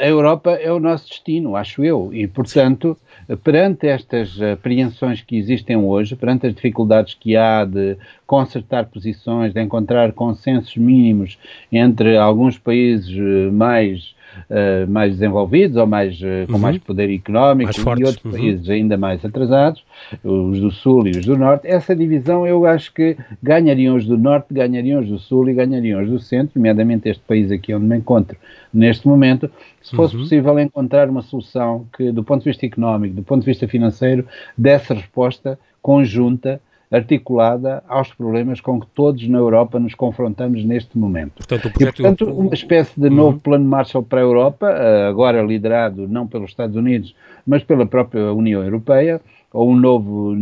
a 0.00 0.06
Europa 0.06 0.52
é 0.52 0.70
o 0.72 0.78
nosso 0.78 1.08
destino, 1.08 1.56
acho 1.56 1.84
eu, 1.84 2.10
e 2.12 2.26
portanto, 2.26 2.96
perante 3.42 3.86
estas 3.86 4.40
apreensões 4.40 5.20
que 5.20 5.36
existem 5.36 5.76
hoje, 5.76 6.16
perante 6.16 6.46
as 6.46 6.54
dificuldades 6.54 7.14
que 7.14 7.36
há 7.36 7.64
de 7.64 7.96
consertar 8.26 8.86
posições, 8.86 9.52
de 9.52 9.60
encontrar 9.60 10.12
consensos 10.12 10.76
mínimos 10.76 11.38
entre 11.70 12.16
alguns 12.16 12.58
países 12.58 13.14
eh, 13.16 13.50
mais 13.50 14.14
uh, 14.50 14.90
mais 14.90 15.12
desenvolvidos 15.12 15.76
ou 15.76 15.86
mais, 15.86 16.20
uh, 16.20 16.46
com 16.46 16.54
uhum. 16.54 16.58
mais 16.58 16.78
poder 16.78 17.12
económico 17.12 17.72
mais 17.84 17.98
e 18.00 18.04
outros 18.04 18.24
uhum. 18.24 18.30
países 18.32 18.68
ainda 18.68 18.96
mais 18.96 19.24
atrasados, 19.24 19.84
os 20.22 20.60
do 20.60 20.70
Sul 20.70 21.06
e 21.06 21.10
os 21.10 21.24
do 21.24 21.36
Norte, 21.36 21.66
essa 21.66 21.94
divisão 21.94 22.46
eu 22.46 22.66
acho 22.66 22.92
que 22.92 23.16
ganhariam 23.42 23.96
os 23.96 24.06
do 24.06 24.16
Norte, 24.16 24.52
ganhariam 24.52 25.00
os 25.00 25.08
do 25.08 25.18
Sul 25.18 25.48
e 25.48 25.54
ganhariam 25.54 26.02
os 26.02 26.08
do 26.08 26.18
Centro, 26.18 26.52
nomeadamente 26.56 27.08
este 27.08 27.22
país 27.26 27.50
aqui 27.50 27.74
onde 27.74 27.86
me 27.86 27.96
encontro 27.96 28.36
neste 28.72 29.06
momento, 29.06 29.50
se 29.82 29.94
fosse 29.94 30.14
uhum. 30.14 30.22
possível 30.22 30.58
encontrar 30.58 31.08
uma 31.10 31.22
solução 31.22 31.86
que, 31.96 32.10
do 32.10 32.24
ponto 32.24 32.42
de 32.42 32.50
vista 32.50 32.64
económico, 32.64 33.14
do 33.14 33.22
ponto 33.22 33.40
de 33.40 33.46
vista 33.46 33.68
financeiro, 33.68 34.26
desse 34.56 34.94
resposta 34.94 35.58
conjunta 35.82 36.60
articulada 36.92 37.82
aos 37.88 38.12
problemas 38.12 38.60
com 38.60 38.78
que 38.78 38.86
todos 38.88 39.26
na 39.26 39.38
Europa 39.38 39.80
nos 39.80 39.94
confrontamos 39.94 40.62
neste 40.64 40.98
momento. 40.98 41.36
Portanto, 41.36 41.70
projeto... 41.72 42.00
e, 42.00 42.02
portanto 42.02 42.24
uma 42.26 42.54
espécie 42.54 43.00
de 43.00 43.08
novo 43.08 43.30
uhum. 43.30 43.38
plano 43.38 43.64
Marshall 43.64 44.02
para 44.02 44.20
a 44.20 44.22
Europa, 44.22 44.70
eh, 44.70 45.08
agora 45.08 45.42
liderado 45.42 46.06
não 46.06 46.26
pelos 46.26 46.50
Estados 46.50 46.76
Unidos, 46.76 47.14
mas 47.46 47.64
pela 47.64 47.86
própria 47.86 48.32
União 48.32 48.62
Europeia, 48.62 49.20
ou 49.52 49.70
um 49.70 49.76
novo 49.76 50.34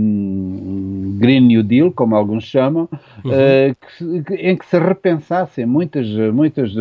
Green 1.19 1.41
New 1.41 1.63
Deal, 1.63 1.91
como 1.91 2.15
alguns 2.15 2.45
chamam, 2.45 2.89
uhum. 3.25 3.31
uh, 3.31 4.25
que, 4.25 4.35
em 4.35 4.57
que 4.57 4.67
se 4.67 4.79
repensassem 4.79 5.67
muitas, 5.67 6.07
muitas 6.33 6.73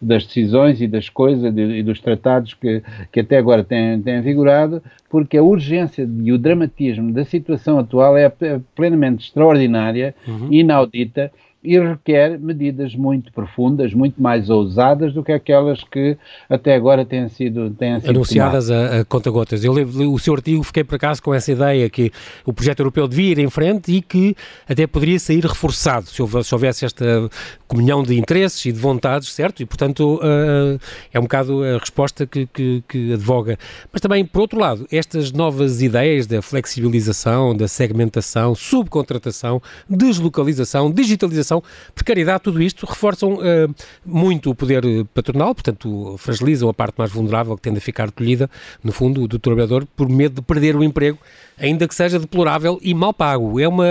das 0.00 0.26
decisões 0.26 0.80
e 0.80 0.86
das 0.86 1.08
coisas 1.08 1.52
e 1.56 1.82
dos 1.82 2.00
tratados 2.00 2.54
que, 2.54 2.82
que 3.12 3.20
até 3.20 3.36
agora 3.38 3.62
têm, 3.62 4.00
têm 4.00 4.20
vigorado, 4.20 4.82
porque 5.10 5.36
a 5.36 5.42
urgência 5.42 6.08
e 6.22 6.32
o 6.32 6.38
dramatismo 6.38 7.12
da 7.12 7.24
situação 7.24 7.78
atual 7.78 8.16
é 8.16 8.32
plenamente 8.74 9.26
extraordinária, 9.26 10.14
uhum. 10.26 10.48
inaudita, 10.50 11.30
e 11.64 11.78
requer 11.78 12.38
medidas 12.38 12.94
muito 12.94 13.32
profundas, 13.32 13.94
muito 13.94 14.20
mais 14.20 14.50
ousadas 14.50 15.14
do 15.14 15.24
que 15.24 15.32
aquelas 15.32 15.82
que 15.82 16.16
até 16.48 16.74
agora 16.74 17.04
têm 17.04 17.28
sido, 17.28 17.70
têm 17.70 17.98
sido 18.00 18.10
anunciadas 18.10 18.70
a, 18.70 19.00
a 19.00 19.04
conta-gotas. 19.04 19.64
Eu 19.64 19.72
li 19.72 19.82
o 20.06 20.18
seu 20.18 20.34
artigo, 20.34 20.62
fiquei 20.62 20.84
por 20.84 20.96
acaso 20.96 21.22
com 21.22 21.32
essa 21.32 21.50
ideia 21.50 21.88
que 21.88 22.12
o 22.44 22.52
projeto 22.52 22.80
europeu 22.80 23.08
devia 23.08 23.32
ir 23.32 23.38
em 23.38 23.48
frente 23.48 23.92
e 23.92 24.02
que 24.02 24.36
até 24.68 24.86
poderia 24.86 25.18
sair 25.18 25.44
reforçado 25.44 26.06
se 26.06 26.22
houvesse 26.22 26.84
esta 26.84 27.30
comunhão 27.66 28.02
de 28.02 28.18
interesses 28.18 28.66
e 28.66 28.72
de 28.72 28.78
vontades, 28.78 29.32
certo? 29.32 29.62
E, 29.62 29.66
portanto, 29.66 30.16
uh, 30.16 30.78
é 31.12 31.18
um 31.18 31.22
bocado 31.22 31.64
a 31.64 31.78
resposta 31.78 32.26
que, 32.26 32.46
que, 32.46 32.84
que 32.86 33.12
advoga. 33.14 33.58
Mas 33.90 34.00
também, 34.00 34.24
por 34.24 34.42
outro 34.42 34.60
lado, 34.60 34.86
estas 34.92 35.32
novas 35.32 35.80
ideias 35.80 36.26
da 36.26 36.42
flexibilização, 36.42 37.56
da 37.56 37.66
segmentação, 37.66 38.54
subcontratação, 38.54 39.62
deslocalização, 39.88 40.90
digitalização 40.90 41.53
precariedade, 41.94 42.42
tudo 42.42 42.62
isto 42.62 42.86
reforçam 42.86 43.34
uh, 43.34 43.74
muito 44.04 44.50
o 44.50 44.54
poder 44.54 44.82
patronal, 45.12 45.54
portanto, 45.54 46.16
fragilizam 46.18 46.68
a 46.68 46.74
parte 46.74 46.94
mais 46.96 47.10
vulnerável 47.10 47.56
que 47.56 47.62
tende 47.62 47.78
a 47.78 47.80
ficar 47.80 48.10
colhida, 48.10 48.50
no 48.82 48.92
fundo, 48.92 49.26
do 49.28 49.38
trabalhador, 49.38 49.86
por 49.96 50.08
medo 50.08 50.36
de 50.36 50.42
perder 50.42 50.76
o 50.76 50.82
emprego, 50.82 51.18
ainda 51.58 51.86
que 51.86 51.94
seja 51.94 52.18
deplorável 52.18 52.78
e 52.82 52.94
mal 52.94 53.12
pago. 53.12 53.60
É 53.60 53.68
uma, 53.68 53.84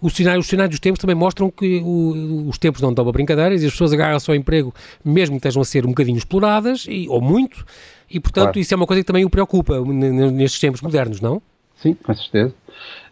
os, 0.00 0.12
sinais, 0.14 0.38
os 0.38 0.46
sinais 0.46 0.70
dos 0.70 0.80
tempos 0.80 1.00
também 1.00 1.16
mostram 1.16 1.50
que 1.50 1.80
o, 1.84 2.48
os 2.48 2.58
tempos 2.58 2.80
não 2.80 2.90
estão 2.90 3.04
para 3.04 3.12
brincadeiras 3.12 3.62
e 3.62 3.66
as 3.66 3.72
pessoas 3.72 3.92
agarram-se 3.92 4.30
ao 4.30 4.36
emprego, 4.36 4.74
mesmo 5.04 5.34
que 5.34 5.38
estejam 5.38 5.62
a 5.62 5.64
ser 5.64 5.84
um 5.84 5.90
bocadinho 5.90 6.18
exploradas, 6.18 6.86
e, 6.88 7.08
ou 7.08 7.20
muito, 7.20 7.64
e, 8.10 8.20
portanto, 8.20 8.44
claro. 8.44 8.58
isso 8.58 8.74
é 8.74 8.76
uma 8.76 8.86
coisa 8.86 9.02
que 9.02 9.06
também 9.06 9.24
o 9.24 9.30
preocupa 9.30 9.80
nestes 9.80 10.60
tempos 10.60 10.80
modernos, 10.82 11.20
não? 11.20 11.40
Sim, 11.76 11.94
com 11.94 12.14
certeza. 12.14 12.54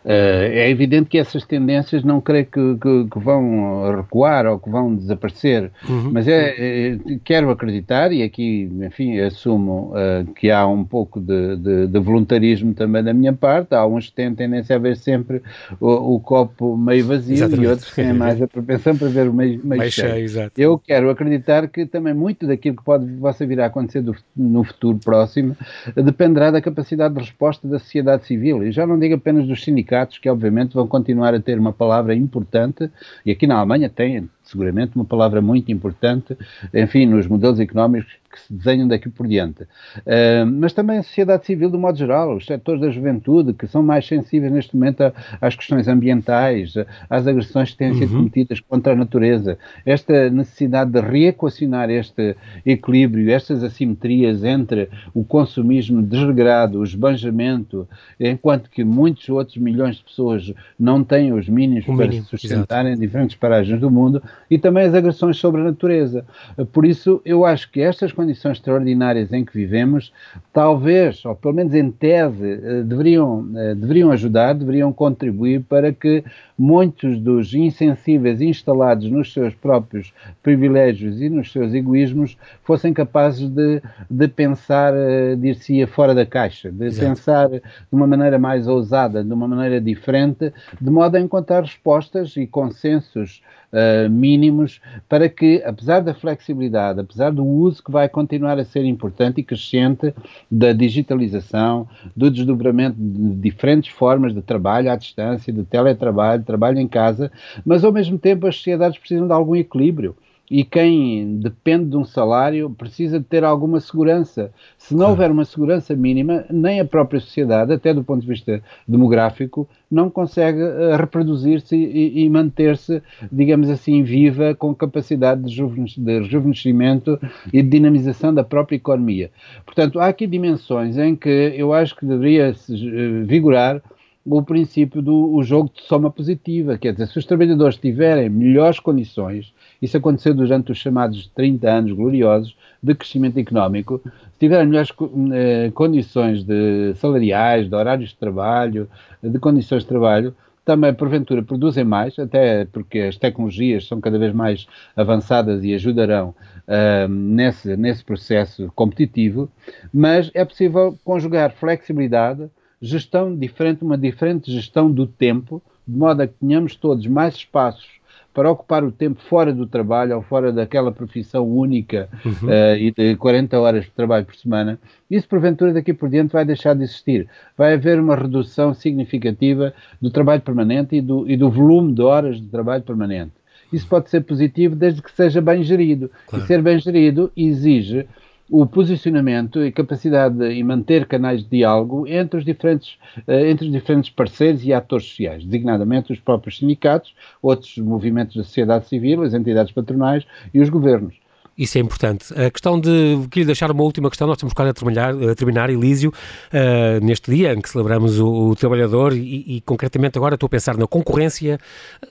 Uh, 0.02 0.48
é 0.48 0.70
evidente 0.70 1.10
que 1.10 1.18
essas 1.18 1.44
tendências 1.44 2.02
não 2.02 2.22
creio 2.22 2.46
que, 2.46 2.76
que, 2.80 3.04
que 3.04 3.18
vão 3.18 3.94
recuar 3.94 4.46
ou 4.46 4.58
que 4.58 4.70
vão 4.70 4.96
desaparecer, 4.96 5.70
uhum. 5.86 6.10
mas 6.10 6.26
é, 6.26 6.94
é, 6.94 6.98
quero 7.22 7.50
acreditar, 7.50 8.10
e 8.10 8.22
aqui, 8.22 8.70
enfim, 8.80 9.18
assumo 9.20 9.92
uh, 9.92 10.24
que 10.32 10.50
há 10.50 10.66
um 10.66 10.84
pouco 10.84 11.20
de, 11.20 11.54
de, 11.56 11.86
de, 11.86 11.98
voluntarismo 11.98 12.72
também 12.72 13.04
da 13.04 13.12
minha 13.12 13.34
parte. 13.34 13.74
Há 13.74 13.86
uns 13.86 14.08
que 14.08 14.14
têm 14.14 14.34
tendência 14.34 14.76
a 14.76 14.78
ver 14.78 14.96
sempre 14.96 15.42
o, 15.78 16.14
o 16.14 16.20
copo 16.20 16.78
meio 16.78 17.04
vazio 17.04 17.34
Exatamente. 17.34 17.64
e 17.64 17.68
outros 17.68 17.90
que 17.90 17.96
têm 17.96 18.14
mais 18.14 18.40
a 18.40 18.48
propensão 18.48 18.96
para 18.96 19.08
ver 19.08 19.28
o 19.28 19.34
meio, 19.34 19.60
meio, 19.62 19.80
meio 19.80 19.92
cheio. 19.92 20.28
cheio 20.30 20.50
Eu 20.56 20.78
quero 20.78 21.10
acreditar 21.10 21.68
que 21.68 21.84
também 21.84 22.14
muito 22.14 22.46
daquilo 22.46 22.76
que 22.76 22.84
pode 22.84 23.06
possa 23.20 23.46
vir 23.46 23.60
a 23.60 23.66
acontecer 23.66 24.00
do, 24.00 24.16
no 24.34 24.64
futuro 24.64 24.98
próximo 25.04 25.54
dependerá 25.94 26.50
da 26.50 26.62
capacidade 26.62 27.12
de 27.12 27.20
resposta 27.20 27.68
da 27.68 27.78
sociedade 27.78 28.24
civil. 28.24 28.66
E 28.66 28.72
já 28.72 28.86
não 28.86 28.98
digo 28.98 29.14
apenas 29.14 29.46
dos 29.50 29.62
sindicatos 29.62 30.18
que, 30.18 30.28
obviamente, 30.28 30.74
vão 30.74 30.86
continuar 30.86 31.34
a 31.34 31.40
ter 31.40 31.58
uma 31.58 31.72
palavra 31.72 32.14
importante, 32.14 32.90
e 33.24 33.30
aqui 33.30 33.46
na 33.46 33.56
Alemanha 33.56 33.90
têm 33.90 34.30
seguramente 34.50 34.96
uma 34.96 35.04
palavra 35.04 35.40
muito 35.40 35.70
importante, 35.70 36.36
enfim, 36.74 37.06
nos 37.06 37.26
modelos 37.26 37.60
económicos 37.60 38.20
que 38.30 38.40
se 38.40 38.52
desenham 38.52 38.86
daqui 38.86 39.08
por 39.08 39.26
diante. 39.26 39.64
Uh, 39.64 40.46
mas 40.46 40.72
também 40.72 40.98
a 40.98 41.02
sociedade 41.02 41.44
civil, 41.44 41.68
do 41.68 41.78
modo 41.78 41.98
geral, 41.98 42.36
os 42.36 42.46
setores 42.46 42.80
da 42.80 42.90
juventude, 42.90 43.52
que 43.52 43.66
são 43.66 43.82
mais 43.82 44.06
sensíveis 44.06 44.52
neste 44.52 44.76
momento 44.76 45.02
a, 45.02 45.12
às 45.40 45.56
questões 45.56 45.88
ambientais, 45.88 46.74
às 47.08 47.26
agressões 47.26 47.72
que 47.72 47.78
têm 47.78 47.94
sido 47.94 48.12
uhum. 48.12 48.18
cometidas 48.18 48.60
contra 48.60 48.92
a 48.92 48.96
natureza. 48.96 49.58
Esta 49.84 50.30
necessidade 50.30 50.92
de 50.92 51.00
reequacionar 51.00 51.90
este 51.90 52.36
equilíbrio, 52.64 53.30
estas 53.30 53.64
assimetrias 53.64 54.44
entre 54.44 54.88
o 55.12 55.24
consumismo 55.24 56.00
desregrado, 56.00 56.78
o 56.78 56.84
esbanjamento, 56.84 57.88
enquanto 58.18 58.70
que 58.70 58.84
muitos 58.84 59.28
outros 59.28 59.56
milhões 59.56 59.96
de 59.96 60.04
pessoas 60.04 60.52
não 60.78 61.02
têm 61.02 61.32
os 61.32 61.48
mínimos 61.48 61.88
o 61.88 61.96
para 61.96 62.06
mínimo, 62.06 62.24
se 62.24 62.30
sustentarem 62.30 62.94
em 62.94 62.98
diferentes 62.98 63.36
paragens 63.36 63.80
do 63.80 63.90
mundo, 63.90 64.22
e 64.50 64.58
também 64.58 64.84
as 64.84 64.94
agressões 64.94 65.36
sobre 65.36 65.60
a 65.60 65.64
natureza. 65.64 66.24
Por 66.72 66.84
isso, 66.84 67.20
eu 67.24 67.44
acho 67.44 67.70
que 67.70 67.80
estas 67.80 68.12
condições 68.12 68.58
extraordinárias 68.58 69.32
em 69.32 69.44
que 69.44 69.52
vivemos, 69.52 70.12
talvez, 70.52 71.24
ou 71.24 71.34
pelo 71.34 71.54
menos 71.54 71.74
em 71.74 71.90
tese, 71.90 72.60
eh, 72.62 72.82
deveriam, 72.82 73.48
eh, 73.56 73.74
deveriam 73.74 74.10
ajudar, 74.10 74.54
deveriam 74.54 74.92
contribuir 74.92 75.62
para 75.68 75.92
que 75.92 76.24
muitos 76.58 77.18
dos 77.18 77.54
insensíveis 77.54 78.40
instalados 78.40 79.10
nos 79.10 79.32
seus 79.32 79.54
próprios 79.54 80.12
privilégios 80.42 81.20
e 81.22 81.30
nos 81.30 81.50
seus 81.50 81.72
egoísmos 81.72 82.36
fossem 82.64 82.92
capazes 82.92 83.48
de, 83.48 83.80
de 84.10 84.28
pensar, 84.28 84.92
eh, 84.94 85.36
dir-se 85.36 85.86
fora 85.86 86.14
da 86.14 86.26
caixa, 86.26 86.70
de 86.70 86.86
Exato. 86.86 87.08
pensar 87.08 87.48
de 87.48 87.62
uma 87.90 88.06
maneira 88.06 88.38
mais 88.38 88.66
ousada, 88.66 89.24
de 89.24 89.32
uma 89.32 89.48
maneira 89.48 89.80
diferente, 89.80 90.52
de 90.80 90.90
modo 90.90 91.16
a 91.16 91.20
encontrar 91.20 91.62
respostas 91.62 92.36
e 92.36 92.46
consensos 92.46 93.42
uh, 93.72 94.10
mínimos 94.10 94.80
para 95.08 95.28
que, 95.28 95.62
apesar 95.64 96.00
da 96.00 96.14
flexibilidade, 96.14 97.00
apesar 97.00 97.30
do 97.30 97.44
uso 97.44 97.82
que 97.82 97.90
vai 97.90 98.08
continuar 98.08 98.58
a 98.58 98.64
ser 98.64 98.84
importante 98.84 99.40
e 99.40 99.44
crescente 99.44 100.14
da 100.50 100.72
digitalização, 100.72 101.88
do 102.16 102.30
desdobramento 102.30 102.96
de 102.98 103.34
diferentes 103.34 103.90
formas 103.90 104.34
de 104.34 104.42
trabalho 104.42 104.90
à 104.90 104.96
distância, 104.96 105.52
de 105.52 105.64
teletrabalho, 105.64 106.44
trabalho 106.44 106.78
em 106.78 106.88
casa, 106.88 107.30
mas 107.64 107.84
ao 107.84 107.92
mesmo 107.92 108.18
tempo 108.18 108.46
as 108.46 108.56
sociedades 108.56 108.98
precisam 108.98 109.26
de 109.26 109.32
algum 109.32 109.56
equilíbrio 109.56 110.16
e 110.50 110.64
quem 110.64 111.38
depende 111.38 111.90
de 111.90 111.96
um 111.96 112.04
salário 112.04 112.68
precisa 112.70 113.20
de 113.20 113.24
ter 113.24 113.44
alguma 113.44 113.78
segurança. 113.78 114.52
Se 114.76 114.96
não 114.96 115.10
houver 115.10 115.30
uma 115.30 115.44
segurança 115.44 115.94
mínima, 115.94 116.44
nem 116.50 116.80
a 116.80 116.84
própria 116.84 117.20
sociedade, 117.20 117.72
até 117.72 117.94
do 117.94 118.02
ponto 118.02 118.20
de 118.20 118.26
vista 118.26 118.60
demográfico, 118.86 119.68
não 119.88 120.10
consegue 120.10 120.60
uh, 120.60 120.96
reproduzir-se 120.96 121.76
e, 121.76 122.24
e 122.24 122.28
manter-se, 122.28 123.00
digamos 123.30 123.70
assim, 123.70 124.02
viva 124.02 124.52
com 124.54 124.74
capacidade 124.74 125.42
de, 125.42 125.96
de 125.98 126.18
rejuvenescimento 126.18 127.16
e 127.52 127.62
de 127.62 127.68
dinamização 127.68 128.34
da 128.34 128.42
própria 128.42 128.76
economia. 128.76 129.30
Portanto, 129.64 130.00
há 130.00 130.06
aqui 130.06 130.26
dimensões 130.26 130.98
em 130.98 131.14
que 131.14 131.28
eu 131.56 131.72
acho 131.72 131.94
que 131.94 132.04
deveria 132.04 132.50
uh, 132.50 133.24
vigorar 133.24 133.80
o 134.24 134.42
princípio 134.42 135.00
do 135.00 135.34
o 135.34 135.42
jogo 135.42 135.70
de 135.74 135.82
soma 135.82 136.10
positiva, 136.10 136.76
quer 136.76 136.92
dizer, 136.92 137.06
se 137.08 137.18
os 137.18 137.24
trabalhadores 137.24 137.76
tiverem 137.76 138.28
melhores 138.28 138.78
condições, 138.78 139.52
isso 139.80 139.96
aconteceu 139.96 140.34
durante 140.34 140.72
os 140.72 140.78
chamados 140.78 141.26
30 141.34 141.70
anos 141.70 141.92
gloriosos 141.92 142.56
de 142.82 142.94
crescimento 142.94 143.38
económico, 143.38 144.00
se 144.32 144.38
tiverem 144.38 144.66
melhores 144.66 144.90
eh, 145.32 145.70
condições 145.74 146.44
de 146.44 146.94
salariais, 146.94 147.68
de 147.68 147.74
horários 147.74 148.10
de 148.10 148.16
trabalho, 148.16 148.88
de 149.22 149.38
condições 149.38 149.82
de 149.82 149.88
trabalho, 149.88 150.34
também 150.64 150.94
porventura 150.94 151.42
produzem 151.42 151.84
mais, 151.84 152.18
até 152.18 152.64
porque 152.66 153.00
as 153.00 153.16
tecnologias 153.16 153.86
são 153.86 154.00
cada 154.00 154.18
vez 154.18 154.32
mais 154.32 154.66
avançadas 154.94 155.64
e 155.64 155.74
ajudarão 155.74 156.28
uh, 156.28 157.08
nesse, 157.08 157.76
nesse 157.76 158.04
processo 158.04 158.70
competitivo, 158.74 159.50
mas 159.92 160.30
é 160.34 160.44
possível 160.44 160.96
conjugar 161.04 161.52
flexibilidade, 161.52 162.48
gestão 162.80 163.34
diferente, 163.34 163.82
uma 163.82 163.98
diferente 163.98 164.52
gestão 164.52 164.90
do 164.90 165.06
tempo, 165.06 165.62
de 165.86 165.96
modo 165.96 166.20
a 166.20 166.26
que 166.26 166.34
tenhamos 166.34 166.76
todos 166.76 167.06
mais 167.06 167.34
espaços 167.34 167.99
para 168.32 168.50
ocupar 168.50 168.84
o 168.84 168.92
tempo 168.92 169.20
fora 169.22 169.52
do 169.52 169.66
trabalho 169.66 170.16
ou 170.16 170.22
fora 170.22 170.52
daquela 170.52 170.92
profissão 170.92 171.46
única 171.48 172.08
uhum. 172.24 172.48
uh, 172.48 172.76
e 172.76 172.92
de 172.92 173.16
40 173.16 173.58
horas 173.58 173.84
de 173.84 173.90
trabalho 173.90 174.24
por 174.24 174.36
semana, 174.36 174.78
isso 175.10 175.28
porventura 175.28 175.72
daqui 175.72 175.92
por 175.92 176.08
diante 176.08 176.32
vai 176.32 176.44
deixar 176.44 176.74
de 176.74 176.84
existir. 176.84 177.28
Vai 177.58 177.74
haver 177.74 177.98
uma 177.98 178.14
redução 178.14 178.72
significativa 178.72 179.74
do 180.00 180.10
trabalho 180.10 180.42
permanente 180.42 180.94
e 180.96 181.00
do, 181.00 181.28
e 181.28 181.36
do 181.36 181.50
volume 181.50 181.92
de 181.92 182.02
horas 182.02 182.40
de 182.40 182.46
trabalho 182.46 182.82
permanente. 182.82 183.32
Isso 183.72 183.86
pode 183.86 184.10
ser 184.10 184.22
positivo 184.22 184.74
desde 184.74 185.02
que 185.02 185.12
seja 185.12 185.40
bem 185.40 185.62
gerido. 185.62 186.10
Claro. 186.26 186.44
E 186.44 186.46
ser 186.46 186.62
bem 186.62 186.78
gerido 186.78 187.30
exige 187.36 188.06
o 188.50 188.66
posicionamento 188.66 189.64
e 189.64 189.70
capacidade 189.70 190.36
de, 190.36 190.62
manter 190.64 191.06
canais 191.06 191.42
de 191.44 191.50
diálogo 191.50 192.06
entre 192.08 192.38
os 192.38 192.44
diferentes 192.44 192.98
uh, 193.28 193.32
entre 193.32 193.66
os 193.66 193.72
diferentes 193.72 194.10
parceiros 194.10 194.64
e 194.64 194.72
atores 194.72 195.06
sociais, 195.06 195.44
designadamente 195.44 196.12
os 196.12 196.18
próprios 196.18 196.58
sindicatos, 196.58 197.14
outros 197.40 197.78
movimentos 197.78 198.36
da 198.36 198.42
sociedade 198.42 198.88
civil, 198.88 199.22
as 199.22 199.34
entidades 199.34 199.72
patronais 199.72 200.26
e 200.52 200.60
os 200.60 200.68
governos. 200.68 201.19
Isso 201.56 201.76
é 201.76 201.80
importante. 201.80 202.32
A 202.32 202.50
questão 202.50 202.80
de. 202.80 203.26
Queria 203.30 203.46
deixar 203.46 203.70
uma 203.70 203.82
última 203.82 204.08
questão, 204.08 204.26
nós 204.26 204.38
temos 204.38 204.54
quase 204.54 204.70
a 204.70 204.74
terminar, 204.74 205.14
a 205.14 205.34
terminar 205.34 205.68
Elísio, 205.68 206.10
uh, 206.10 207.04
neste 207.04 207.30
dia 207.30 207.52
em 207.52 207.60
que 207.60 207.68
celebramos 207.68 208.18
o, 208.18 208.50
o 208.50 208.56
trabalhador 208.56 209.12
e, 209.12 209.56
e, 209.56 209.60
concretamente 209.60 210.16
agora 210.16 210.36
estou 210.36 210.46
a 210.46 210.50
pensar 210.50 210.76
na 210.78 210.86
concorrência, 210.86 211.58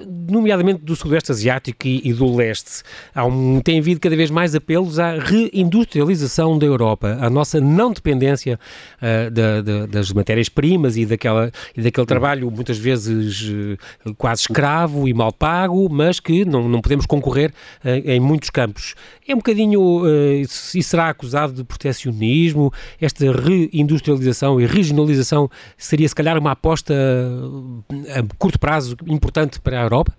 nomeadamente 0.07 0.81
do 0.83 0.95
Sudeste 0.95 1.31
Asiático 1.31 1.87
e, 1.87 2.09
e 2.09 2.13
do 2.13 2.35
Leste. 2.35 2.83
Há 3.15 3.25
um, 3.25 3.59
tem 3.61 3.79
havido 3.79 3.99
cada 3.99 4.15
vez 4.15 4.29
mais 4.29 4.53
apelos 4.53 4.99
à 4.99 5.15
reindustrialização 5.15 6.57
da 6.57 6.67
Europa, 6.67 7.17
à 7.19 7.29
nossa 7.29 7.59
não 7.59 7.91
dependência 7.91 8.59
uh, 9.01 9.31
da, 9.31 9.61
da, 9.61 9.85
das 9.87 10.11
matérias-primas 10.11 10.95
e, 10.95 11.05
daquela, 11.07 11.51
e 11.75 11.81
daquele 11.81 12.05
trabalho 12.05 12.51
muitas 12.51 12.77
vezes 12.77 13.49
uh, 13.49 14.13
quase 14.15 14.41
escravo 14.41 15.07
e 15.07 15.13
mal 15.13 15.33
pago, 15.33 15.89
mas 15.89 16.19
que 16.19 16.45
não, 16.45 16.69
não 16.69 16.81
podemos 16.81 17.07
concorrer 17.07 17.51
em 17.83 18.19
muitos 18.19 18.49
campos. 18.49 18.93
É 19.27 19.38
bocadinho, 19.39 20.03
uh, 20.03 20.41
e 20.41 20.83
será 20.83 21.09
acusado 21.09 21.53
de 21.53 21.63
protecionismo, 21.63 22.71
esta 23.01 23.25
reindustrialização 23.31 24.59
e 24.61 24.65
regionalização 24.65 25.49
seria 25.77 26.07
se 26.07 26.15
calhar 26.15 26.37
uma 26.37 26.51
aposta 26.51 26.93
eh, 26.93 28.19
a 28.19 28.23
curto 28.37 28.59
prazo 28.59 28.95
importante 29.07 29.59
para 29.59 29.79
a 29.79 29.83
Europa 29.83 30.13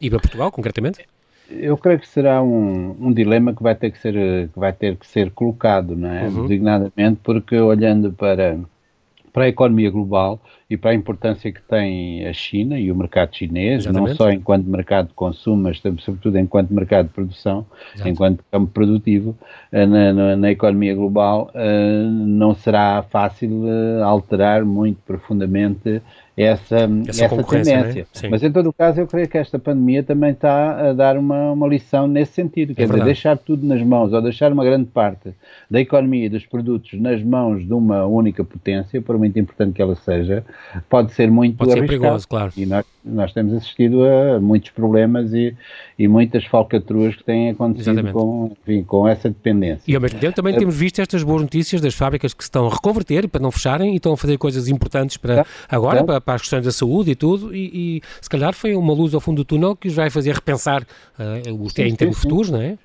e 0.00 0.08
para 0.08 0.18
Portugal, 0.18 0.50
concretamente? 0.50 1.04
Eu 1.50 1.76
creio 1.76 1.98
que 1.98 2.08
será 2.08 2.42
um, 2.42 2.96
um, 3.00 3.12
dilema 3.12 3.52
que 3.52 3.62
vai 3.62 3.74
ter 3.74 3.90
que 3.90 3.98
ser 3.98 4.48
que 4.48 4.58
vai 4.58 4.72
ter 4.72 4.96
que 4.96 5.06
ser 5.06 5.30
colocado, 5.32 5.96
não 5.96 6.08
é? 6.08 6.28
Uhum. 6.28 6.42
Designadamente 6.42 7.20
porque 7.24 7.56
olhando 7.56 8.12
para 8.12 8.56
para 9.32 9.44
a 9.44 9.48
economia 9.48 9.90
global 9.90 10.40
e 10.68 10.76
para 10.76 10.92
a 10.92 10.94
importância 10.94 11.50
que 11.50 11.60
tem 11.62 12.26
a 12.26 12.32
China 12.32 12.78
e 12.78 12.92
o 12.92 12.94
mercado 12.94 13.34
chinês, 13.34 13.84
Exatamente. 13.84 14.10
não 14.10 14.16
só 14.16 14.30
enquanto 14.30 14.66
mercado 14.66 15.08
de 15.08 15.14
consumo, 15.14 15.64
mas 15.64 15.80
sobretudo 15.98 16.38
enquanto 16.38 16.72
mercado 16.72 17.08
de 17.08 17.14
produção, 17.14 17.66
Exato. 17.94 18.08
enquanto 18.08 18.44
campo 18.50 18.70
produtivo, 18.72 19.36
eh, 19.72 19.84
na, 19.84 20.12
na, 20.12 20.36
na 20.36 20.50
economia 20.50 20.94
global, 20.94 21.50
uh, 21.54 22.10
não 22.10 22.54
será 22.54 23.02
fácil 23.02 23.64
uh, 23.64 24.04
alterar 24.04 24.64
muito 24.64 24.98
profundamente 25.04 26.00
essa, 26.42 26.88
essa, 27.06 27.24
essa 27.24 27.36
né? 27.36 27.42
tendência. 27.42 28.06
Né? 28.22 28.28
Mas 28.30 28.42
em 28.42 28.50
todo 28.50 28.68
o 28.68 28.72
caso, 28.72 29.00
eu 29.00 29.06
creio 29.06 29.28
que 29.28 29.38
esta 29.38 29.58
pandemia 29.58 30.02
também 30.02 30.30
está 30.30 30.90
a 30.90 30.92
dar 30.92 31.16
uma, 31.16 31.52
uma 31.52 31.66
lição 31.66 32.06
nesse 32.06 32.32
sentido. 32.32 32.74
Quer 32.74 32.84
é 32.84 32.86
dizer, 32.86 33.04
deixar 33.04 33.36
tudo 33.38 33.66
nas 33.66 33.82
mãos, 33.82 34.12
ou 34.12 34.22
deixar 34.22 34.52
uma 34.52 34.64
grande 34.64 34.86
parte 34.86 35.34
da 35.70 35.80
economia 35.80 36.26
e 36.26 36.28
dos 36.28 36.46
produtos 36.46 37.00
nas 37.00 37.22
mãos 37.22 37.66
de 37.66 37.72
uma 37.72 38.06
única 38.06 38.44
potência, 38.44 39.00
por 39.02 39.18
muito 39.18 39.38
importante 39.38 39.74
que 39.74 39.82
ela 39.82 39.94
seja, 39.94 40.44
pode 40.88 41.12
ser 41.12 41.30
muito 41.30 41.56
pode. 41.56 41.72
Ser 41.72 41.86
perigoso, 41.86 42.26
claro. 42.26 42.52
E 42.56 42.66
nós, 42.66 42.84
nós 43.04 43.32
temos 43.32 43.54
assistido 43.54 44.04
a 44.04 44.38
muitos 44.40 44.70
problemas 44.70 45.32
e, 45.32 45.54
e 45.98 46.06
muitas 46.06 46.44
falcatruas 46.44 47.16
que 47.16 47.24
têm 47.24 47.50
acontecido 47.50 48.12
com, 48.12 48.52
enfim, 48.62 48.82
com 48.82 49.08
essa 49.08 49.28
dependência. 49.28 49.90
E 49.90 49.94
ao 49.94 50.00
mesmo 50.00 50.18
tempo 50.18 50.34
também 50.34 50.56
temos 50.56 50.76
visto 50.76 51.00
estas 51.00 51.22
boas 51.22 51.42
notícias 51.42 51.80
das 51.80 51.94
fábricas 51.94 52.34
que 52.34 52.42
se 52.44 52.48
estão 52.48 52.66
a 52.66 52.70
reconverter 52.70 53.28
para 53.28 53.40
não 53.40 53.50
fecharem 53.50 53.92
e 53.92 53.96
estão 53.96 54.12
a 54.12 54.16
fazer 54.16 54.36
coisas 54.36 54.68
importantes 54.68 55.16
para 55.16 55.46
agora, 55.68 56.04
para, 56.04 56.20
para, 56.20 56.34
as 56.34 56.42
questões 56.42 56.64
da 56.64 56.72
saúde 56.72 57.12
e 57.12 57.14
tudo, 57.14 57.54
e, 57.54 57.98
e, 57.98 58.02
se 58.20 58.28
calhar 58.28 58.54
foi 58.54 58.74
uma 58.74 58.92
luz 58.92 59.14
ao 59.14 59.20
fundo 59.20 59.38
do 59.38 59.44
túnel 59.44 59.74
que 59.74 59.88
os 59.88 59.94
vai 59.94 60.10
fazer 60.10 60.34
repensar 60.34 60.82
uh, 60.82 61.62
os, 61.62 61.72
sim, 61.72 61.82
em 61.82 61.94
termos 61.94 62.16
sim, 62.16 62.22
futuros, 62.22 62.50
não 62.50 62.60
é? 62.60 62.76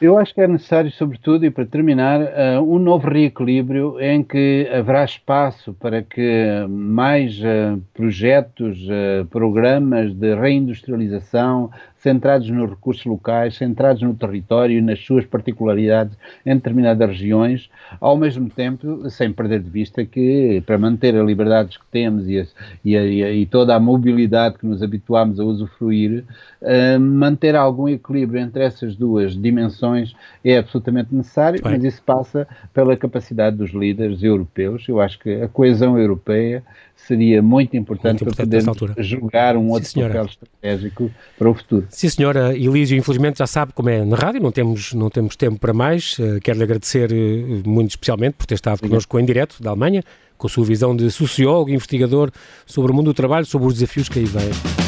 Eu 0.00 0.16
acho 0.16 0.32
que 0.32 0.40
é 0.40 0.46
necessário, 0.46 0.92
sobretudo, 0.92 1.44
e 1.44 1.50
para 1.50 1.66
terminar, 1.66 2.20
uh, 2.20 2.62
um 2.62 2.78
novo 2.78 3.08
reequilíbrio 3.08 4.00
em 4.00 4.22
que 4.22 4.68
haverá 4.72 5.04
espaço 5.04 5.74
para 5.74 6.02
que 6.02 6.64
mais 6.68 7.36
uh, 7.40 7.82
projetos, 7.94 8.78
uh, 8.84 9.26
programas 9.26 10.14
de 10.14 10.36
reindustrialização, 10.36 11.68
centrados 11.98 12.48
nos 12.48 12.70
recursos 12.70 13.04
locais, 13.04 13.56
centrados 13.56 14.02
no 14.02 14.14
território 14.14 14.78
e 14.78 14.80
nas 14.80 15.04
suas 15.04 15.24
particularidades 15.24 16.16
em 16.46 16.54
determinadas 16.54 17.08
regiões, 17.08 17.68
ao 18.00 18.16
mesmo 18.16 18.48
tempo 18.48 19.08
sem 19.10 19.32
perder 19.32 19.60
de 19.60 19.70
vista 19.70 20.04
que 20.04 20.62
para 20.64 20.78
manter 20.78 21.16
as 21.16 21.26
liberdades 21.26 21.76
que 21.76 21.84
temos 21.90 22.28
e, 22.28 22.38
a, 22.38 22.44
e, 22.84 22.96
a, 22.96 23.32
e 23.32 23.46
toda 23.46 23.74
a 23.74 23.80
mobilidade 23.80 24.58
que 24.58 24.66
nos 24.66 24.82
habituámos 24.82 25.40
a 25.40 25.44
usufruir, 25.44 26.24
uh, 26.62 27.00
manter 27.00 27.56
algum 27.56 27.88
equilíbrio 27.88 28.40
entre 28.40 28.62
essas 28.62 28.94
duas 28.94 29.36
dimensões 29.36 30.14
é 30.44 30.58
absolutamente 30.58 31.14
necessário, 31.14 31.62
Bem. 31.62 31.72
mas 31.72 31.84
isso 31.84 32.02
passa 32.02 32.46
pela 32.72 32.96
capacidade 32.96 33.56
dos 33.56 33.70
líderes 33.70 34.22
europeus. 34.22 34.88
Eu 34.88 35.00
acho 35.00 35.18
que 35.18 35.42
a 35.42 35.48
coesão 35.48 35.98
europeia 35.98 36.62
seria 37.06 37.42
muito 37.42 37.76
importante, 37.76 38.24
muito 38.24 38.34
importante 38.40 38.64
para 38.64 38.74
podermos 38.74 39.06
jogar 39.06 39.56
um 39.56 39.70
outro 39.70 39.88
Sim, 39.88 40.02
papel 40.02 40.26
estratégico 40.26 41.10
para 41.38 41.48
o 41.48 41.54
futuro. 41.54 41.86
Sim, 41.88 42.08
senhora. 42.08 42.56
Elísio, 42.56 42.98
infelizmente 42.98 43.38
já 43.38 43.46
sabe 43.46 43.72
como 43.72 43.88
é 43.88 44.04
na 44.04 44.16
rádio, 44.16 44.42
não 44.42 44.52
temos, 44.52 44.92
não 44.92 45.08
temos 45.08 45.36
tempo 45.36 45.58
para 45.58 45.72
mais. 45.72 46.18
Uh, 46.18 46.40
Quero-lhe 46.42 46.64
agradecer 46.64 47.10
uh, 47.10 47.68
muito 47.68 47.90
especialmente 47.90 48.34
por 48.34 48.46
ter 48.46 48.56
estado 48.56 48.80
connosco 48.80 49.18
em 49.18 49.24
direto 49.24 49.62
da 49.62 49.70
Alemanha, 49.70 50.02
com 50.36 50.46
a 50.46 50.50
sua 50.50 50.64
visão 50.64 50.94
de 50.94 51.10
sociólogo, 51.10 51.70
investigador 51.70 52.30
sobre 52.66 52.92
o 52.92 52.94
mundo 52.94 53.06
do 53.06 53.14
trabalho, 53.14 53.46
sobre 53.46 53.68
os 53.68 53.74
desafios 53.74 54.08
que 54.08 54.18
aí 54.18 54.24
vêm. 54.24 54.87